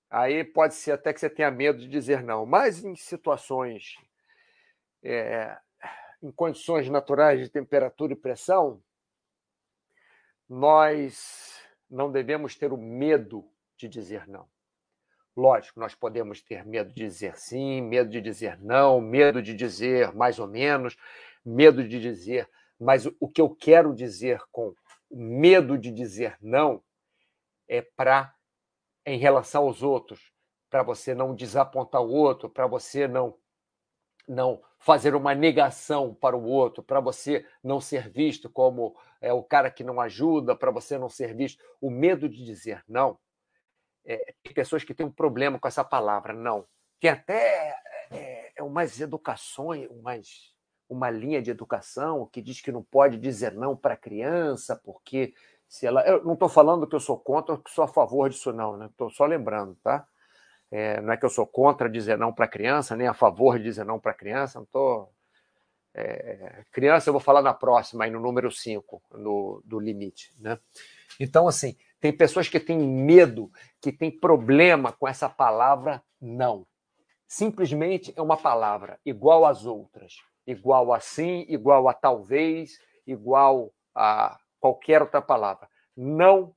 Aí 0.10 0.43
pode 0.43 0.76
ser 0.76 0.93
até 0.93 1.12
que 1.13 1.19
você 1.19 1.30
tenha 1.30 1.52
medo 1.52 1.80
de 1.80 1.88
dizer 1.88 2.23
não. 2.23 2.45
Mas 2.45 2.84
em 2.84 2.95
situações, 2.95 3.95
é, 5.04 5.58
em 6.21 6.32
condições 6.32 6.89
naturais 6.89 7.39
de 7.39 7.50
temperatura 7.50 8.13
e 8.13 8.15
pressão, 8.15 8.82
nós 10.47 11.62
não 11.89 12.12
devemos 12.12 12.56
ter 12.56 12.71
o 12.71 12.78
medo 12.78 13.50
de 13.76 13.88
dizer 13.88 14.28
não. 14.28 14.47
Lógico, 15.38 15.80
nós 15.80 15.93
podemos 15.93 16.41
ter 16.41 16.65
medo 16.65 16.91
de 16.91 16.95
dizer 16.95 17.38
sim, 17.38 17.80
medo 17.80 18.10
de 18.10 18.19
dizer 18.19 18.60
não, 18.60 19.00
medo 19.00 19.39
de 19.39 19.54
dizer 19.54 20.12
mais 20.15 20.39
ou 20.39 20.47
menos, 20.47 20.97
medo 21.45 21.88
de 21.88 22.02
dizer. 22.02 22.50
Mas 22.80 23.06
o 23.19 23.30
que 23.30 23.39
eu 23.39 23.56
quero 23.56 23.93
dizer 23.93 24.41
com 24.52 24.73
medo 25.12 25.78
de 25.78 25.91
dizer 25.91 26.36
não 26.41 26.84
é 27.67 27.84
para, 27.84 28.34
em 29.06 29.19
relação 29.19 29.65
aos 29.65 29.84
outros, 29.84 30.32
para 30.71 30.82
você 30.82 31.13
não 31.13 31.36
desapontar 31.36 32.02
o 32.02 32.12
outro, 32.12 32.50
para 32.50 32.65
você 32.65 33.08
não 33.08 33.38
não 34.28 34.62
fazer 34.80 35.15
uma 35.15 35.34
negação 35.34 36.13
para 36.13 36.36
o 36.36 36.43
outro, 36.43 36.84
para 36.84 37.00
você 37.00 37.45
não 37.63 37.80
ser 37.80 38.10
visto 38.10 38.50
como 38.50 38.93
é, 39.21 39.32
o 39.32 39.41
cara 39.41 39.71
que 39.71 39.86
não 39.86 40.02
ajuda, 40.02 40.54
para 40.54 40.69
você 40.71 40.97
não 40.97 41.08
ser 41.08 41.34
visto. 41.34 41.63
O 41.80 41.89
medo 41.89 42.28
de 42.28 42.43
dizer 42.43 42.84
não 42.89 43.17
é, 44.08 44.34
pessoas 44.54 44.84
que 44.84 44.93
têm 44.93 45.06
um 45.06 45.12
problema 45.12 45.60
com 45.60 45.67
essa 45.67 45.84
palavra, 45.84 46.34
não. 46.34 46.65
Tem 47.00 47.12
até 47.12 47.76
é, 48.10 48.54
é 48.56 48.63
umas 48.63 49.00
educações, 49.02 49.88
umas, 49.91 50.54
uma 50.89 51.10
linha 51.10 51.41
de 51.41 51.52
educação 51.52 52.26
que 52.32 52.41
diz 52.41 52.62
que 52.62 52.72
não 52.72 52.82
pode 52.82 53.17
dizer 53.17 53.54
não 53.54 53.76
para 53.76 53.96
a 53.96 53.98
criança, 53.98 54.80
porque 54.84 55.34
se 55.67 55.86
ela. 55.86 56.02
Eu 56.08 56.24
não 56.24 56.34
estou 56.34 56.48
falando 56.48 56.88
que 56.88 56.96
eu 56.96 57.00
sou 57.00 57.20
contra 57.20 57.56
ou 57.56 57.62
que 57.62 57.70
sou 57.70 57.84
a 57.84 57.88
favor 57.88 58.30
disso, 58.30 58.54
não, 58.54 58.78
né? 58.78 58.86
Estou 58.86 59.10
só 59.10 59.26
lembrando, 59.26 59.76
tá? 59.84 60.08
É, 60.72 61.02
não 61.02 61.13
é 61.13 61.17
que 61.17 61.26
eu 61.26 61.30
sou 61.30 61.46
contra 61.46 61.89
dizer 61.89 62.17
não 62.17 62.34
para 62.34 62.48
criança, 62.48 62.96
nem 62.96 63.08
a 63.08 63.13
favor 63.13 63.58
de 63.58 63.65
dizer 63.65 63.86
não 63.86 64.00
para 64.00 64.13
criança, 64.13 64.60
não 64.60 64.63
estou. 64.63 65.13
É, 65.93 66.63
criança, 66.72 67.10
eu 67.10 67.13
vou 67.13 67.20
falar 67.20 67.41
na 67.41 67.54
próxima, 67.54 68.06
aí 68.06 68.12
no 68.12 68.20
número 68.20 68.52
5, 68.52 69.02
no, 69.13 69.62
do 69.65 69.80
limite. 69.80 70.34
Né? 70.39 70.60
Então, 71.20 71.48
assim, 71.48 71.76
tem 71.99 72.15
pessoas 72.15 72.47
que 72.47 72.60
têm 72.60 72.77
medo, 72.77 73.51
que 73.81 73.91
têm 73.91 74.12
problema 74.12 74.91
com 74.91 75.07
essa 75.07 75.29
palavra 75.29 76.03
não. 76.21 76.65
Simplesmente 77.27 78.13
é 78.15 78.21
uma 78.21 78.38
palavra 78.38 78.99
igual 79.05 79.45
às 79.45 79.65
outras. 79.65 80.15
Igual 80.45 80.93
a 80.93 80.99
sim, 80.99 81.45
igual 81.49 81.89
a 81.89 81.93
talvez, 81.93 82.79
igual 83.05 83.71
a 83.93 84.38
qualquer 84.60 85.01
outra 85.01 85.21
palavra. 85.21 85.67
Não 85.95 86.53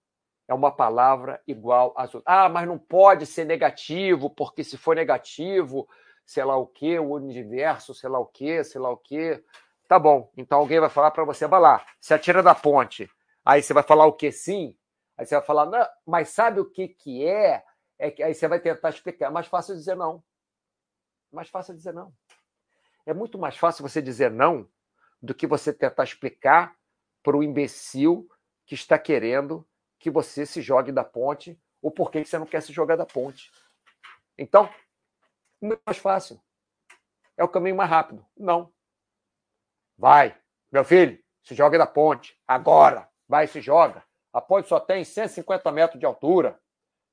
é 0.47 0.55
uma 0.55 0.71
palavra 0.71 1.41
igual 1.47 1.93
às 1.97 2.15
outras. 2.15 2.25
Ah, 2.27 2.49
mas 2.49 2.69
não 2.69 2.79
pode 2.79 3.27
ser 3.27 3.45
negativo, 3.45 4.31
porque 4.31 4.63
se 4.63 4.77
for 4.77 4.95
negativo, 4.95 5.89
sei 6.25 6.45
lá 6.45 6.57
o 6.57 6.67
quê, 6.67 6.99
o 6.99 7.15
universo, 7.15 7.95
sei 7.95 8.09
lá 8.09 8.19
o 8.19 8.27
quê, 8.27 8.63
sei 8.63 8.81
lá 8.81 8.91
o 8.91 8.97
quê. 8.97 9.43
Tá 9.89 9.99
bom, 9.99 10.31
então 10.37 10.59
alguém 10.61 10.79
vai 10.79 10.89
falar 10.89 11.11
para 11.11 11.25
você, 11.25 11.47
vai 11.49 11.61
lá, 11.61 11.85
se 12.01 12.15
atira 12.15 12.43
da 12.43 12.55
ponte. 12.55 13.11
Aí 13.45 13.63
você 13.63 13.73
vai 13.75 13.83
falar 13.83 14.07
o 14.07 14.13
quê? 14.13 14.31
Sim. 14.31 14.77
Aí 15.21 15.27
você 15.27 15.35
vai 15.35 15.45
falar, 15.45 15.67
não, 15.67 15.87
mas 16.07 16.31
sabe 16.31 16.61
o 16.61 16.65
que, 16.65 16.89
que 16.89 17.27
é? 17.27 17.63
é 17.99 18.11
que, 18.11 18.23
aí 18.23 18.33
você 18.33 18.49
vai 18.49 18.59
tentar 18.59 18.89
explicar. 18.89 19.27
É 19.27 19.31
mais 19.31 19.47
fácil 19.47 19.75
dizer 19.75 19.95
não. 19.95 20.25
Mais 21.31 21.51
fácil 21.51 21.75
dizer 21.75 21.93
não. 21.93 22.11
É 23.05 23.13
muito 23.13 23.39
mais 23.39 23.55
fácil 23.55 23.87
você 23.87 24.01
dizer 24.01 24.31
não 24.31 24.67
do 25.21 25.35
que 25.35 25.47
você 25.47 25.75
tentar 25.75 26.05
explicar 26.05 26.75
para 27.23 27.37
o 27.37 27.43
imbecil 27.43 28.27
que 28.65 28.75
está 28.75 28.99
querendo 28.99 29.69
que 29.99 30.11
você 30.11 30.47
se 30.47 30.63
jogue 30.63 30.91
da 30.91 31.05
ponte 31.05 31.61
ou 31.83 31.91
por 31.91 32.11
que 32.11 32.25
você 32.25 32.39
não 32.39 32.47
quer 32.47 32.63
se 32.63 32.73
jogar 32.73 32.97
da 32.97 33.05
ponte. 33.05 33.53
Então, 34.39 34.73
muito 35.61 35.83
mais 35.85 35.99
fácil. 35.99 36.41
É 37.37 37.45
o 37.45 37.49
caminho 37.49 37.77
mais 37.77 37.91
rápido. 37.91 38.25
Não. 38.35 38.73
Vai, 39.99 40.35
meu 40.73 40.83
filho, 40.83 41.23
se 41.43 41.55
joga 41.55 41.77
da 41.77 41.87
ponte. 41.87 42.41
Agora. 42.49 43.07
Vai, 43.29 43.47
se 43.47 43.61
joga. 43.61 44.03
A 44.33 44.41
ponte 44.41 44.69
só 44.69 44.79
tem 44.79 45.05
150 45.05 45.73
metros 45.73 45.99
de 45.99 46.07
altura. 46.07 46.59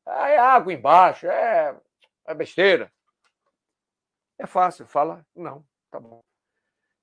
É 0.05 0.37
água 0.37 0.71
embaixo, 0.71 1.27
é, 1.27 1.75
é 2.25 2.33
besteira. 2.33 2.91
É 4.39 4.45
fácil, 4.45 4.85
fala, 4.85 5.25
não, 5.35 5.65
tá 5.89 5.99
bom. 5.99 6.21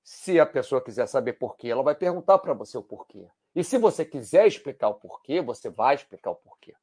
Se 0.03 0.39
a 0.39 0.45
pessoa 0.45 0.81
quiser 0.83 1.07
saber 1.07 1.33
porquê, 1.33 1.67
ela 1.67 1.83
vai 1.83 1.95
perguntar 1.95 2.39
para 2.39 2.53
você 2.53 2.77
o 2.77 2.83
porquê. 2.83 3.27
E 3.53 3.63
se 3.63 3.77
você 3.77 4.05
quiser 4.05 4.47
explicar 4.47 4.89
o 4.89 4.95
porquê, 4.95 5.41
você 5.41 5.69
vai 5.69 5.95
explicar 5.95 6.31
o 6.31 6.35
porquê. 6.35 6.73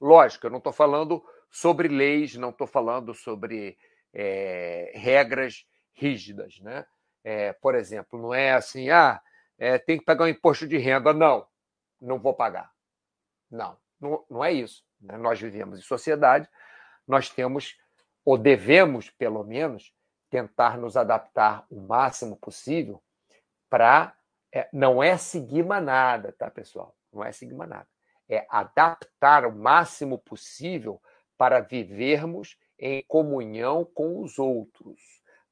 Lógico, 0.00 0.46
eu 0.46 0.50
não 0.50 0.58
estou 0.58 0.72
falando 0.72 1.24
sobre 1.50 1.88
leis, 1.88 2.34
não 2.36 2.50
estou 2.50 2.66
falando 2.66 3.14
sobre 3.14 3.78
é, 4.12 4.92
regras 4.94 5.66
rígidas. 5.92 6.58
Né? 6.60 6.84
É, 7.22 7.52
por 7.52 7.74
exemplo, 7.74 8.20
não 8.20 8.32
é 8.32 8.52
assim, 8.52 8.90
ah, 8.90 9.20
é, 9.58 9.78
tem 9.78 9.98
que 9.98 10.04
pagar 10.04 10.24
um 10.24 10.28
imposto 10.28 10.66
de 10.66 10.78
renda. 10.78 11.12
Não 11.12 11.46
não 12.02 12.18
vou 12.18 12.34
pagar. 12.34 12.70
Não, 13.50 13.76
não, 14.00 14.24
não 14.28 14.44
é 14.44 14.52
isso. 14.52 14.84
Né? 15.00 15.16
Nós 15.16 15.40
vivemos 15.40 15.78
em 15.78 15.82
sociedade, 15.82 16.48
nós 17.06 17.30
temos, 17.30 17.78
ou 18.24 18.36
devemos, 18.36 19.08
pelo 19.10 19.44
menos, 19.44 19.94
tentar 20.28 20.76
nos 20.76 20.96
adaptar 20.96 21.64
o 21.70 21.80
máximo 21.80 22.36
possível 22.36 23.02
para. 23.70 24.14
É, 24.54 24.68
não 24.70 25.02
é 25.02 25.16
seguir 25.16 25.64
manada, 25.64 26.30
tá, 26.32 26.50
pessoal? 26.50 26.94
Não 27.10 27.24
é 27.24 27.32
seguir 27.32 27.54
manada. 27.54 27.88
É 28.28 28.46
adaptar 28.50 29.46
o 29.46 29.52
máximo 29.52 30.18
possível 30.18 31.00
para 31.38 31.60
vivermos 31.60 32.58
em 32.78 33.02
comunhão 33.08 33.84
com 33.84 34.20
os 34.20 34.38
outros, 34.38 35.00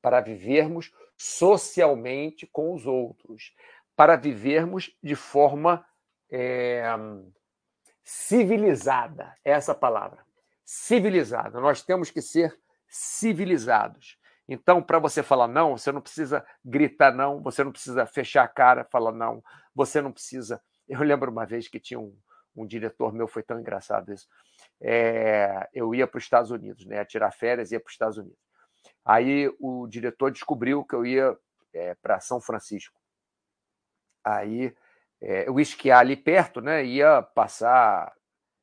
para 0.02 0.20
vivermos 0.20 0.92
socialmente 1.16 2.46
com 2.46 2.74
os 2.74 2.86
outros, 2.86 3.54
para 3.96 4.16
vivermos 4.16 4.94
de 5.02 5.14
forma 5.14 5.84
é, 6.30 6.84
civilizada, 8.02 9.36
essa 9.44 9.74
palavra. 9.74 10.24
Civilizada. 10.64 11.60
Nós 11.60 11.82
temos 11.82 12.10
que 12.10 12.22
ser 12.22 12.56
civilizados. 12.88 14.18
Então, 14.48 14.82
para 14.82 14.98
você 14.98 15.22
falar 15.22 15.46
não, 15.46 15.76
você 15.76 15.92
não 15.92 16.00
precisa 16.00 16.44
gritar 16.64 17.14
não, 17.14 17.40
você 17.40 17.62
não 17.62 17.70
precisa 17.70 18.04
fechar 18.04 18.42
a 18.42 18.48
cara, 18.48 18.84
falar 18.84 19.12
não, 19.12 19.42
você 19.74 20.00
não 20.00 20.10
precisa. 20.10 20.60
Eu 20.88 21.02
lembro 21.02 21.30
uma 21.30 21.46
vez 21.46 21.68
que 21.68 21.78
tinha 21.78 22.00
um, 22.00 22.16
um 22.56 22.66
diretor 22.66 23.12
meu, 23.12 23.28
foi 23.28 23.44
tão 23.44 23.60
engraçado 23.60 24.12
isso. 24.12 24.26
É, 24.80 25.68
eu 25.72 25.94
ia 25.94 26.06
para 26.06 26.18
os 26.18 26.24
Estados 26.24 26.50
Unidos, 26.50 26.84
né? 26.84 27.04
tirar 27.04 27.30
férias, 27.30 27.70
ia 27.70 27.78
para 27.78 27.88
os 27.88 27.94
Estados 27.94 28.18
Unidos. 28.18 28.38
Aí 29.04 29.48
o 29.60 29.86
diretor 29.86 30.32
descobriu 30.32 30.84
que 30.84 30.94
eu 30.94 31.06
ia 31.06 31.36
é, 31.72 31.94
para 31.94 32.18
São 32.18 32.40
Francisco. 32.40 32.98
Aí 34.24 34.74
é, 35.20 35.48
eu 35.48 35.60
esquiar 35.60 36.00
ali 36.00 36.16
perto, 36.16 36.60
né? 36.60 36.84
Ia 36.84 37.22
passar, 37.22 38.12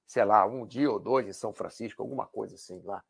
sei 0.06 0.26
lá, 0.26 0.46
um 0.46 0.66
dia 0.66 0.90
ou 0.92 1.00
dois 1.00 1.28
em 1.28 1.34
São 1.34 1.54
Francisco, 1.54 2.02
alguma 2.02 2.26
coisa 2.26 2.56
assim 2.56 2.82
lá, 2.84 3.04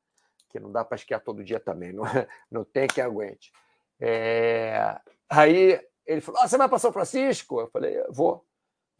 que 0.49 0.59
não 0.59 0.71
dá 0.71 0.83
para 0.83 0.95
esquiar 0.95 1.21
todo 1.21 1.43
dia 1.43 1.59
também, 1.59 1.91
não, 1.93 2.03
não 2.51 2.63
tem 2.63 2.87
que 2.87 3.01
aguente. 3.01 3.51
É, 3.99 4.99
aí 5.29 5.79
ele 6.05 6.21
falou: 6.21 6.41
ah, 6.41 6.47
você 6.47 6.57
vai 6.57 6.69
para 6.69 6.79
São 6.79 6.91
Francisco? 6.91 7.59
Eu 7.59 7.67
falei: 7.67 8.03
vou, 8.09 8.45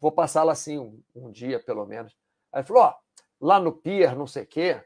vou 0.00 0.12
passar 0.12 0.42
lá 0.42 0.52
assim 0.52 0.78
um, 0.78 1.02
um 1.14 1.30
dia 1.30 1.60
pelo 1.60 1.86
menos. 1.86 2.16
Aí 2.52 2.60
ele 2.60 2.66
falou: 2.66 2.82
ó, 2.84 2.94
lá 3.40 3.60
no 3.60 3.72
Pier, 3.72 4.16
não 4.16 4.26
sei 4.26 4.44
o 4.44 4.46
quê, 4.46 4.82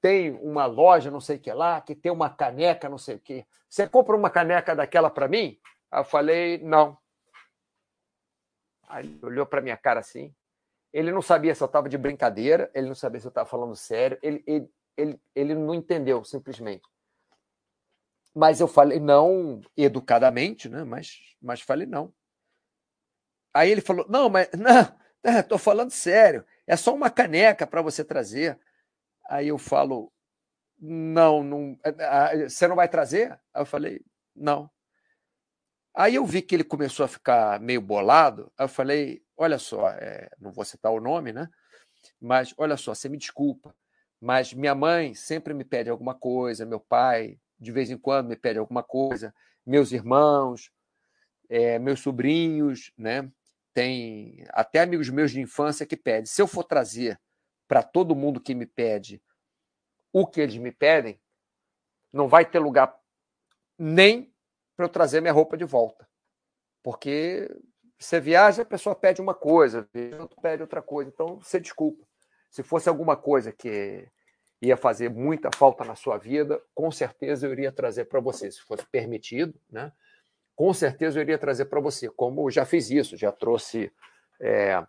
tem 0.00 0.32
uma 0.32 0.66
loja, 0.66 1.10
não 1.10 1.20
sei 1.20 1.36
o 1.36 1.40
que 1.40 1.52
lá, 1.52 1.80
que 1.80 1.94
tem 1.94 2.10
uma 2.10 2.30
caneca, 2.30 2.88
não 2.88 2.98
sei 2.98 3.16
o 3.16 3.20
quê. 3.20 3.44
Você 3.68 3.88
compra 3.88 4.16
uma 4.16 4.30
caneca 4.30 4.74
daquela 4.74 5.10
para 5.10 5.28
mim? 5.28 5.58
Eu 5.92 6.04
falei: 6.04 6.58
não. 6.58 6.98
Aí 8.90 9.06
ele 9.06 9.18
olhou 9.22 9.46
para 9.46 9.60
minha 9.60 9.76
cara 9.76 10.00
assim. 10.00 10.34
Ele 10.92 11.12
não 11.12 11.22
sabia 11.22 11.54
se 11.54 11.62
eu 11.62 11.66
estava 11.66 11.88
de 11.88 11.96
brincadeira, 11.96 12.70
ele 12.74 12.88
não 12.88 12.94
sabia 12.94 13.20
se 13.20 13.26
eu 13.26 13.30
estava 13.30 13.48
falando 13.48 13.76
sério, 13.76 14.18
ele, 14.22 14.42
ele, 14.46 14.70
ele, 14.96 15.20
ele 15.34 15.54
não 15.54 15.72
entendeu, 15.72 16.24
simplesmente. 16.24 16.82
Mas 18.34 18.60
eu 18.60 18.66
falei 18.66 18.98
não 18.98 19.60
educadamente, 19.76 20.68
né? 20.68 20.82
Mas, 20.82 21.36
mas 21.40 21.60
falei 21.60 21.86
não. 21.86 22.12
Aí 23.54 23.70
ele 23.70 23.80
falou: 23.80 24.06
não, 24.08 24.28
mas 24.28 24.48
não, 24.54 25.40
estou 25.40 25.58
falando 25.58 25.90
sério. 25.90 26.44
É 26.66 26.76
só 26.76 26.94
uma 26.94 27.10
caneca 27.10 27.66
para 27.66 27.82
você 27.82 28.04
trazer. 28.04 28.58
Aí 29.28 29.48
eu 29.48 29.58
falo: 29.58 30.12
não, 30.78 31.42
não, 31.42 31.78
você 32.48 32.66
não 32.66 32.76
vai 32.76 32.88
trazer? 32.88 33.32
Aí 33.52 33.62
eu 33.62 33.66
falei: 33.66 34.04
não. 34.34 34.70
Aí 35.94 36.14
eu 36.14 36.24
vi 36.24 36.42
que 36.42 36.54
ele 36.54 36.64
começou 36.64 37.04
a 37.04 37.08
ficar 37.08 37.60
meio 37.60 37.80
bolado. 37.80 38.52
Aí 38.56 38.64
eu 38.64 38.68
falei: 38.68 39.22
olha 39.36 39.58
só, 39.58 39.88
é, 39.90 40.30
não 40.38 40.52
vou 40.52 40.64
citar 40.64 40.92
o 40.92 41.00
nome, 41.00 41.32
né? 41.32 41.48
Mas 42.20 42.54
olha 42.56 42.76
só, 42.76 42.94
você 42.94 43.08
me 43.08 43.18
desculpa, 43.18 43.74
mas 44.20 44.54
minha 44.54 44.74
mãe 44.74 45.14
sempre 45.14 45.52
me 45.52 45.64
pede 45.64 45.90
alguma 45.90 46.14
coisa, 46.14 46.64
meu 46.64 46.80
pai 46.80 47.38
de 47.60 47.70
vez 47.70 47.90
em 47.90 47.98
quando 47.98 48.28
me 48.28 48.36
pede 48.36 48.58
alguma 48.58 48.82
coisa, 48.82 49.34
meus 49.66 49.92
irmãos, 49.92 50.72
é, 51.48 51.78
meus 51.78 52.00
sobrinhos, 52.00 52.90
né? 52.96 53.30
Tem 53.74 54.44
até 54.48 54.80
amigos 54.80 55.10
meus 55.10 55.30
de 55.30 55.40
infância 55.40 55.86
que 55.86 55.96
pedem. 55.96 56.24
Se 56.24 56.40
eu 56.40 56.46
for 56.46 56.64
trazer 56.64 57.20
para 57.68 57.82
todo 57.82 58.16
mundo 58.16 58.40
que 58.40 58.54
me 58.54 58.66
pede 58.66 59.22
o 60.12 60.26
que 60.26 60.40
eles 60.40 60.56
me 60.56 60.72
pedem, 60.72 61.20
não 62.12 62.26
vai 62.26 62.44
ter 62.44 62.58
lugar 62.58 62.98
nem 63.78 64.29
para 64.80 64.86
eu 64.86 64.88
trazer 64.88 65.20
minha 65.20 65.32
roupa 65.32 65.58
de 65.58 65.64
volta. 65.64 66.08
Porque 66.82 67.54
você 67.98 68.18
viaja, 68.18 68.62
a 68.62 68.64
pessoa 68.64 68.94
pede 68.94 69.20
uma 69.20 69.34
coisa, 69.34 69.86
pede 70.40 70.62
outra 70.62 70.80
coisa. 70.80 71.10
Então, 71.12 71.38
você 71.38 71.60
desculpa. 71.60 72.02
Se 72.50 72.62
fosse 72.62 72.88
alguma 72.88 73.14
coisa 73.14 73.52
que 73.52 74.08
ia 74.62 74.78
fazer 74.78 75.10
muita 75.10 75.50
falta 75.54 75.84
na 75.84 75.94
sua 75.94 76.16
vida, 76.16 76.58
com 76.74 76.90
certeza 76.90 77.46
eu 77.46 77.52
iria 77.52 77.70
trazer 77.70 78.06
para 78.06 78.20
você, 78.20 78.50
se 78.50 78.62
fosse 78.62 78.86
permitido, 78.90 79.54
né? 79.70 79.92
Com 80.56 80.72
certeza 80.72 81.18
eu 81.18 81.22
iria 81.22 81.38
trazer 81.38 81.66
para 81.66 81.80
você, 81.80 82.08
como 82.08 82.46
eu 82.46 82.50
já 82.50 82.64
fiz 82.64 82.90
isso, 82.90 83.16
já 83.16 83.30
trouxe 83.30 83.92
é, 84.40 84.82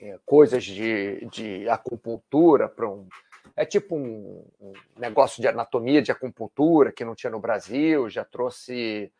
é, 0.00 0.18
coisas 0.24 0.64
de, 0.64 1.26
de 1.26 1.68
acupuntura 1.68 2.68
para 2.68 2.88
um. 2.88 3.08
É 3.54 3.64
tipo 3.64 3.96
um, 3.96 4.44
um, 4.60 4.72
negócio 4.96 5.40
de 5.40 5.48
anatomia 5.48 6.02
de 6.02 6.10
acupuntura 6.10 6.92
que 6.92 7.04
não 7.04 7.14
tinha 7.14 7.30
no 7.30 7.40
Brasil, 7.40 8.08
já 8.08 8.24
trouxe 8.24 9.12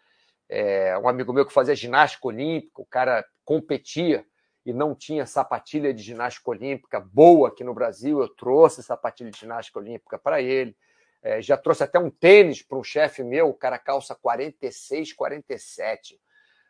é, 0.49 0.97
um 0.99 1.09
amigo 1.09 1.33
meu 1.33 1.47
que 1.47 1.53
fazia 1.53 1.75
ginástica 1.75 2.29
olímpica, 2.29 2.83
o 2.83 2.87
cara 2.87 3.25
competia 3.45 4.25
e 4.65 4.73
não 4.73 4.95
tinha 4.95 5.25
sapatilha 5.27 5.95
de 5.95 6.03
ginástica 6.03 6.51
olímpica 6.51 6.99
boa 6.99 7.49
aqui 7.49 7.63
no 7.63 7.73
Brasil, 7.73 8.21
eu 8.21 8.29
trouxe 8.29 8.83
sapatilha 8.83 9.31
de 9.31 9.39
ginástica 9.39 9.79
olímpica 9.79 10.19
para 10.19 10.43
ele. 10.43 10.77
É, 11.23 11.41
já 11.41 11.57
trouxe 11.57 11.85
até 11.85 11.99
um 11.99 12.11
tênis 12.11 12.63
para 12.63 12.79
um 12.79 12.85
chefe 12.85 13.23
meu, 13.23 13.49
o 13.49 13.55
cara 13.55 13.79
calça 13.79 14.15
46, 14.15 15.13
47. 15.13 16.21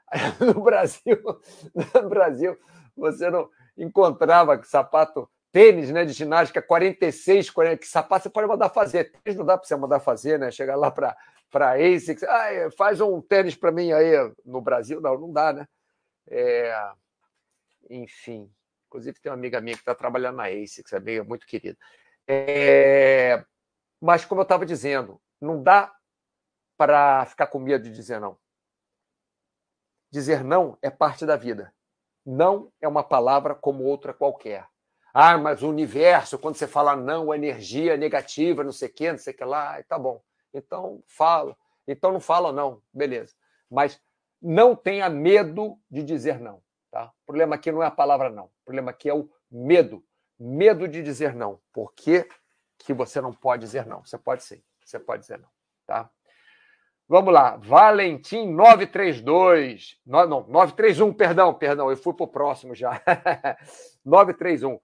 No 0.55 0.63
Brasil, 0.63 1.19
no 1.75 2.09
Brasil, 2.09 2.57
você 2.97 3.29
não 3.29 3.51
encontrava 3.77 4.63
sapato, 4.63 5.29
tênis 5.57 5.91
né, 5.91 6.05
de 6.05 6.13
ginástica 6.13 6.61
46, 6.61 7.49
40, 7.49 7.79
que 7.79 7.89
sapato 7.89 8.25
você 8.25 8.29
pode 8.29 8.47
mandar 8.47 8.69
fazer. 8.69 9.11
Tênis 9.11 9.39
não 9.39 9.47
dá 9.47 9.57
para 9.57 9.67
você 9.67 9.75
mandar 9.75 10.01
fazer, 10.01 10.39
né? 10.39 10.51
Chegar 10.51 10.77
lá 10.77 10.91
para 10.91 11.17
ASICS, 11.73 12.25
ah, 12.25 12.71
faz 12.77 13.01
um 13.01 13.23
tênis 13.23 13.57
para 13.57 13.73
mim 13.73 13.91
aí 13.91 14.13
no 14.45 14.61
Brasil, 14.61 15.01
não, 15.01 15.19
não 15.19 15.33
dá, 15.33 15.55
né? 15.55 15.67
É, 16.29 16.93
enfim. 17.89 18.53
Inclusive, 18.87 19.19
tem 19.19 19.33
uma 19.33 19.39
amiga 19.39 19.59
minha 19.63 19.75
que 19.75 19.81
está 19.81 19.95
trabalhando 19.95 20.37
na 20.37 20.51
que 20.51 20.95
é 20.95 21.23
muito 21.23 21.47
querida. 21.47 21.79
É... 22.29 23.43
Mas, 23.99 24.27
como 24.27 24.43
eu 24.43 24.43
estava 24.43 24.67
dizendo, 24.67 25.19
não 25.41 25.63
dá 25.63 25.91
para 26.77 27.25
ficar 27.25 27.47
com 27.47 27.59
medo 27.59 27.85
de 27.85 27.95
dizer 27.95 28.21
não. 28.21 28.37
Dizer 30.11 30.45
não 30.45 30.77
é 30.83 30.91
parte 30.91 31.25
da 31.25 31.35
vida. 31.35 31.73
Não 32.27 32.71
é 32.79 32.87
uma 32.87 33.03
palavra 33.03 33.55
como 33.55 33.85
outra 33.85 34.13
qualquer. 34.13 34.69
Ah, 35.19 35.39
mas 35.39 35.63
o 35.63 35.71
universo, 35.71 36.39
quando 36.39 36.57
você 36.57 36.67
fala 36.67 36.95
não, 36.95 37.33
a 37.33 37.37
energia 37.37 37.95
é 37.95 37.97
negativa, 37.97 38.63
não 38.63 38.71
sei 38.71 38.91
o 38.91 38.93
quê, 38.93 39.11
não 39.11 39.19
sei 39.19 39.33
o 39.33 39.37
que 39.39 39.45
lá, 39.47 39.83
tá 39.85 39.99
bom. 39.99 40.23
Então 40.53 41.03
fala. 41.07 41.57
Então 41.89 42.13
não 42.13 42.21
fala 42.21 42.53
não, 42.53 42.83
beleza. 42.93 43.35
Mas 43.71 43.99
não 44.43 44.77
tenha 44.77 45.09
medo 45.09 45.81
de 45.91 46.03
dizer 46.03 46.39
não. 46.39 46.63
Tá? 46.91 47.07
O 47.07 47.25
problema 47.25 47.55
aqui 47.55 47.73
não 47.73 47.83
é 47.83 47.87
a 47.87 47.91
palavra 47.91 48.29
não. 48.29 48.45
O 48.45 48.65
problema 48.67 48.91
aqui 48.91 49.09
é 49.09 49.15
o 49.15 49.27
medo. 49.51 50.05
Medo 50.39 50.87
de 50.87 51.03
dizer 51.03 51.35
não. 51.35 51.63
Por 51.73 51.95
que, 51.95 52.29
que 52.77 52.93
você 52.93 53.19
não 53.19 53.33
pode 53.33 53.63
dizer 53.63 53.87
não? 53.87 54.05
Você 54.05 54.19
pode 54.19 54.45
sim. 54.45 54.63
Você 54.85 54.99
pode 55.01 55.23
dizer 55.23 55.39
não. 55.39 55.49
Tá? 55.87 56.11
Vamos 57.09 57.33
lá. 57.33 57.57
Valentim 57.57 58.49
932. 58.49 59.99
No, 60.05 60.27
não, 60.27 60.47
931, 60.49 61.15
perdão, 61.15 61.55
perdão. 61.55 61.91
Eu 61.91 61.97
fui 61.97 62.13
para 62.13 62.25
o 62.25 62.29
próximo 62.29 62.75
já. 62.75 63.01
931. 64.05 64.81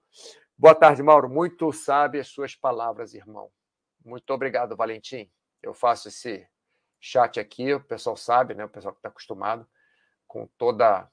Boa 0.57 0.73
tarde, 0.73 1.03
Mauro. 1.03 1.29
Muito 1.29 1.71
sabe 1.73 2.19
as 2.19 2.27
suas 2.27 2.55
palavras, 2.55 3.13
irmão. 3.13 3.49
Muito 4.05 4.33
obrigado, 4.33 4.75
Valentim. 4.75 5.29
Eu 5.61 5.73
faço 5.73 6.07
esse 6.07 6.47
chat 6.99 7.39
aqui, 7.39 7.73
o 7.73 7.83
pessoal 7.83 8.15
sabe, 8.15 8.53
né? 8.53 8.63
O 8.63 8.69
pessoal 8.69 8.93
que 8.93 8.99
está 8.99 9.09
acostumado 9.09 9.67
com 10.25 10.47
toda 10.57 11.09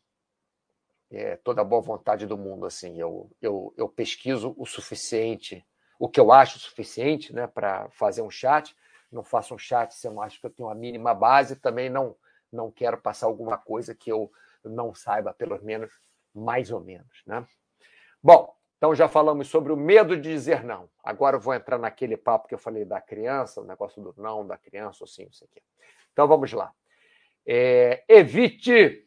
é, 1.10 1.36
toda 1.36 1.60
a 1.60 1.64
boa 1.64 1.82
vontade 1.82 2.26
do 2.26 2.38
mundo. 2.38 2.66
Assim, 2.66 2.98
eu, 3.00 3.28
eu, 3.42 3.74
eu 3.76 3.88
pesquiso 3.88 4.54
o 4.56 4.64
suficiente, 4.64 5.66
o 5.98 6.08
que 6.08 6.20
eu 6.20 6.30
acho 6.30 6.60
suficiente, 6.60 7.34
né, 7.34 7.46
para 7.48 7.90
fazer 7.90 8.22
um 8.22 8.30
chat. 8.30 8.76
Não 9.10 9.24
faço 9.24 9.54
um 9.54 9.58
chat 9.58 9.94
se 9.94 10.06
eu 10.06 10.12
não 10.12 10.22
acho 10.22 10.40
que 10.40 10.46
eu 10.46 10.50
tenho 10.50 10.68
a 10.68 10.74
mínima 10.74 11.14
base. 11.14 11.56
Também 11.56 11.90
não 11.90 12.16
não 12.52 12.70
quero 12.70 12.98
passar 12.98 13.26
alguma 13.26 13.56
coisa 13.56 13.94
que 13.94 14.10
eu 14.10 14.30
não 14.64 14.94
saiba, 14.94 15.32
pelo 15.32 15.62
menos 15.62 15.90
mais 16.34 16.70
ou 16.70 16.80
menos, 16.80 17.22
né? 17.26 17.46
Bom, 18.22 18.54
então 18.76 18.94
já 18.94 19.08
falamos 19.08 19.48
sobre 19.48 19.72
o 19.72 19.76
medo 19.76 20.16
de 20.16 20.30
dizer 20.30 20.64
não. 20.64 20.88
Agora 21.02 21.36
eu 21.36 21.40
vou 21.40 21.54
entrar 21.54 21.78
naquele 21.78 22.16
papo 22.16 22.48
que 22.48 22.54
eu 22.54 22.58
falei 22.58 22.84
da 22.84 23.00
criança, 23.00 23.60
o 23.60 23.64
negócio 23.64 24.02
do 24.02 24.14
não 24.16 24.46
da 24.46 24.56
criança, 24.56 25.04
assim, 25.04 25.26
isso 25.30 25.44
aqui. 25.44 25.62
Então 26.12 26.26
vamos 26.26 26.52
lá. 26.52 26.72
É, 27.46 28.04
evite 28.08 29.06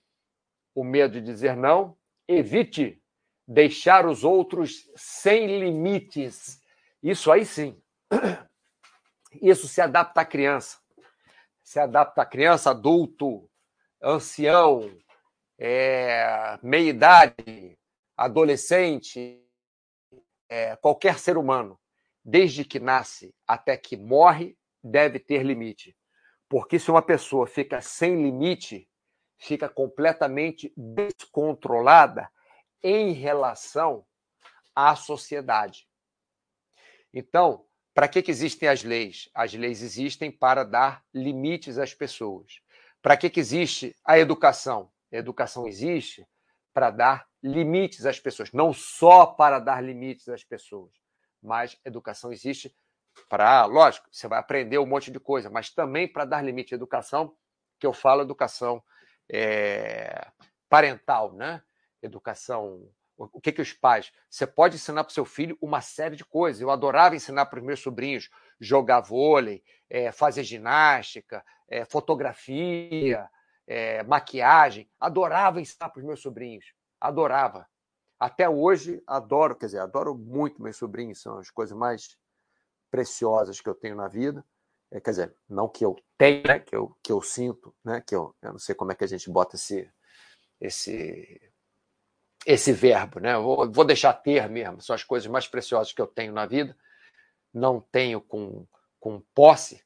o 0.76 0.84
medo 0.84 1.20
de 1.20 1.22
dizer 1.22 1.56
não, 1.56 1.98
evite 2.28 3.02
deixar 3.48 4.06
os 4.06 4.24
outros 4.24 4.90
sem 4.96 5.60
limites. 5.60 6.62
Isso 7.02 7.32
aí 7.32 7.46
sim. 7.46 7.82
Isso 9.42 9.68
se 9.68 9.82
adapta 9.82 10.22
à 10.22 10.26
criança. 10.26 10.80
Se 11.62 11.80
adapta 11.80 12.22
à 12.22 12.26
criança, 12.26 12.72
adulto, 12.72 13.50
ancião, 14.02 14.92
é, 15.58 16.60
meia-idade, 16.62 17.78
adolescente, 18.18 19.42
é, 20.50 20.76
qualquer 20.76 21.18
ser 21.20 21.38
humano, 21.38 21.80
desde 22.24 22.66
que 22.66 22.80
nasce 22.80 23.34
até 23.48 23.78
que 23.78 23.96
morre, 23.96 24.58
deve 24.84 25.20
ter 25.20 25.44
limite. 25.44 25.96
Porque 26.50 26.78
se 26.78 26.92
uma 26.92 27.02
pessoa 27.02 27.48
fica 27.48 27.82
sem 27.82 28.22
limite, 28.22 28.90
fica 29.38 29.68
completamente 29.68 30.72
descontrolada 30.76 32.30
em 32.84 33.12
relação 33.14 34.06
à 34.76 34.96
sociedade. 34.96 35.88
Então, 37.14 37.66
para 37.94 38.08
que, 38.08 38.22
que 38.22 38.32
existem 38.32 38.68
as 38.68 38.84
leis? 38.84 39.30
As 39.34 39.54
leis 39.54 39.82
existem 39.82 40.32
para 40.32 40.64
dar 40.64 41.04
limites 41.14 41.78
às 41.78 41.94
pessoas. 41.94 42.60
Para 43.02 43.16
que, 43.18 43.30
que 43.30 43.40
existe 43.40 43.96
a 44.04 44.18
educação? 44.18 44.92
A 45.12 45.18
educação 45.18 45.68
existe 45.68 46.28
para 46.74 46.90
dar 46.90 47.28
limites 47.44 48.06
às 48.06 48.20
pessoas, 48.20 48.52
não 48.52 48.74
só 48.74 49.26
para 49.26 49.60
dar 49.60 49.84
limites 49.84 50.30
às 50.30 50.44
pessoas, 50.44 50.92
mas 51.42 51.78
educação 51.86 52.32
existe 52.32 52.74
para, 53.30 53.66
lógico, 53.66 54.08
você 54.12 54.28
vai 54.28 54.40
aprender 54.40 54.80
um 54.80 54.86
monte 54.86 55.12
de 55.12 55.20
coisa, 55.20 55.50
mas 55.50 55.70
também 55.70 56.08
para 56.08 56.26
dar 56.26 56.42
limite 56.42 56.74
à 56.74 56.78
educação, 56.78 57.36
que 57.80 57.86
eu 57.86 57.94
falo 57.94 58.22
educação 58.22 58.82
é, 59.32 60.28
parental, 60.70 61.34
né? 61.34 61.62
Educação. 62.02 62.90
O 63.32 63.40
que 63.40 63.52
que 63.52 63.62
os 63.62 63.74
pais? 63.74 64.12
Você 64.30 64.46
pode 64.46 64.76
ensinar 64.76 65.04
para 65.04 65.14
seu 65.14 65.26
filho 65.26 65.58
uma 65.62 65.82
série 65.82 66.16
de 66.16 66.26
coisas. 66.26 66.62
Eu 66.62 66.70
adorava 66.70 67.16
ensinar 67.16 67.46
para 67.46 67.60
os 67.60 67.66
meus 67.66 67.80
sobrinhos 67.80 68.30
jogar 68.60 69.02
vôlei, 69.02 69.64
é, 69.90 70.12
fazer 70.12 70.44
ginástica, 70.44 71.44
é, 71.68 71.86
fotografia, 71.86 73.30
é, 73.68 74.04
maquiagem. 74.04 74.90
Adorava 75.00 75.62
ensinar 75.62 75.90
para 75.90 76.00
os 76.00 76.06
meus 76.06 76.22
sobrinhos. 76.22 76.74
Adorava. 77.00 77.68
Até 78.20 78.50
hoje 78.50 79.04
adoro, 79.06 79.56
quer 79.56 79.66
dizer, 79.66 79.80
adoro 79.80 80.16
muito 80.16 80.62
meus 80.62 80.78
sobrinhos, 80.78 81.22
são 81.22 81.38
as 81.40 81.50
coisas 81.50 81.78
mais 81.78 82.18
preciosas 82.90 83.60
que 83.60 83.68
eu 83.68 83.76
tenho 83.76 83.96
na 83.96 84.08
vida. 84.08 84.46
É, 84.90 85.02
quer 85.02 85.10
dizer, 85.10 85.36
não 85.50 85.68
que 85.68 85.84
eu 85.84 85.96
tenha, 86.18 86.44
né, 86.44 86.60
que, 86.60 86.76
eu, 86.76 86.96
que 87.04 87.12
eu 87.12 87.22
sinto, 87.22 87.76
né, 87.84 88.00
que 88.00 88.16
eu, 88.16 88.36
eu 88.42 88.52
não 88.52 88.60
sei 88.60 88.76
como 88.76 88.92
é 88.92 88.96
que 88.96 89.04
a 89.04 89.08
gente 89.08 89.30
bota 89.30 89.56
esse, 89.56 89.92
esse, 90.62 91.53
esse 92.46 92.72
verbo, 92.72 93.20
né? 93.20 93.38
Vou, 93.38 93.72
vou 93.72 93.86
deixar 93.86 94.14
ter 94.14 94.50
mesmo, 94.50 94.82
são 94.82 94.96
as 94.96 95.04
coisas 95.04 95.30
mais 95.30 95.48
preciosas 95.48 95.94
que 95.94 96.02
eu 96.02 96.08
tenho 96.08 96.34
na 96.34 96.46
vida. 96.46 96.76
Não 97.54 97.80
tenho 97.80 98.20
com, 98.20 98.66
com 99.00 99.22
posse, 99.34 99.84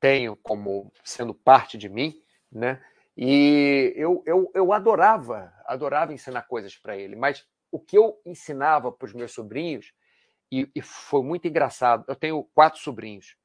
tenho 0.00 0.36
como 0.36 0.92
sendo 1.04 1.34
parte 1.34 1.76
de 1.76 1.88
mim, 1.88 2.20
né? 2.50 2.82
E 3.16 3.92
eu, 3.96 4.22
eu, 4.26 4.50
eu 4.54 4.72
adorava, 4.72 5.52
adorava 5.66 6.14
ensinar 6.14 6.42
coisas 6.42 6.76
para 6.76 6.96
ele, 6.96 7.14
mas 7.14 7.44
o 7.70 7.78
que 7.78 7.96
eu 7.96 8.20
ensinava 8.24 8.90
para 8.90 9.06
os 9.06 9.12
meus 9.12 9.32
sobrinhos, 9.32 9.92
e, 10.50 10.70
e, 10.74 10.82
foi 10.82 11.22
muito 11.22 11.46
engraçado, 11.48 12.04
eu 12.08 12.14
tenho 12.14 12.44
quatro 12.54 12.80
sobrinhos, 12.80 13.36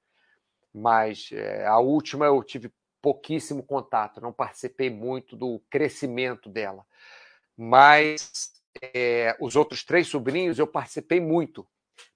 mas 0.74 1.30
é, 1.32 1.66
a 1.66 1.80
última 1.80 2.26
eu 2.26 2.44
tive 2.44 2.72
pouquíssimo 3.02 3.64
contato, 3.64 4.22
não 4.22 4.34
participei 4.34 4.90
muito 4.90 5.36
do 5.36 5.62
crescimento 5.70 6.50
dela. 6.50 6.86
Mas 7.58 8.54
é, 8.82 9.36
os 9.40 9.56
outros 9.56 9.84
três 9.84 10.08
sobrinhos 10.08 10.60
eu 10.60 10.68
participei 10.68 11.20
muito, 11.20 11.68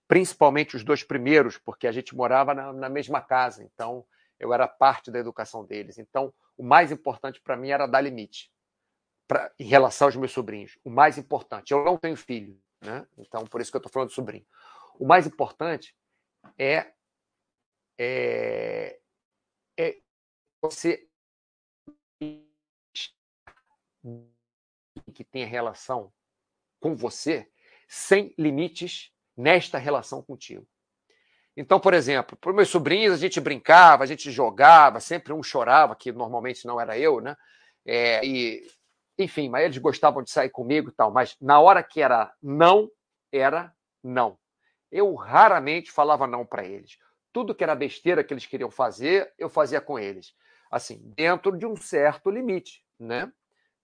principalmente 0.08 0.76
os 0.76 0.84
dois 0.84 1.04
primeiros, 1.04 1.58
porque 1.58 1.88
a 1.88 1.92
gente 1.92 2.16
morava 2.16 2.54
na, 2.54 2.72
na 2.72 2.90
mesma 2.90 3.22
casa, 3.22 3.64
então 3.64 4.06
eu 4.40 4.54
era 4.54 4.68
parte 4.68 5.10
da 5.10 5.20
educação 5.20 5.66
deles. 5.66 5.98
Então, 5.98 6.34
o 6.58 6.64
mais 6.64 6.92
importante 6.92 7.42
para 7.42 7.58
mim 7.58 7.70
era 7.70 7.88
dar 7.88 8.02
limite 8.02 8.52
pra, 9.28 9.52
em 9.58 9.66
relação 9.66 10.08
aos 10.08 10.16
meus 10.16 10.32
sobrinhos. 10.32 10.78
O 10.84 10.90
mais 10.90 11.18
importante, 11.18 11.72
eu 11.72 11.84
não 11.84 11.98
tenho 11.98 12.16
filho, 12.16 12.60
né? 12.82 13.08
então 13.18 13.46
por 13.46 13.62
isso 13.62 13.72
que 13.72 13.78
eu 13.78 13.80
estou 13.80 13.92
falando 13.92 14.10
de 14.10 14.16
sobrinho. 14.16 14.46
O 15.00 15.08
mais 15.08 15.26
importante 15.26 15.96
é, 16.58 16.92
é, 17.98 19.00
é 19.80 19.98
você 20.62 21.08
que 25.14 25.24
tem 25.24 25.46
relação 25.46 26.12
com 26.80 26.96
você 26.96 27.48
sem 27.88 28.34
limites 28.38 29.12
nesta 29.36 29.78
relação 29.78 30.22
contigo. 30.22 30.68
Então, 31.56 31.80
por 31.80 31.94
exemplo, 31.94 32.38
para 32.38 32.54
meus 32.54 32.70
sobrinhos, 32.70 33.14
a 33.14 33.18
gente 33.18 33.40
brincava, 33.42 34.04
a 34.04 34.08
gente 34.08 34.32
jogava, 34.32 35.00
sempre 35.00 35.34
um 35.34 35.44
chorava, 35.44 35.96
que 35.96 36.12
normalmente 36.12 36.66
não 36.66 36.80
era 36.80 36.98
eu, 36.98 37.20
né? 37.20 37.36
É, 37.86 38.26
e, 38.26 38.66
enfim, 39.18 39.50
mas 39.50 39.66
eles 39.66 39.78
gostavam 39.78 40.24
de 40.24 40.32
sair 40.32 40.50
comigo 40.50 40.90
e 40.90 40.94
tal, 40.94 41.12
mas 41.12 41.36
na 41.42 41.60
hora 41.60 41.84
que 41.84 42.02
era 42.02 42.34
não, 42.42 42.90
era 43.32 43.74
não. 44.04 44.38
Eu 44.92 45.14
raramente 45.16 45.92
falava 45.92 46.26
não 46.26 46.46
para 46.46 46.66
eles. 46.66 46.98
Tudo 47.34 47.56
que 47.56 47.64
era 47.64 47.76
besteira 47.76 48.24
que 48.24 48.34
eles 48.34 48.46
queriam 48.46 48.72
fazer, 48.72 49.34
eu 49.38 49.50
fazia 49.50 49.82
com 49.82 50.00
eles. 50.00 50.34
Assim, 50.70 51.02
dentro 51.16 51.58
de 51.58 51.66
um 51.66 51.76
certo 51.76 52.30
limite, 52.30 52.84
né? 52.98 53.32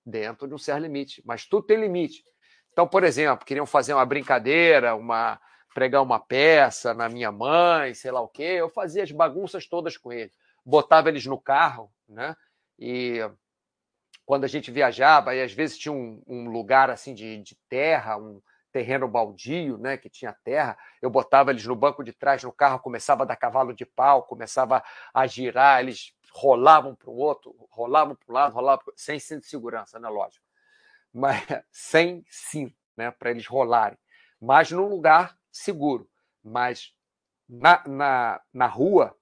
Dentro 0.10 0.47
de 0.47 0.53
um 0.53 0.58
certo 0.58 0.82
limite. 0.82 1.22
Mas 1.26 1.45
tudo 1.45 1.68
tem 1.68 1.78
limite. 1.78 2.24
Então, 2.72 2.88
por 2.88 3.03
exemplo, 3.03 3.45
queriam 3.45 3.66
fazer 3.66 3.93
uma 3.93 4.05
brincadeira, 4.05 4.95
uma 4.95 5.39
pregar 5.74 6.01
uma 6.01 6.20
peça 6.20 6.93
na 6.93 7.08
minha 7.08 7.32
mãe, 7.32 7.93
sei 7.93 8.10
lá 8.10 8.20
o 8.20 8.28
quê, 8.28 8.41
eu 8.41 8.68
fazia 8.70 9.03
as 9.03 9.12
bagunças 9.12 9.68
todas 9.68 9.95
com 9.95 10.12
eles. 10.12 10.36
Botava 10.66 11.10
eles 11.10 11.26
no 11.28 11.39
carro, 11.39 11.91
né? 12.10 12.36
E 12.80 13.20
quando 14.26 14.43
a 14.43 14.47
gente 14.47 14.72
viajava, 14.72 15.36
e 15.36 15.41
às 15.41 15.53
vezes 15.53 15.78
tinha 15.78 15.91
um, 15.91 16.22
um 16.26 16.49
lugar 16.49 16.89
assim 16.89 17.14
de, 17.14 17.43
de, 17.43 17.55
terra, 17.70 18.18
um 18.18 18.41
terreno 18.72 19.08
baldio, 19.08 19.78
né, 19.78 19.97
que 19.97 20.10
tinha 20.10 20.36
terra, 20.43 20.78
eu 21.01 21.10
botava 21.10 21.51
eles 21.51 21.66
no 21.66 21.76
banco 21.76 22.03
de 22.03 22.12
trás 22.12 22.43
no 22.43 22.51
carro, 22.51 22.80
começava 22.80 23.24
a 23.24 23.26
dar 23.26 23.36
cavalo 23.36 23.74
de 23.74 23.86
pau, 23.86 24.24
começava 24.24 24.84
a 25.14 25.28
girar, 25.28 25.80
eles 25.80 26.12
rolavam 26.39 26.95
para 26.95 27.09
o 27.09 27.15
outro, 27.15 27.55
rolavam 27.71 28.15
para 28.15 28.29
o 28.29 28.33
lado, 28.33 28.53
rolavam 28.53 28.83
pro... 28.83 28.93
sem 28.95 29.19
cinto 29.19 29.41
de 29.41 29.47
segurança, 29.47 29.99
né, 29.99 30.07
lógico 30.09 30.47
mas 31.17 31.41
sem 31.71 32.23
cinto, 32.29 32.75
né, 32.95 33.11
para 33.11 33.31
eles 33.31 33.47
rolarem, 33.47 33.97
mas 34.39 34.71
num 34.71 34.88
lugar 34.88 35.38
seguro. 35.51 36.07
Mas 36.43 36.93
na, 37.49 37.83
na, 37.88 38.41
na 38.53 38.67
rua, 38.67 39.15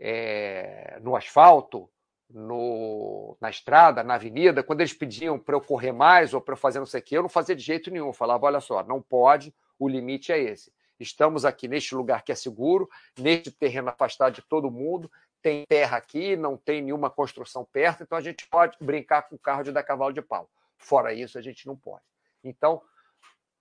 é, 0.00 0.98
no 1.02 1.14
asfalto, 1.14 1.88
no, 2.30 3.36
na 3.40 3.48
estrada, 3.48 4.02
na 4.02 4.14
avenida, 4.14 4.62
quando 4.62 4.80
eles 4.80 4.92
pediam 4.92 5.38
para 5.38 5.54
eu 5.54 5.60
correr 5.60 5.92
mais 5.92 6.34
ou 6.34 6.40
para 6.40 6.52
eu 6.54 6.58
fazer 6.58 6.78
não 6.78 6.86
sei 6.86 7.00
o 7.00 7.02
quê, 7.02 7.16
eu 7.16 7.22
não 7.22 7.28
fazia 7.28 7.54
de 7.54 7.62
jeito 7.62 7.90
nenhum. 7.90 8.08
Eu 8.08 8.12
falava: 8.12 8.46
olha 8.46 8.60
só, 8.60 8.82
não 8.82 9.00
pode, 9.00 9.54
o 9.78 9.88
limite 9.88 10.32
é 10.32 10.38
esse. 10.38 10.72
Estamos 10.98 11.44
aqui 11.44 11.68
neste 11.68 11.94
lugar 11.94 12.22
que 12.22 12.32
é 12.32 12.34
seguro, 12.34 12.88
neste 13.16 13.52
terreno 13.52 13.88
afastado 13.88 14.34
de 14.34 14.42
todo 14.42 14.70
mundo, 14.70 15.10
tem 15.42 15.64
terra 15.66 15.96
aqui, 15.96 16.36
não 16.36 16.56
tem 16.56 16.82
nenhuma 16.82 17.10
construção 17.10 17.64
perto, 17.64 18.02
então 18.02 18.16
a 18.18 18.20
gente 18.20 18.46
pode 18.48 18.76
brincar 18.80 19.22
com 19.22 19.36
o 19.36 19.38
carro 19.38 19.62
de 19.62 19.72
dar 19.72 19.82
cavalo 19.82 20.12
de 20.12 20.22
pau. 20.22 20.50
Fora 20.76 21.12
isso, 21.12 21.38
a 21.38 21.42
gente 21.42 21.66
não 21.66 21.76
pode. 21.76 22.04
Então, 22.42 22.82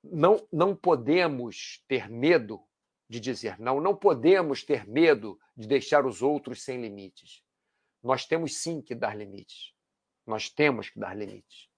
não, 0.03 0.47
não 0.51 0.75
podemos 0.75 1.83
ter 1.87 2.09
medo 2.09 2.63
de 3.09 3.19
dizer 3.19 3.59
não, 3.59 3.79
não 3.79 3.95
podemos 3.95 4.63
ter 4.63 4.87
medo 4.87 5.39
de 5.55 5.67
deixar 5.67 6.05
os 6.05 6.21
outros 6.21 6.63
sem 6.63 6.81
limites. 6.81 7.41
Nós 8.03 8.25
temos 8.25 8.57
sim 8.57 8.81
que 8.81 8.93
dar 8.93 9.15
limites. 9.15 9.73
Nós 10.25 10.49
temos 10.49 10.89
que 10.89 10.99
dar 10.99 11.15
limites. 11.15 11.69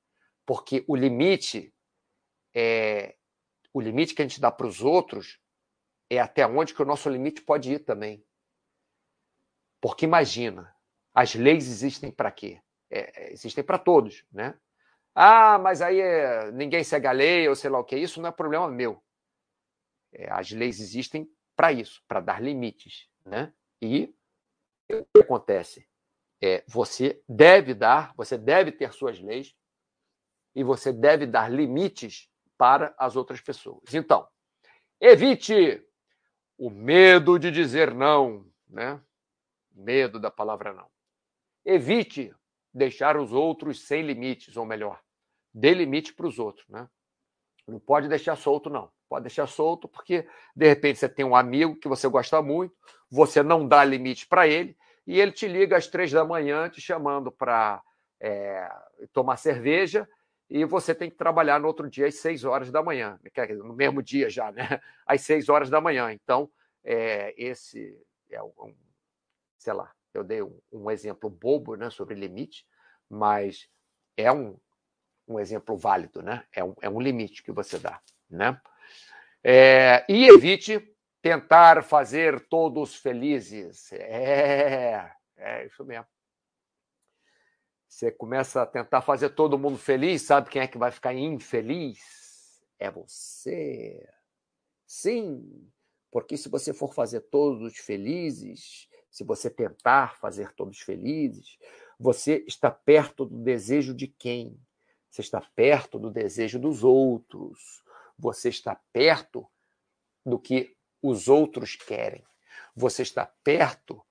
Porque 0.45 0.83
o 0.87 0.95
limite 0.95 1.73
é 2.53 3.15
o 3.71 3.79
limite 3.79 4.15
que 4.15 4.21
a 4.21 4.27
gente 4.27 4.41
dá 4.41 4.51
para 4.51 4.65
os 4.65 4.81
outros 4.81 5.39
é 6.09 6.19
até 6.19 6.45
onde 6.47 6.73
que 6.73 6.81
o 6.81 6.85
nosso 6.85 7.07
limite 7.07 7.41
pode 7.41 7.71
ir 7.71 7.79
também. 7.79 8.25
Porque 9.81 10.05
imagina, 10.05 10.73
as 11.13 11.35
leis 11.35 11.67
existem 11.67 12.11
para 12.11 12.31
quê? 12.31 12.61
É, 12.89 13.27
é 13.27 13.33
existem 13.33 13.63
para 13.63 13.77
todos, 13.77 14.25
né? 14.31 14.57
Ah, 15.13 15.57
mas 15.57 15.81
aí 15.81 15.99
é, 15.99 16.51
ninguém 16.51 16.83
segue 16.83 17.07
a 17.07 17.11
lei 17.11 17.47
ou 17.47 17.55
sei 17.55 17.69
lá 17.69 17.79
o 17.79 17.83
que. 17.83 17.97
Isso 17.97 18.21
não 18.21 18.29
é 18.29 18.31
problema 18.31 18.69
meu. 18.69 19.03
É, 20.13 20.31
as 20.31 20.51
leis 20.51 20.79
existem 20.79 21.29
para 21.55 21.71
isso, 21.71 22.01
para 22.07 22.19
dar 22.19 22.41
limites. 22.41 23.09
Né? 23.25 23.53
E 23.81 24.13
o 24.89 25.05
que 25.13 25.21
acontece? 25.21 25.87
É, 26.41 26.63
você 26.67 27.21
deve 27.27 27.73
dar, 27.73 28.13
você 28.15 28.37
deve 28.37 28.71
ter 28.71 28.93
suas 28.93 29.19
leis 29.19 29.53
e 30.55 30.63
você 30.63 30.93
deve 30.93 31.25
dar 31.25 31.51
limites 31.51 32.29
para 32.57 32.93
as 32.97 33.15
outras 33.15 33.41
pessoas. 33.41 33.93
Então, 33.93 34.27
evite 34.99 35.85
o 36.57 36.69
medo 36.69 37.37
de 37.37 37.51
dizer 37.51 37.93
não, 37.93 38.45
né? 38.67 39.01
Medo 39.79 40.19
da 40.19 40.29
palavra 40.29 40.73
não. 40.73 40.87
Evite 41.63 42.35
deixar 42.73 43.15
os 43.17 43.31
outros 43.31 43.87
sem 43.87 44.01
limites, 44.01 44.57
ou 44.57 44.65
melhor, 44.65 45.01
dê 45.53 45.73
limite 45.73 46.13
para 46.13 46.27
os 46.27 46.37
outros, 46.37 46.67
né? 46.67 46.87
Não 47.65 47.79
pode 47.79 48.09
deixar 48.09 48.35
solto, 48.35 48.69
não. 48.69 48.91
Pode 49.07 49.23
deixar 49.23 49.47
solto 49.47 49.87
porque, 49.87 50.27
de 50.53 50.67
repente, 50.67 50.99
você 50.99 51.07
tem 51.07 51.23
um 51.23 51.35
amigo 51.35 51.77
que 51.77 51.87
você 51.87 52.07
gosta 52.09 52.41
muito, 52.41 52.75
você 53.09 53.41
não 53.41 53.65
dá 53.65 53.83
limite 53.85 54.27
para 54.27 54.47
ele, 54.47 54.77
e 55.07 55.19
ele 55.19 55.31
te 55.31 55.47
liga 55.47 55.77
às 55.77 55.87
três 55.87 56.11
da 56.11 56.25
manhã 56.25 56.69
te 56.69 56.81
chamando 56.81 57.31
para 57.31 57.81
é, 58.19 58.69
tomar 59.13 59.37
cerveja, 59.37 60.07
e 60.49 60.65
você 60.65 60.93
tem 60.93 61.09
que 61.09 61.15
trabalhar 61.15 61.59
no 61.59 61.67
outro 61.67 61.89
dia 61.89 62.07
às 62.07 62.15
seis 62.15 62.43
horas 62.43 62.69
da 62.69 62.83
manhã, 62.83 63.17
no 63.63 63.73
mesmo 63.73 64.03
dia 64.03 64.29
já, 64.29 64.51
né? 64.51 64.81
Às 65.05 65.21
seis 65.21 65.47
horas 65.47 65.69
da 65.69 65.79
manhã. 65.79 66.11
Então, 66.11 66.49
é, 66.83 67.33
esse 67.37 67.95
é 68.31 68.41
um, 68.41 68.75
sei 69.59 69.73
lá, 69.73 69.93
eu 70.13 70.23
dei 70.23 70.41
um, 70.41 70.59
um 70.71 70.89
exemplo 70.89 71.29
bobo 71.29 71.75
né, 71.75 71.89
sobre 71.91 72.15
limite, 72.15 72.65
mas 73.07 73.69
é 74.17 74.31
um, 74.31 74.57
um 75.27 75.39
exemplo 75.39 75.77
válido, 75.77 76.23
né? 76.23 76.45
É 76.51 76.63
um, 76.63 76.73
é 76.81 76.89
um 76.89 76.99
limite 76.99 77.43
que 77.43 77.51
você 77.51 77.77
dá, 77.77 78.01
né? 78.29 78.59
É, 79.43 80.05
e 80.09 80.27
evite 80.27 80.95
tentar 81.21 81.83
fazer 81.83 82.47
todos 82.47 82.95
felizes. 82.95 83.91
É, 83.93 85.11
é 85.37 85.65
isso 85.65 85.85
mesmo. 85.85 86.07
Você 87.87 88.11
começa 88.11 88.61
a 88.61 88.65
tentar 88.65 89.01
fazer 89.01 89.29
todo 89.31 89.57
mundo 89.57 89.77
feliz, 89.77 90.21
sabe 90.21 90.49
quem 90.49 90.61
é 90.61 90.67
que 90.67 90.77
vai 90.77 90.91
ficar 90.91 91.13
infeliz? 91.13 92.61
É 92.77 92.89
você. 92.89 94.07
Sim, 94.85 95.69
porque 96.11 96.37
se 96.37 96.49
você 96.49 96.73
for 96.73 96.93
fazer 96.93 97.21
todos 97.21 97.77
felizes, 97.77 98.88
se 99.09 99.23
você 99.23 99.49
tentar 99.49 100.17
fazer 100.17 100.53
todos 100.53 100.79
felizes, 100.79 101.57
você 101.99 102.43
está 102.47 102.71
perto 102.71 103.25
do 103.25 103.37
desejo 103.37 103.93
de 103.93 104.07
quem? 104.07 104.59
Você 105.09 105.21
está 105.21 105.41
perto 105.55 105.97
do 105.97 106.11
desejo 106.11 106.59
dos 106.59 106.83
outros. 106.83 107.83
Você 108.17 108.49
está 108.49 108.79
perto 108.93 109.47
do 110.25 110.37
que 110.39 110.75
os 111.01 111.27
outros 111.27 111.75
querem. 111.75 112.23
Você 112.75 113.01
está 113.01 113.25
perto 113.43 114.01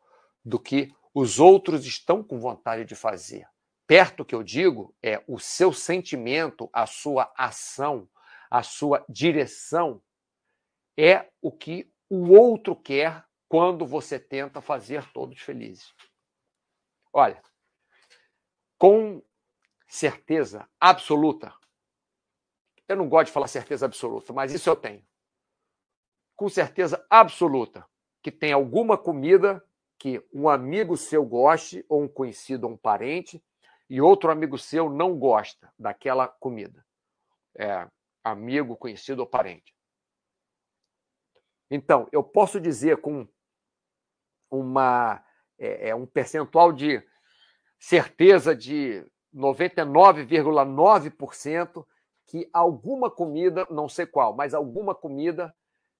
do 0.44 0.58
que 0.58 0.92
os 1.14 1.38
outros 1.38 1.86
estão 1.86 2.22
com 2.22 2.38
vontade 2.38 2.84
de 2.84 2.94
fazer. 2.94 3.46
Perto 3.86 4.24
que 4.24 4.34
eu 4.34 4.42
digo 4.42 4.94
é 5.02 5.22
o 5.26 5.38
seu 5.38 5.72
sentimento, 5.72 6.68
a 6.72 6.86
sua 6.86 7.32
ação, 7.36 8.08
a 8.50 8.62
sua 8.62 9.04
direção 9.08 10.02
é 10.96 11.30
o 11.40 11.50
que 11.50 11.90
o 12.10 12.30
outro 12.34 12.74
quer 12.74 13.24
quando 13.48 13.86
você 13.86 14.18
tenta 14.18 14.60
fazer 14.60 15.10
todos 15.12 15.40
felizes. 15.40 15.94
Olha, 17.12 17.42
com 18.76 19.22
certeza 19.88 20.68
absoluta. 20.78 21.52
Eu 22.86 22.96
não 22.96 23.08
gosto 23.08 23.26
de 23.26 23.32
falar 23.32 23.48
certeza 23.48 23.86
absoluta, 23.86 24.32
mas 24.32 24.52
isso 24.52 24.68
eu 24.68 24.76
tenho. 24.76 25.04
Com 26.36 26.48
certeza 26.48 27.04
absoluta 27.10 27.86
que 28.22 28.30
tem 28.30 28.52
alguma 28.52 28.96
comida 28.98 29.64
que 29.98 30.24
um 30.32 30.48
amigo 30.48 30.96
seu 30.96 31.24
goste, 31.24 31.84
ou 31.88 32.02
um 32.02 32.08
conhecido, 32.08 32.66
ou 32.66 32.74
um 32.74 32.76
parente, 32.76 33.42
e 33.90 34.00
outro 34.00 34.30
amigo 34.30 34.56
seu 34.56 34.88
não 34.88 35.18
gosta 35.18 35.72
daquela 35.78 36.28
comida. 36.28 36.86
É, 37.56 37.88
amigo, 38.22 38.76
conhecido 38.76 39.20
ou 39.20 39.26
parente. 39.26 39.74
Então, 41.70 42.08
eu 42.12 42.22
posso 42.22 42.60
dizer 42.60 42.98
com 42.98 43.26
uma, 44.50 45.22
é, 45.58 45.90
é 45.90 45.94
um 45.94 46.06
percentual 46.06 46.72
de 46.72 47.02
certeza 47.78 48.56
de 48.56 49.04
99,9% 49.34 51.84
que 52.26 52.48
alguma 52.52 53.10
comida, 53.10 53.66
não 53.70 53.88
sei 53.88 54.06
qual, 54.06 54.34
mas 54.34 54.52
alguma 54.54 54.94
comida, 54.94 55.54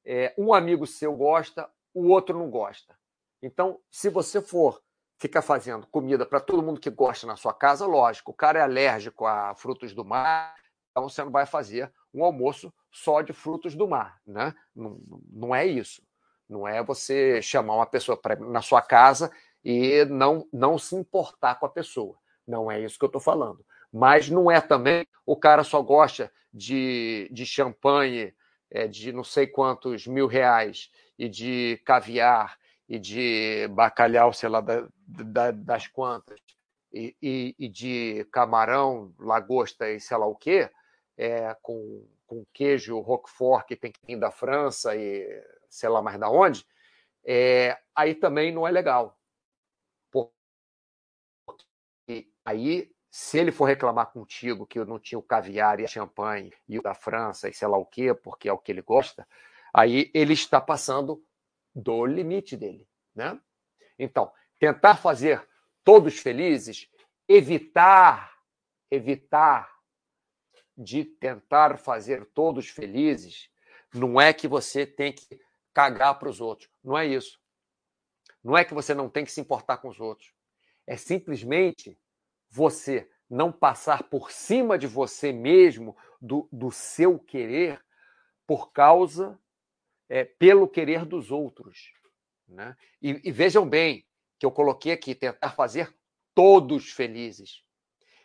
é, 0.05 0.35
um 0.37 0.53
amigo 0.53 0.87
seu 0.87 1.17
gosta, 1.17 1.67
o 1.95 2.09
outro 2.09 2.39
não 2.39 2.51
gosta. 2.51 2.95
Então, 3.43 3.81
se 3.91 4.11
você 4.11 4.43
for 4.43 4.83
ficar 5.19 5.43
fazendo 5.43 5.87
comida 5.87 6.27
para 6.27 6.41
todo 6.41 6.63
mundo 6.63 6.81
que 6.81 6.91
gosta 6.91 7.27
na 7.27 7.37
sua 7.37 7.55
casa, 7.55 7.87
lógico, 7.87 8.31
o 8.31 8.35
cara 8.35 8.59
é 8.59 8.63
alérgico 8.63 9.25
a 9.27 9.55
frutos 9.55 9.95
do 9.95 10.05
mar, 10.05 10.55
então 10.91 11.09
você 11.09 11.25
não 11.25 11.31
vai 11.31 11.47
fazer 11.47 11.91
um 12.13 12.23
almoço 12.25 12.71
só 12.91 13.23
de 13.23 13.33
frutos 13.33 13.75
do 13.75 13.89
mar, 13.89 14.21
né? 14.27 14.55
Não, 14.75 15.01
não 15.31 15.55
é 15.55 15.67
isso. 15.67 16.03
Não 16.49 16.67
é 16.67 16.83
você 16.83 17.43
chamar 17.43 17.77
uma 17.77 17.87
pessoa 17.87 18.17
pra, 18.17 18.37
na 18.37 18.63
sua 18.63 18.81
casa 18.81 19.31
e 19.65 20.05
não, 20.07 20.47
não 20.53 20.79
se 20.79 20.95
importar 20.95 21.57
com 21.57 21.67
a 21.67 21.71
pessoa. 21.71 22.17
Não 22.47 22.71
é 22.71 22.81
isso 22.81 22.99
que 22.99 23.05
eu 23.05 23.09
estou 23.09 23.21
falando. 23.21 23.65
Mas 23.93 24.31
não 24.31 24.51
é 24.51 24.61
também 24.61 25.07
o 25.27 25.37
cara 25.37 25.63
só 25.63 25.83
gosta 25.83 26.33
de, 26.53 27.29
de 27.31 27.45
champanhe 27.45 28.35
é, 28.71 28.87
de 28.87 29.13
não 29.13 29.25
sei 29.25 29.47
quantos 29.47 30.07
mil 30.07 30.27
reais 30.27 30.91
e 31.19 31.29
de 31.29 31.81
caviar 31.85 32.59
e 32.89 32.99
de 32.99 33.69
bacalhau, 33.69 34.33
sei 34.33 34.49
lá, 34.49 34.61
da, 34.61 34.89
da, 35.07 35.51
das 35.51 35.87
quantas, 35.87 36.41
e, 36.93 37.15
e, 37.21 37.55
e, 37.59 37.69
de 37.69 38.27
camarão, 38.33 39.15
lagosta 39.19 39.91
e 39.91 40.01
sei 40.01 40.17
lá 40.17 40.27
o 40.27 40.35
quê, 40.35 40.71
é, 41.17 41.55
com, 41.61 42.07
com 42.27 42.47
queijo 42.53 42.99
roquefort 43.01 43.67
que 43.67 43.77
tem 43.77 43.93
que 43.93 44.01
vir 44.07 44.19
da 44.19 44.31
França 44.31 44.97
e 44.97 45.27
sei 45.69 45.89
lá 45.89 46.03
mais 46.03 46.19
da 46.19 46.31
onde, 46.31 46.67
é, 47.25 47.79
aí 47.95 48.15
também 48.15 48.53
não 48.53 48.67
é 48.67 48.71
legal. 48.71 49.19
Porque 50.11 50.33
aí, 52.45 52.91
se 53.11 53.39
ele 53.39 53.53
for 53.53 53.67
reclamar 53.67 54.13
contigo 54.13 54.67
que 54.67 54.79
eu 54.79 54.87
não 54.87 54.99
tinha 54.99 55.19
o 55.19 55.23
caviar 55.23 55.81
e 55.81 55.85
a 55.85 55.89
champanhe 55.89 56.53
e 56.69 56.79
o 56.79 56.83
da 56.83 56.95
França 56.95 57.49
e 57.49 57.55
sei 57.55 57.69
lá 57.69 57.77
o 57.77 57.87
quê, 57.87 58.15
porque 58.15 58.49
é 58.49 58.53
o 58.53 58.59
que 58.59 58.73
ele 58.73 58.83
gosta, 58.83 59.27
aí 59.73 60.11
ele 60.15 60.33
está 60.33 60.61
passando 60.61 61.23
do 61.75 62.07
limite 62.07 62.57
dele, 62.57 62.89
né? 63.15 63.39
Então, 63.99 64.33
tentar 64.59 64.97
fazer 64.97 65.47
todos 65.85 66.19
felizes, 66.19 66.89
evitar, 67.29 68.35
evitar 68.91 69.71
de 70.77 71.05
tentar 71.05 71.79
fazer 71.79 72.25
todos 72.33 72.69
felizes, 72.69 73.51
não 73.93 74.21
é 74.21 74.33
que 74.33 74.47
você 74.47 74.87
tem 74.87 75.13
que 75.13 75.41
cagar 75.79 76.19
para 76.19 76.29
os 76.29 76.41
outros. 76.41 76.69
Não 76.83 76.99
é 76.99 77.07
isso. 77.07 77.41
Não 78.43 78.59
é 78.59 78.65
que 78.65 78.75
você 78.75 78.93
não 78.93 79.09
tem 79.09 79.25
que 79.25 79.31
se 79.31 79.41
importar 79.41 79.77
com 79.77 79.87
os 79.87 80.01
outros. 80.01 80.35
É 80.85 80.97
simplesmente 80.97 81.97
você 82.51 83.09
não 83.31 83.53
passar 83.53 84.03
por 84.03 84.33
cima 84.33 84.77
de 84.77 84.89
você 84.89 85.31
mesmo, 85.31 85.97
do, 86.21 86.49
do 86.51 86.73
seu 86.73 87.17
querer, 87.17 87.81
por 88.45 88.73
causa, 88.73 89.39
é, 90.09 90.25
pelo 90.25 90.67
querer 90.67 91.05
dos 91.05 91.31
outros. 91.31 91.93
Né? 92.49 92.77
E, 93.01 93.29
e 93.29 93.31
vejam 93.31 93.69
bem 93.69 94.05
que 94.37 94.45
eu 94.45 94.51
coloquei 94.51 94.91
aqui, 94.91 95.15
tentar 95.15 95.53
fazer 95.53 95.97
todos 96.35 96.91
felizes. 96.91 97.63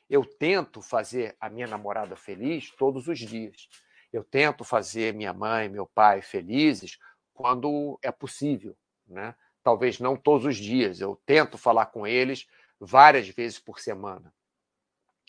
Eu 0.10 0.26
tento 0.26 0.82
fazer 0.82 1.38
a 1.39 1.51
minha 1.51 1.68
namorada 1.68 2.16
feliz 2.16 2.72
todos 2.72 3.08
os 3.08 3.20
dias. 3.20 3.70
Eu 4.12 4.24
tento 4.24 4.64
fazer 4.64 5.14
minha 5.14 5.34
mãe, 5.34 5.70
meu 5.70 5.86
pai 5.86 6.20
felizes 6.24 6.97
quando 7.34 7.99
é 8.01 8.11
possível, 8.11 8.75
né? 9.07 9.36
Talvez 9.63 9.99
não 9.99 10.15
todos 10.15 10.45
os 10.45 10.57
dias. 10.57 10.99
Eu 10.99 11.19
tento 11.25 11.57
falar 11.57 11.88
com 11.88 12.05
eles 12.05 12.47
várias 12.79 13.29
vezes 13.29 13.59
por 13.59 13.79
semana. 13.79 14.34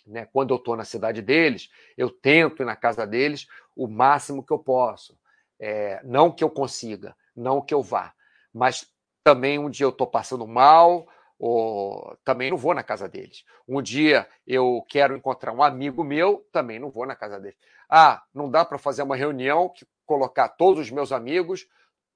Né? 0.07 0.27
Quando 0.33 0.53
eu 0.53 0.57
estou 0.57 0.77
na 0.77 0.85
cidade 0.85 1.23
deles, 1.23 1.71
eu 1.97 2.11
tento 2.11 2.63
ir 2.63 2.67
na 2.67 2.77
casa 2.77 3.07
deles 3.07 3.47
o 3.77 3.87
máximo 3.87 4.45
que 4.45 4.53
eu 4.53 4.59
posso. 4.59 5.19
É, 5.59 6.01
não 6.05 6.33
que 6.33 6.43
eu 6.43 6.51
consiga, 6.51 7.17
não 7.35 7.63
que 7.63 7.73
eu 7.73 7.81
vá, 7.81 8.13
mas 8.53 8.93
também 9.23 9.59
um 9.59 9.71
dia 9.71 9.87
eu 9.87 9.91
estou 9.91 10.07
passando 10.07 10.47
mal, 10.47 11.07
ou 11.39 12.17
também 12.25 12.51
não 12.51 12.57
vou 12.57 12.75
na 12.75 12.83
casa 12.83 13.09
deles. 13.09 13.45
Um 13.67 13.81
dia 13.81 14.29
eu 14.47 14.85
quero 14.89 15.17
encontrar 15.17 15.53
um 15.53 15.63
amigo 15.63 16.05
meu, 16.05 16.47
também 16.53 16.79
não 16.79 16.91
vou 16.91 17.07
na 17.07 17.17
casa 17.17 17.41
deles. 17.41 17.59
Ah, 17.89 18.23
não 18.35 18.51
dá 18.51 18.65
para 18.65 18.79
fazer 18.79 19.03
uma 19.03 19.17
reunião 19.17 19.69
que 19.69 19.87
colocar 20.07 20.49
todos 20.49 20.81
os 20.81 20.91
meus 20.91 21.13
amigos, 21.13 21.67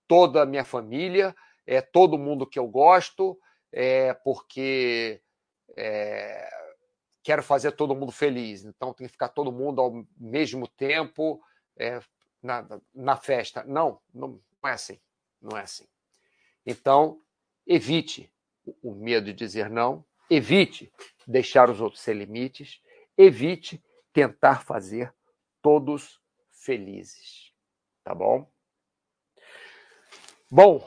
toda 0.09 0.43
a 0.43 0.47
minha 0.47 0.65
família, 0.65 1.37
é 1.67 1.81
todo 1.81 2.19
mundo 2.19 2.47
que 2.47 2.59
eu 2.59 2.67
gosto, 2.67 3.39
é 3.71 4.15
porque 4.15 5.21
é, 5.77 6.49
quero 7.23 7.43
fazer 7.43 7.73
todo 7.73 7.95
mundo 7.95 8.11
feliz. 8.11 8.65
Então 8.65 8.95
tem 8.95 9.07
que 9.07 9.13
ficar 9.13 9.29
todo 9.29 9.53
mundo 9.53 9.81
ao 9.81 10.05
mesmo 10.17 10.67
tempo 10.67 11.41
é, 11.77 12.01
na, 12.43 12.67
na 12.95 13.17
festa. 13.17 13.63
Não, 13.65 14.01
não, 14.13 14.41
não 14.63 14.71
é 14.71 14.73
assim. 14.73 14.99
Não 15.41 15.57
é 15.57 15.63
assim. 15.63 15.87
Então, 16.67 17.23
evite 17.67 18.33
o 18.83 18.95
medo 18.95 19.27
de 19.27 19.33
dizer 19.33 19.71
não, 19.71 20.05
evite 20.29 20.93
deixar 21.27 21.71
os 21.71 21.81
outros 21.81 22.03
sem 22.03 22.15
limites, 22.15 22.83
evite 23.17 23.83
tentar 24.13 24.65
fazer 24.65 25.15
todos 25.63 26.21
felizes. 26.51 27.53
Tá 28.03 28.15
bom? 28.15 28.51
Bom, 30.51 30.81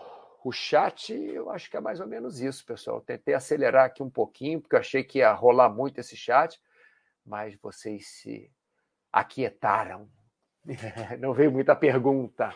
o 0.44 0.52
chat, 0.52 1.14
eu 1.14 1.52
acho 1.52 1.70
que 1.70 1.78
é 1.78 1.80
mais 1.80 2.00
ou 2.00 2.08
menos 2.08 2.40
isso, 2.40 2.66
pessoal. 2.66 2.98
Eu 2.98 3.02
tentei 3.02 3.36
acelerar 3.36 3.86
aqui 3.86 4.02
um 4.02 4.10
pouquinho, 4.10 4.60
porque 4.60 4.76
eu 4.76 4.80
achei 4.80 5.04
que 5.04 5.20
ia 5.20 5.32
rolar 5.34 5.70
muito 5.70 6.00
esse 6.00 6.18
chat, 6.18 6.60
mas 7.24 7.56
vocês 7.62 8.08
se 8.08 8.52
aquietaram. 9.14 10.10
Não 11.20 11.32
veio 11.32 11.52
muita 11.52 11.76
pergunta. 11.76 12.56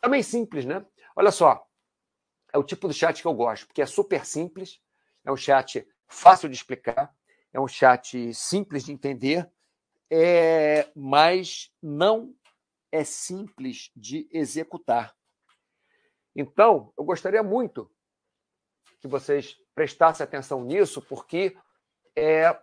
Também 0.00 0.24
simples, 0.24 0.64
né? 0.64 0.84
Olha 1.14 1.30
só, 1.30 1.64
é 2.52 2.58
o 2.58 2.64
tipo 2.64 2.88
de 2.88 2.94
chat 2.94 3.22
que 3.22 3.28
eu 3.28 3.34
gosto, 3.34 3.68
porque 3.68 3.82
é 3.82 3.86
super 3.86 4.26
simples, 4.26 4.80
é 5.24 5.30
um 5.30 5.36
chat 5.36 5.86
fácil 6.08 6.48
de 6.48 6.56
explicar, 6.56 7.14
é 7.52 7.60
um 7.60 7.68
chat 7.68 8.34
simples 8.34 8.84
de 8.84 8.92
entender, 8.92 9.48
é, 10.10 10.90
mas 10.96 11.72
não 11.80 12.34
é 12.90 13.04
simples 13.04 13.92
de 13.94 14.28
executar. 14.32 15.14
Então, 16.34 16.92
eu 16.98 17.04
gostaria 17.04 17.42
muito 17.42 17.90
que 19.00 19.06
vocês 19.06 19.56
prestassem 19.74 20.24
atenção 20.24 20.64
nisso, 20.64 21.02
porque 21.02 21.56
é, 22.16 22.58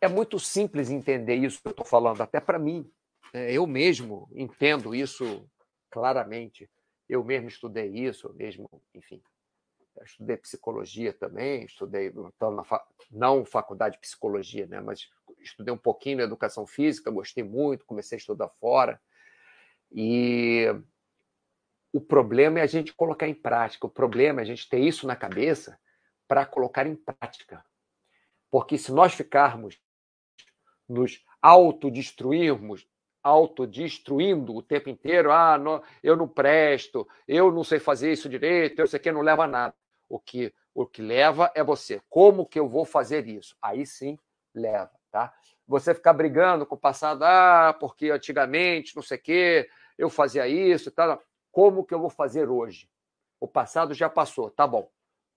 é 0.00 0.08
muito 0.08 0.38
simples 0.38 0.90
entender 0.90 1.36
isso 1.36 1.60
que 1.60 1.68
eu 1.68 1.72
estou 1.72 1.86
falando, 1.86 2.20
até 2.20 2.40
para 2.40 2.58
mim. 2.58 2.90
É, 3.32 3.52
eu 3.52 3.66
mesmo 3.66 4.28
entendo 4.32 4.94
isso 4.94 5.48
claramente. 5.90 6.70
Eu 7.08 7.24
mesmo 7.24 7.48
estudei 7.48 7.88
isso, 7.88 8.28
eu 8.28 8.34
mesmo, 8.34 8.68
enfim, 8.94 9.22
estudei 10.02 10.36
psicologia 10.36 11.12
também, 11.12 11.64
estudei 11.64 12.06
então, 12.08 12.64
não 13.10 13.44
faculdade 13.44 13.96
de 13.96 14.00
psicologia, 14.00 14.66
né, 14.66 14.80
mas 14.80 15.10
estudei 15.40 15.72
um 15.72 15.78
pouquinho 15.78 16.18
na 16.18 16.24
educação 16.24 16.66
física, 16.66 17.10
gostei 17.10 17.44
muito, 17.44 17.84
comecei 17.84 18.16
a 18.16 18.18
estudar 18.18 18.48
fora. 18.48 19.00
E 19.92 20.66
o 21.94 22.00
problema 22.00 22.58
é 22.58 22.62
a 22.62 22.66
gente 22.66 22.92
colocar 22.92 23.28
em 23.28 23.34
prática, 23.34 23.86
o 23.86 23.90
problema 23.90 24.40
é 24.40 24.42
a 24.42 24.46
gente 24.46 24.68
ter 24.68 24.80
isso 24.80 25.06
na 25.06 25.14
cabeça 25.14 25.78
para 26.26 26.44
colocar 26.44 26.86
em 26.86 26.96
prática. 26.96 27.64
Porque 28.50 28.76
se 28.76 28.92
nós 28.92 29.14
ficarmos 29.14 29.80
nos 30.88 31.24
autodestruirmos, 31.40 32.86
autodestruindo 33.22 34.54
o 34.54 34.62
tempo 34.62 34.90
inteiro. 34.90 35.32
Ah, 35.32 35.56
não, 35.56 35.82
eu 36.02 36.14
não 36.14 36.28
presto, 36.28 37.08
eu 37.26 37.50
não 37.50 37.64
sei 37.64 37.78
fazer 37.78 38.12
isso 38.12 38.28
direito, 38.28 38.80
eu 38.80 38.86
sei 38.86 39.00
que 39.00 39.10
não 39.10 39.22
leva 39.22 39.44
a 39.44 39.48
nada. 39.48 39.74
O 40.08 40.18
que, 40.18 40.52
o 40.74 40.84
que 40.84 41.00
leva 41.00 41.50
é 41.54 41.64
você. 41.64 42.02
Como 42.10 42.44
que 42.44 42.60
eu 42.60 42.68
vou 42.68 42.84
fazer 42.84 43.26
isso? 43.26 43.56
Aí 43.62 43.86
sim 43.86 44.18
leva, 44.54 44.90
tá? 45.10 45.32
Você 45.66 45.94
ficar 45.94 46.12
brigando 46.12 46.66
com 46.66 46.74
o 46.74 46.78
passado, 46.78 47.22
ah, 47.22 47.74
porque 47.80 48.10
antigamente, 48.10 48.94
não 48.94 49.02
sei 49.02 49.16
o 49.16 49.22
quê, 49.22 49.70
eu 49.96 50.10
fazia 50.10 50.46
isso 50.46 50.90
e 50.90 50.92
tal. 50.92 51.22
Como 51.54 51.84
que 51.84 51.94
eu 51.94 52.00
vou 52.00 52.10
fazer 52.10 52.50
hoje? 52.50 52.90
O 53.38 53.46
passado 53.46 53.94
já 53.94 54.10
passou, 54.10 54.50
tá 54.50 54.66
bom. 54.66 54.90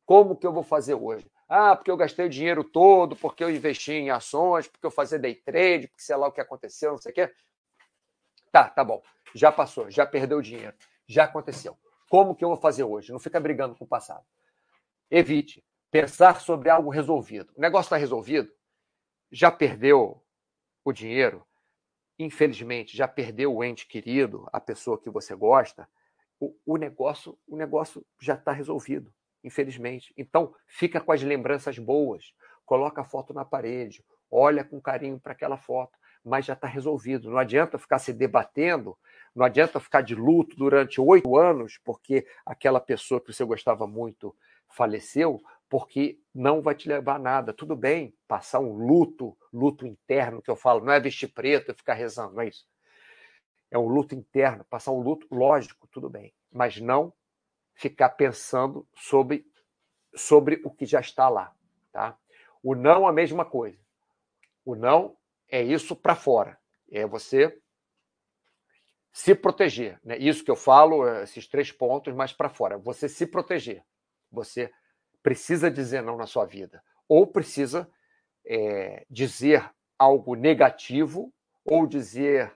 Como 0.04 0.36
que 0.36 0.48
eu 0.48 0.52
vou 0.52 0.64
fazer 0.64 0.96
hoje? 0.96 1.30
Ah, 1.48 1.76
porque 1.76 1.92
eu 1.92 1.96
gastei 1.96 2.26
o 2.26 2.30
dinheiro 2.30 2.64
todo, 2.64 3.16
porque 3.16 3.44
eu 3.44 3.52
investi 3.52 3.92
em 3.92 4.10
ações, 4.10 4.68
porque 4.68 4.88
eu 4.88 4.90
fazia 4.90 5.20
day 5.20 5.36
trade, 5.36 5.88
porque 5.88 6.02
sei 6.02 6.16
lá 6.16 6.28
o 6.28 6.32
que 6.32 6.42
aconteceu, 6.42 6.94
não 6.94 6.98
sei 6.98 7.12
o 7.12 7.16
quê. 7.16 7.32
Tá, 8.52 8.68
tá 8.68 8.84
bom. 8.84 9.00
Já 9.36 9.52
passou, 9.52 9.92
já 9.92 10.08
perdeu 10.08 10.42
dinheiro, 10.42 10.76
já 11.06 11.26
aconteceu. 11.26 11.78
Como 12.10 12.34
que 12.34 12.44
eu 12.44 12.50
vou 12.50 12.58
fazer 12.58 12.84
hoje? 12.84 13.12
Não 13.12 13.20
fica 13.20 13.40
brigando 13.40 13.76
com 13.76 13.86
o 13.86 13.88
passado. 13.88 14.26
Evite 15.12 15.64
pensar 15.92 16.42
sobre 16.42 16.72
algo 16.72 16.90
resolvido. 16.90 17.54
O 17.56 17.62
negócio 17.62 17.90
está 17.90 17.98
resolvido? 17.98 18.52
Já 19.32 19.52
perdeu 19.52 20.20
o 20.84 20.92
dinheiro? 20.92 21.46
Infelizmente, 22.18 22.98
já 22.98 23.08
perdeu 23.08 23.56
o 23.56 23.64
ente 23.64 23.86
querido, 23.86 24.50
a 24.52 24.60
pessoa 24.60 24.98
que 24.98 25.12
você 25.12 25.36
gosta? 25.36 25.88
O, 26.40 26.54
o 26.66 26.78
negócio, 26.78 27.38
o 27.48 27.56
negócio 27.56 28.06
já 28.20 28.36
está 28.36 28.52
resolvido, 28.52 29.12
infelizmente. 29.44 30.14
Então, 30.18 30.54
fica 30.68 31.02
com 31.02 31.12
as 31.12 31.22
lembranças 31.22 31.80
boas, 31.80 32.34
coloca 32.66 33.02
a 33.02 33.06
foto 33.06 33.34
na 33.34 33.46
parede, 33.46 34.04
olha 34.30 34.64
com 34.64 34.82
carinho 34.82 35.20
para 35.20 35.34
aquela 35.34 35.58
foto, 35.58 35.98
mas 36.24 36.46
já 36.46 36.54
está 36.54 36.68
resolvido. 36.68 37.30
Não 37.30 37.38
adianta 37.38 37.78
ficar 37.78 38.00
se 38.00 38.14
debatendo, 38.14 38.98
não 39.34 39.46
adianta 39.46 39.80
ficar 39.80 40.02
de 40.02 40.14
luto 40.14 40.56
durante 40.56 41.00
oito 41.00 41.38
anos 41.38 41.80
porque 41.84 42.28
aquela 42.46 42.80
pessoa 42.80 43.22
que 43.22 43.32
você 43.32 43.46
gostava 43.46 43.88
muito 43.88 44.36
faleceu, 44.68 45.40
porque 45.70 46.20
não 46.34 46.62
vai 46.62 46.76
te 46.76 46.88
levar 46.88 47.16
a 47.16 47.20
nada. 47.20 47.54
Tudo 47.54 47.76
bem 47.76 48.14
passar 48.28 48.60
um 48.60 48.74
luto, 48.74 49.38
luto 49.52 49.88
interno, 49.88 50.42
que 50.42 50.50
eu 50.50 50.56
falo, 50.56 50.84
não 50.84 50.94
é 50.94 51.00
vestir 51.00 51.28
preto 51.28 51.72
e 51.72 51.76
ficar 51.76 51.94
rezando, 51.94 52.36
não 52.36 52.42
é 52.42 52.48
isso. 52.48 52.66
É 53.70 53.78
um 53.78 53.88
luto 53.88 54.16
interno, 54.16 54.64
passar 54.66 54.92
um 54.92 55.02
luto, 55.02 55.28
lógico, 55.32 55.88
tudo 55.88 56.10
bem, 56.10 56.34
mas 56.52 56.80
não 56.80 57.14
ficar 57.74 58.10
pensando 58.10 58.88
sobre, 58.96 59.46
sobre 60.16 60.62
o 60.64 60.72
que 60.72 60.86
já 60.86 61.00
está 61.00 61.30
lá. 61.30 61.54
Tá? 61.92 62.18
O 62.64 62.76
não, 62.76 63.08
a 63.08 63.14
mesma 63.14 63.46
coisa. 63.46 63.80
O 64.66 64.76
não 64.76 65.18
é 65.50 65.62
isso 65.62 65.96
para 65.96 66.16
fora. 66.16 66.58
É 66.92 67.06
você 67.06 67.62
se 69.12 69.34
proteger. 69.34 70.00
Né? 70.04 70.18
Isso 70.18 70.44
que 70.44 70.52
eu 70.52 70.56
falo, 70.56 71.08
esses 71.22 71.48
três 71.48 71.72
pontos, 71.72 72.14
mas 72.14 72.34
para 72.34 72.50
fora. 72.50 72.78
Você 72.78 73.10
se 73.10 73.26
proteger. 73.26 73.84
Você 74.32 74.72
precisa 75.24 75.72
dizer 75.72 76.02
não 76.02 76.18
na 76.18 76.28
sua 76.28 76.46
vida. 76.46 76.84
Ou 77.08 77.26
precisa 77.26 77.90
é, 78.46 79.06
dizer 79.10 79.70
algo 79.98 80.36
negativo, 80.36 81.34
ou 81.66 81.88
dizer, 81.88 82.56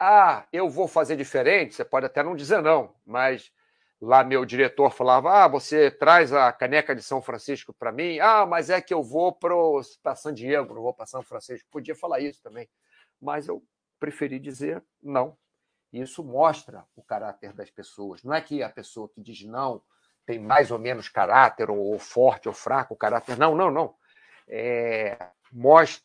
ah, 0.00 0.46
eu 0.50 0.68
vou 0.70 0.88
fazer 0.88 1.16
diferente. 1.16 1.74
Você 1.74 1.84
pode 1.84 2.06
até 2.06 2.22
não 2.22 2.34
dizer 2.34 2.62
não, 2.62 2.94
mas 3.04 3.52
lá 4.00 4.24
meu 4.24 4.44
diretor 4.46 4.90
falava: 4.90 5.44
ah, 5.44 5.48
você 5.48 5.90
traz 5.90 6.32
a 6.32 6.50
caneca 6.52 6.94
de 6.94 7.02
São 7.02 7.20
Francisco 7.20 7.74
para 7.74 7.92
mim? 7.92 8.18
Ah, 8.18 8.46
mas 8.46 8.70
é 8.70 8.80
que 8.80 8.94
eu 8.94 9.02
vou 9.02 9.32
para 9.32 10.16
San 10.16 10.32
Diego, 10.32 10.74
não 10.74 10.82
vou 10.82 10.94
para 10.94 11.06
São 11.06 11.22
Francisco. 11.22 11.68
Podia 11.70 11.94
falar 11.94 12.20
isso 12.20 12.42
também, 12.42 12.68
mas 13.20 13.46
eu 13.46 13.62
preferi 13.98 14.38
dizer 14.38 14.82
não. 15.02 15.36
Isso 15.92 16.24
mostra 16.24 16.86
o 16.96 17.02
caráter 17.02 17.52
das 17.52 17.68
pessoas. 17.70 18.22
Não 18.22 18.32
é 18.32 18.40
que 18.40 18.62
a 18.62 18.70
pessoa 18.70 19.08
que 19.08 19.20
diz 19.20 19.42
não 19.44 19.82
tem 20.24 20.38
mais 20.38 20.70
ou 20.70 20.78
menos 20.78 21.08
caráter, 21.08 21.68
ou, 21.68 21.98
forte 21.98 22.46
ou 22.46 22.54
fraco 22.54 22.94
caráter. 22.94 23.36
Não, 23.36 23.56
não, 23.56 23.70
não. 23.70 23.94
É, 24.46 25.18
mostra, 25.52 26.04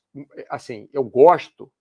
assim, 0.49 0.89
eu 0.91 1.03
gosto 1.03 1.71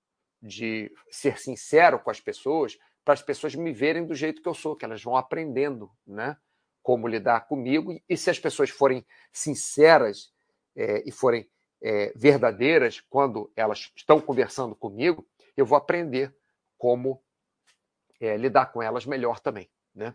de 0.44 0.92
ser 1.10 1.38
sincero 1.38 1.98
com 1.98 2.10
as 2.10 2.20
pessoas, 2.20 2.78
para 3.02 3.14
as 3.14 3.22
pessoas 3.22 3.54
me 3.54 3.72
verem 3.72 4.04
do 4.04 4.14
jeito 4.14 4.42
que 4.42 4.48
eu 4.48 4.54
sou, 4.54 4.76
que 4.76 4.84
elas 4.84 5.02
vão 5.02 5.16
aprendendo, 5.16 5.90
né? 6.06 6.36
Como 6.82 7.08
lidar 7.08 7.48
comigo. 7.48 7.98
E 8.06 8.16
se 8.16 8.28
as 8.28 8.38
pessoas 8.38 8.68
forem 8.68 9.06
sinceras 9.32 10.30
é, 10.76 11.02
e 11.06 11.10
forem 11.10 11.48
é, 11.82 12.12
verdadeiras 12.14 13.00
quando 13.00 13.50
elas 13.56 13.90
estão 13.96 14.20
conversando 14.20 14.74
comigo, 14.74 15.26
eu 15.56 15.64
vou 15.64 15.78
aprender 15.78 16.34
como 16.76 17.22
é, 18.20 18.36
lidar 18.36 18.66
com 18.66 18.82
elas 18.82 19.06
melhor 19.06 19.40
também, 19.40 19.70
né? 19.94 20.14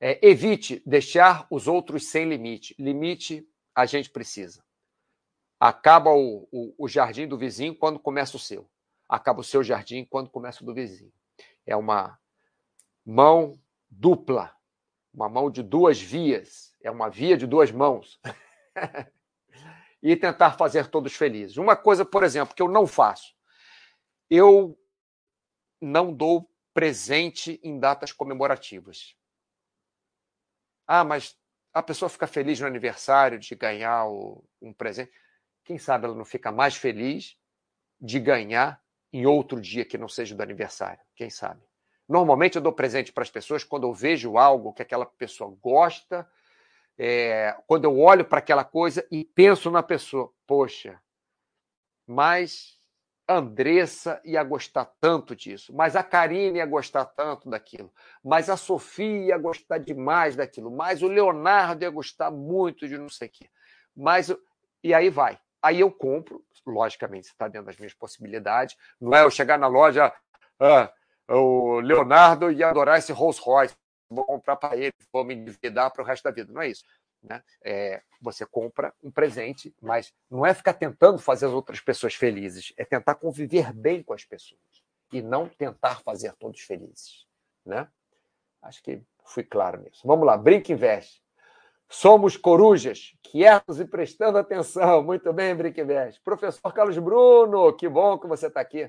É, 0.00 0.18
evite 0.26 0.82
deixar 0.84 1.46
os 1.50 1.68
outros 1.68 2.08
sem 2.10 2.28
limite. 2.28 2.74
Limite 2.78 3.46
a 3.74 3.86
gente 3.86 4.10
precisa. 4.10 4.64
Acaba 5.60 6.10
o, 6.10 6.48
o, 6.50 6.74
o 6.78 6.88
jardim 6.88 7.28
do 7.28 7.36
vizinho 7.36 7.76
quando 7.76 8.00
começa 8.00 8.36
o 8.36 8.40
seu. 8.40 8.68
Acaba 9.10 9.40
o 9.40 9.44
seu 9.44 9.62
jardim 9.62 10.04
quando 10.04 10.30
começa 10.30 10.62
o 10.62 10.66
do 10.66 10.72
vizinho 10.72 11.12
é 11.66 11.76
uma 11.76 12.18
mão 13.04 13.60
dupla, 13.88 14.54
uma 15.12 15.28
mão 15.28 15.50
de 15.50 15.62
duas 15.62 16.00
vias, 16.00 16.74
é 16.82 16.90
uma 16.90 17.08
via 17.08 17.36
de 17.36 17.46
duas 17.46 17.70
mãos. 17.70 18.20
e 20.02 20.16
tentar 20.16 20.52
fazer 20.52 20.88
todos 20.88 21.14
felizes. 21.14 21.58
Uma 21.58 21.76
coisa, 21.76 22.04
por 22.04 22.24
exemplo, 22.24 22.54
que 22.54 22.62
eu 22.62 22.68
não 22.68 22.86
faço, 22.86 23.34
eu 24.30 24.78
não 25.80 26.12
dou 26.12 26.50
presente 26.72 27.60
em 27.62 27.78
datas 27.78 28.12
comemorativas. 28.12 29.14
Ah, 30.86 31.04
mas 31.04 31.38
a 31.72 31.82
pessoa 31.82 32.08
fica 32.08 32.26
feliz 32.26 32.58
no 32.58 32.66
aniversário 32.66 33.38
de 33.38 33.54
ganhar 33.54 34.06
um 34.60 34.72
presente. 34.72 35.12
Quem 35.64 35.78
sabe 35.78 36.06
ela 36.06 36.14
não 36.14 36.24
fica 36.24 36.50
mais 36.50 36.74
feliz 36.74 37.36
de 38.00 38.18
ganhar 38.18 38.82
em 39.12 39.26
outro 39.26 39.60
dia 39.60 39.84
que 39.84 39.98
não 39.98 40.08
seja 40.08 40.34
do 40.34 40.42
aniversário, 40.42 41.00
quem 41.14 41.30
sabe? 41.30 41.60
Normalmente 42.08 42.56
eu 42.56 42.62
dou 42.62 42.72
presente 42.72 43.12
para 43.12 43.22
as 43.22 43.30
pessoas 43.30 43.62
quando 43.62 43.86
eu 43.86 43.94
vejo 43.94 44.36
algo 44.36 44.72
que 44.72 44.82
aquela 44.82 45.06
pessoa 45.06 45.56
gosta, 45.60 46.28
é, 46.98 47.56
quando 47.66 47.84
eu 47.84 47.98
olho 47.98 48.24
para 48.24 48.40
aquela 48.40 48.64
coisa 48.64 49.06
e 49.10 49.24
penso 49.24 49.70
na 49.70 49.82
pessoa, 49.82 50.32
poxa, 50.46 51.00
mas 52.06 52.78
Andressa 53.28 54.20
ia 54.24 54.42
gostar 54.42 54.86
tanto 55.00 55.36
disso, 55.36 55.72
mas 55.72 55.94
a 55.94 56.02
Karine 56.02 56.58
ia 56.58 56.66
gostar 56.66 57.04
tanto 57.04 57.48
daquilo, 57.48 57.92
mas 58.24 58.50
a 58.50 58.56
Sofia 58.56 59.26
ia 59.28 59.38
gostar 59.38 59.78
demais 59.78 60.34
daquilo, 60.34 60.68
mas 60.68 61.00
o 61.00 61.06
Leonardo 61.06 61.84
ia 61.84 61.90
gostar 61.90 62.30
muito 62.32 62.88
de 62.88 62.98
não 62.98 63.08
sei 63.08 63.28
o 63.28 63.30
quê. 63.30 63.48
Mas, 63.96 64.34
e 64.82 64.92
aí 64.92 65.08
vai. 65.08 65.38
Aí 65.62 65.80
eu 65.80 65.90
compro, 65.90 66.44
logicamente, 66.66 67.28
está 67.28 67.48
dentro 67.48 67.66
das 67.66 67.76
minhas 67.76 67.94
possibilidades. 67.94 68.76
Não 69.00 69.14
é 69.14 69.22
eu 69.22 69.30
chegar 69.30 69.58
na 69.58 69.66
loja, 69.66 70.12
ah, 70.58 70.92
o 71.28 71.80
Leonardo 71.80 72.50
ia 72.50 72.68
adorar 72.68 72.98
esse 72.98 73.12
Rolls 73.12 73.40
Royce, 73.40 73.74
vou 74.08 74.24
comprar 74.24 74.56
para 74.56 74.76
ele, 74.76 74.92
vou 75.12 75.24
me 75.24 75.34
endividar 75.34 75.90
para 75.92 76.02
o 76.02 76.04
resto 76.04 76.24
da 76.24 76.30
vida. 76.30 76.52
Não 76.52 76.60
é 76.60 76.68
isso. 76.68 76.84
Né? 77.22 77.42
É, 77.62 78.02
você 78.20 78.46
compra 78.46 78.94
um 79.02 79.10
presente, 79.10 79.74
mas 79.80 80.12
não 80.30 80.44
é 80.44 80.54
ficar 80.54 80.74
tentando 80.74 81.18
fazer 81.18 81.46
as 81.46 81.52
outras 81.52 81.80
pessoas 81.80 82.14
felizes, 82.14 82.72
é 82.76 82.84
tentar 82.84 83.14
conviver 83.14 83.72
bem 83.72 84.02
com 84.02 84.14
as 84.14 84.24
pessoas 84.24 84.60
e 85.12 85.20
não 85.20 85.48
tentar 85.48 86.00
fazer 86.02 86.32
todos 86.34 86.60
felizes. 86.60 87.26
Né? 87.64 87.86
Acho 88.62 88.82
que 88.82 89.02
fui 89.24 89.44
claro 89.44 89.80
nisso. 89.80 90.00
Vamos 90.04 90.26
lá, 90.26 90.36
brinca 90.36 90.72
e 90.72 90.74
investe. 90.74 91.22
Somos 91.92 92.36
corujas, 92.36 93.16
quietos 93.20 93.80
e 93.80 93.84
prestando 93.84 94.38
atenção. 94.38 95.02
Muito 95.02 95.32
bem, 95.32 95.56
Brinquivest. 95.56 96.22
Professor 96.22 96.72
Carlos 96.72 96.96
Bruno, 96.96 97.72
que 97.72 97.88
bom 97.88 98.16
que 98.16 98.28
você 98.28 98.46
está 98.46 98.60
aqui. 98.60 98.88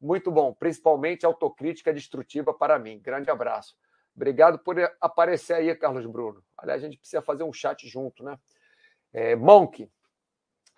Muito 0.00 0.30
bom, 0.30 0.54
principalmente 0.54 1.26
autocrítica 1.26 1.92
destrutiva 1.92 2.54
para 2.54 2.78
mim. 2.78 3.00
Grande 3.00 3.28
abraço. 3.28 3.74
Obrigado 4.14 4.56
por 4.60 4.76
aparecer 5.00 5.54
aí, 5.54 5.74
Carlos 5.74 6.06
Bruno. 6.06 6.40
Aliás, 6.56 6.80
a 6.80 6.86
gente 6.86 6.96
precisa 6.96 7.20
fazer 7.20 7.42
um 7.42 7.52
chat 7.52 7.88
junto, 7.88 8.22
né? 8.22 8.38
É, 9.12 9.34
Monk, 9.34 9.90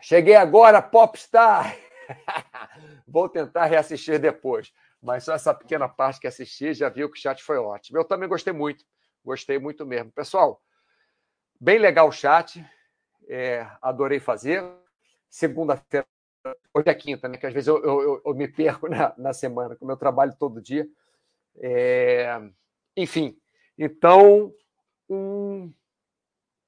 cheguei 0.01 0.37
agora, 0.37 0.81
Popstar. 0.81 1.77
Vou 3.07 3.29
tentar 3.29 3.67
reassistir 3.67 4.19
depois. 4.19 4.73
Mas 5.03 5.25
só 5.25 5.35
essa 5.35 5.53
pequena 5.53 5.91
parte 5.91 6.21
que 6.21 6.27
assisti 6.27 6.73
já 6.73 6.89
viu 6.89 7.11
que 7.11 7.19
o 7.19 7.21
chat 7.21 7.43
foi 7.43 7.59
ótimo. 7.59 7.99
Eu 7.99 8.05
também 8.05 8.31
gostei 8.31 8.55
muito. 8.55 8.83
Gostei 9.23 9.59
muito 9.59 9.85
mesmo. 9.85 10.11
Pessoal, 10.11 10.63
Bem 11.63 11.79
legal 11.79 12.09
o 12.09 12.13
chat. 12.13 12.65
É, 13.29 13.67
adorei 13.83 14.19
fazer. 14.19 14.65
Segunda-feira, 15.29 16.07
hoje 16.73 16.89
é 16.89 16.95
quinta, 16.95 17.29
né? 17.29 17.37
Que 17.37 17.47
às 17.47 17.53
vezes 17.53 17.69
eu, 17.69 17.85
eu, 17.85 18.23
eu 18.25 18.35
me 18.35 18.49
perco 18.49 18.89
na, 18.89 19.13
na 19.19 19.35
semana, 19.35 19.77
como 19.77 19.93
eu 19.93 19.97
trabalho 19.99 20.35
todo 20.39 20.63
dia. 20.63 20.89
É, 21.59 22.41
enfim, 22.97 23.37
então, 23.77 24.55
um 25.07 25.71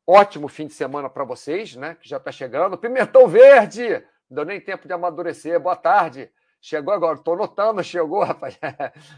ótimo 0.06 0.46
fim 0.46 0.66
de 0.66 0.74
semana 0.74 1.08
para 1.08 1.24
vocês, 1.24 1.74
né? 1.74 1.94
Que 1.94 2.06
já 2.06 2.18
está 2.18 2.30
chegando. 2.30 2.76
Pimentão 2.76 3.26
verde! 3.26 3.88
Não 4.28 4.36
deu 4.36 4.44
nem 4.44 4.60
tempo 4.60 4.86
de 4.86 4.92
amadurecer. 4.92 5.58
Boa 5.58 5.76
tarde. 5.76 6.30
Chegou 6.60 6.92
agora, 6.92 7.16
estou 7.16 7.34
notando, 7.34 7.82
chegou, 7.82 8.22
rapaz. 8.24 8.58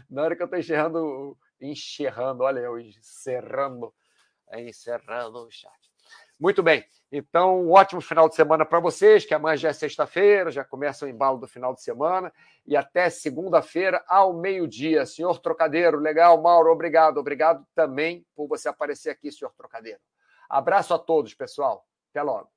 Na 0.09 0.23
hora 0.23 0.37
que 0.37 0.41
eu 0.41 0.45
estou 0.45 0.57
enxerrando, 0.57 1.37
enxerrando, 1.59 2.43
olha 2.43 2.61
eu 2.61 2.79
encerrando 2.79 3.93
encerrando 4.53 5.39
o 5.45 5.51
chat. 5.51 5.73
Muito 6.39 6.61
bem. 6.61 6.85
Então, 7.11 7.61
um 7.61 7.71
ótimo 7.71 8.01
final 8.01 8.27
de 8.27 8.35
semana 8.35 8.65
para 8.65 8.79
vocês, 8.79 9.25
que 9.25 9.33
amanhã 9.33 9.55
já 9.55 9.69
é 9.69 9.73
sexta-feira, 9.73 10.51
já 10.51 10.65
começa 10.65 11.05
o 11.05 11.07
embalo 11.07 11.37
do 11.37 11.47
final 11.47 11.73
de 11.73 11.81
semana, 11.81 12.31
e 12.65 12.75
até 12.75 13.09
segunda-feira 13.09 14.03
ao 14.07 14.33
meio-dia. 14.33 15.05
Senhor 15.05 15.39
Trocadeiro, 15.39 15.97
legal, 15.97 16.41
Mauro, 16.41 16.71
obrigado. 16.71 17.17
Obrigado 17.19 17.65
também 17.73 18.25
por 18.35 18.47
você 18.47 18.67
aparecer 18.67 19.11
aqui, 19.11 19.31
senhor 19.31 19.53
Trocadeiro. 19.55 19.99
Abraço 20.49 20.93
a 20.93 20.99
todos, 20.99 21.33
pessoal. 21.33 21.85
Até 22.11 22.21
logo. 22.21 22.54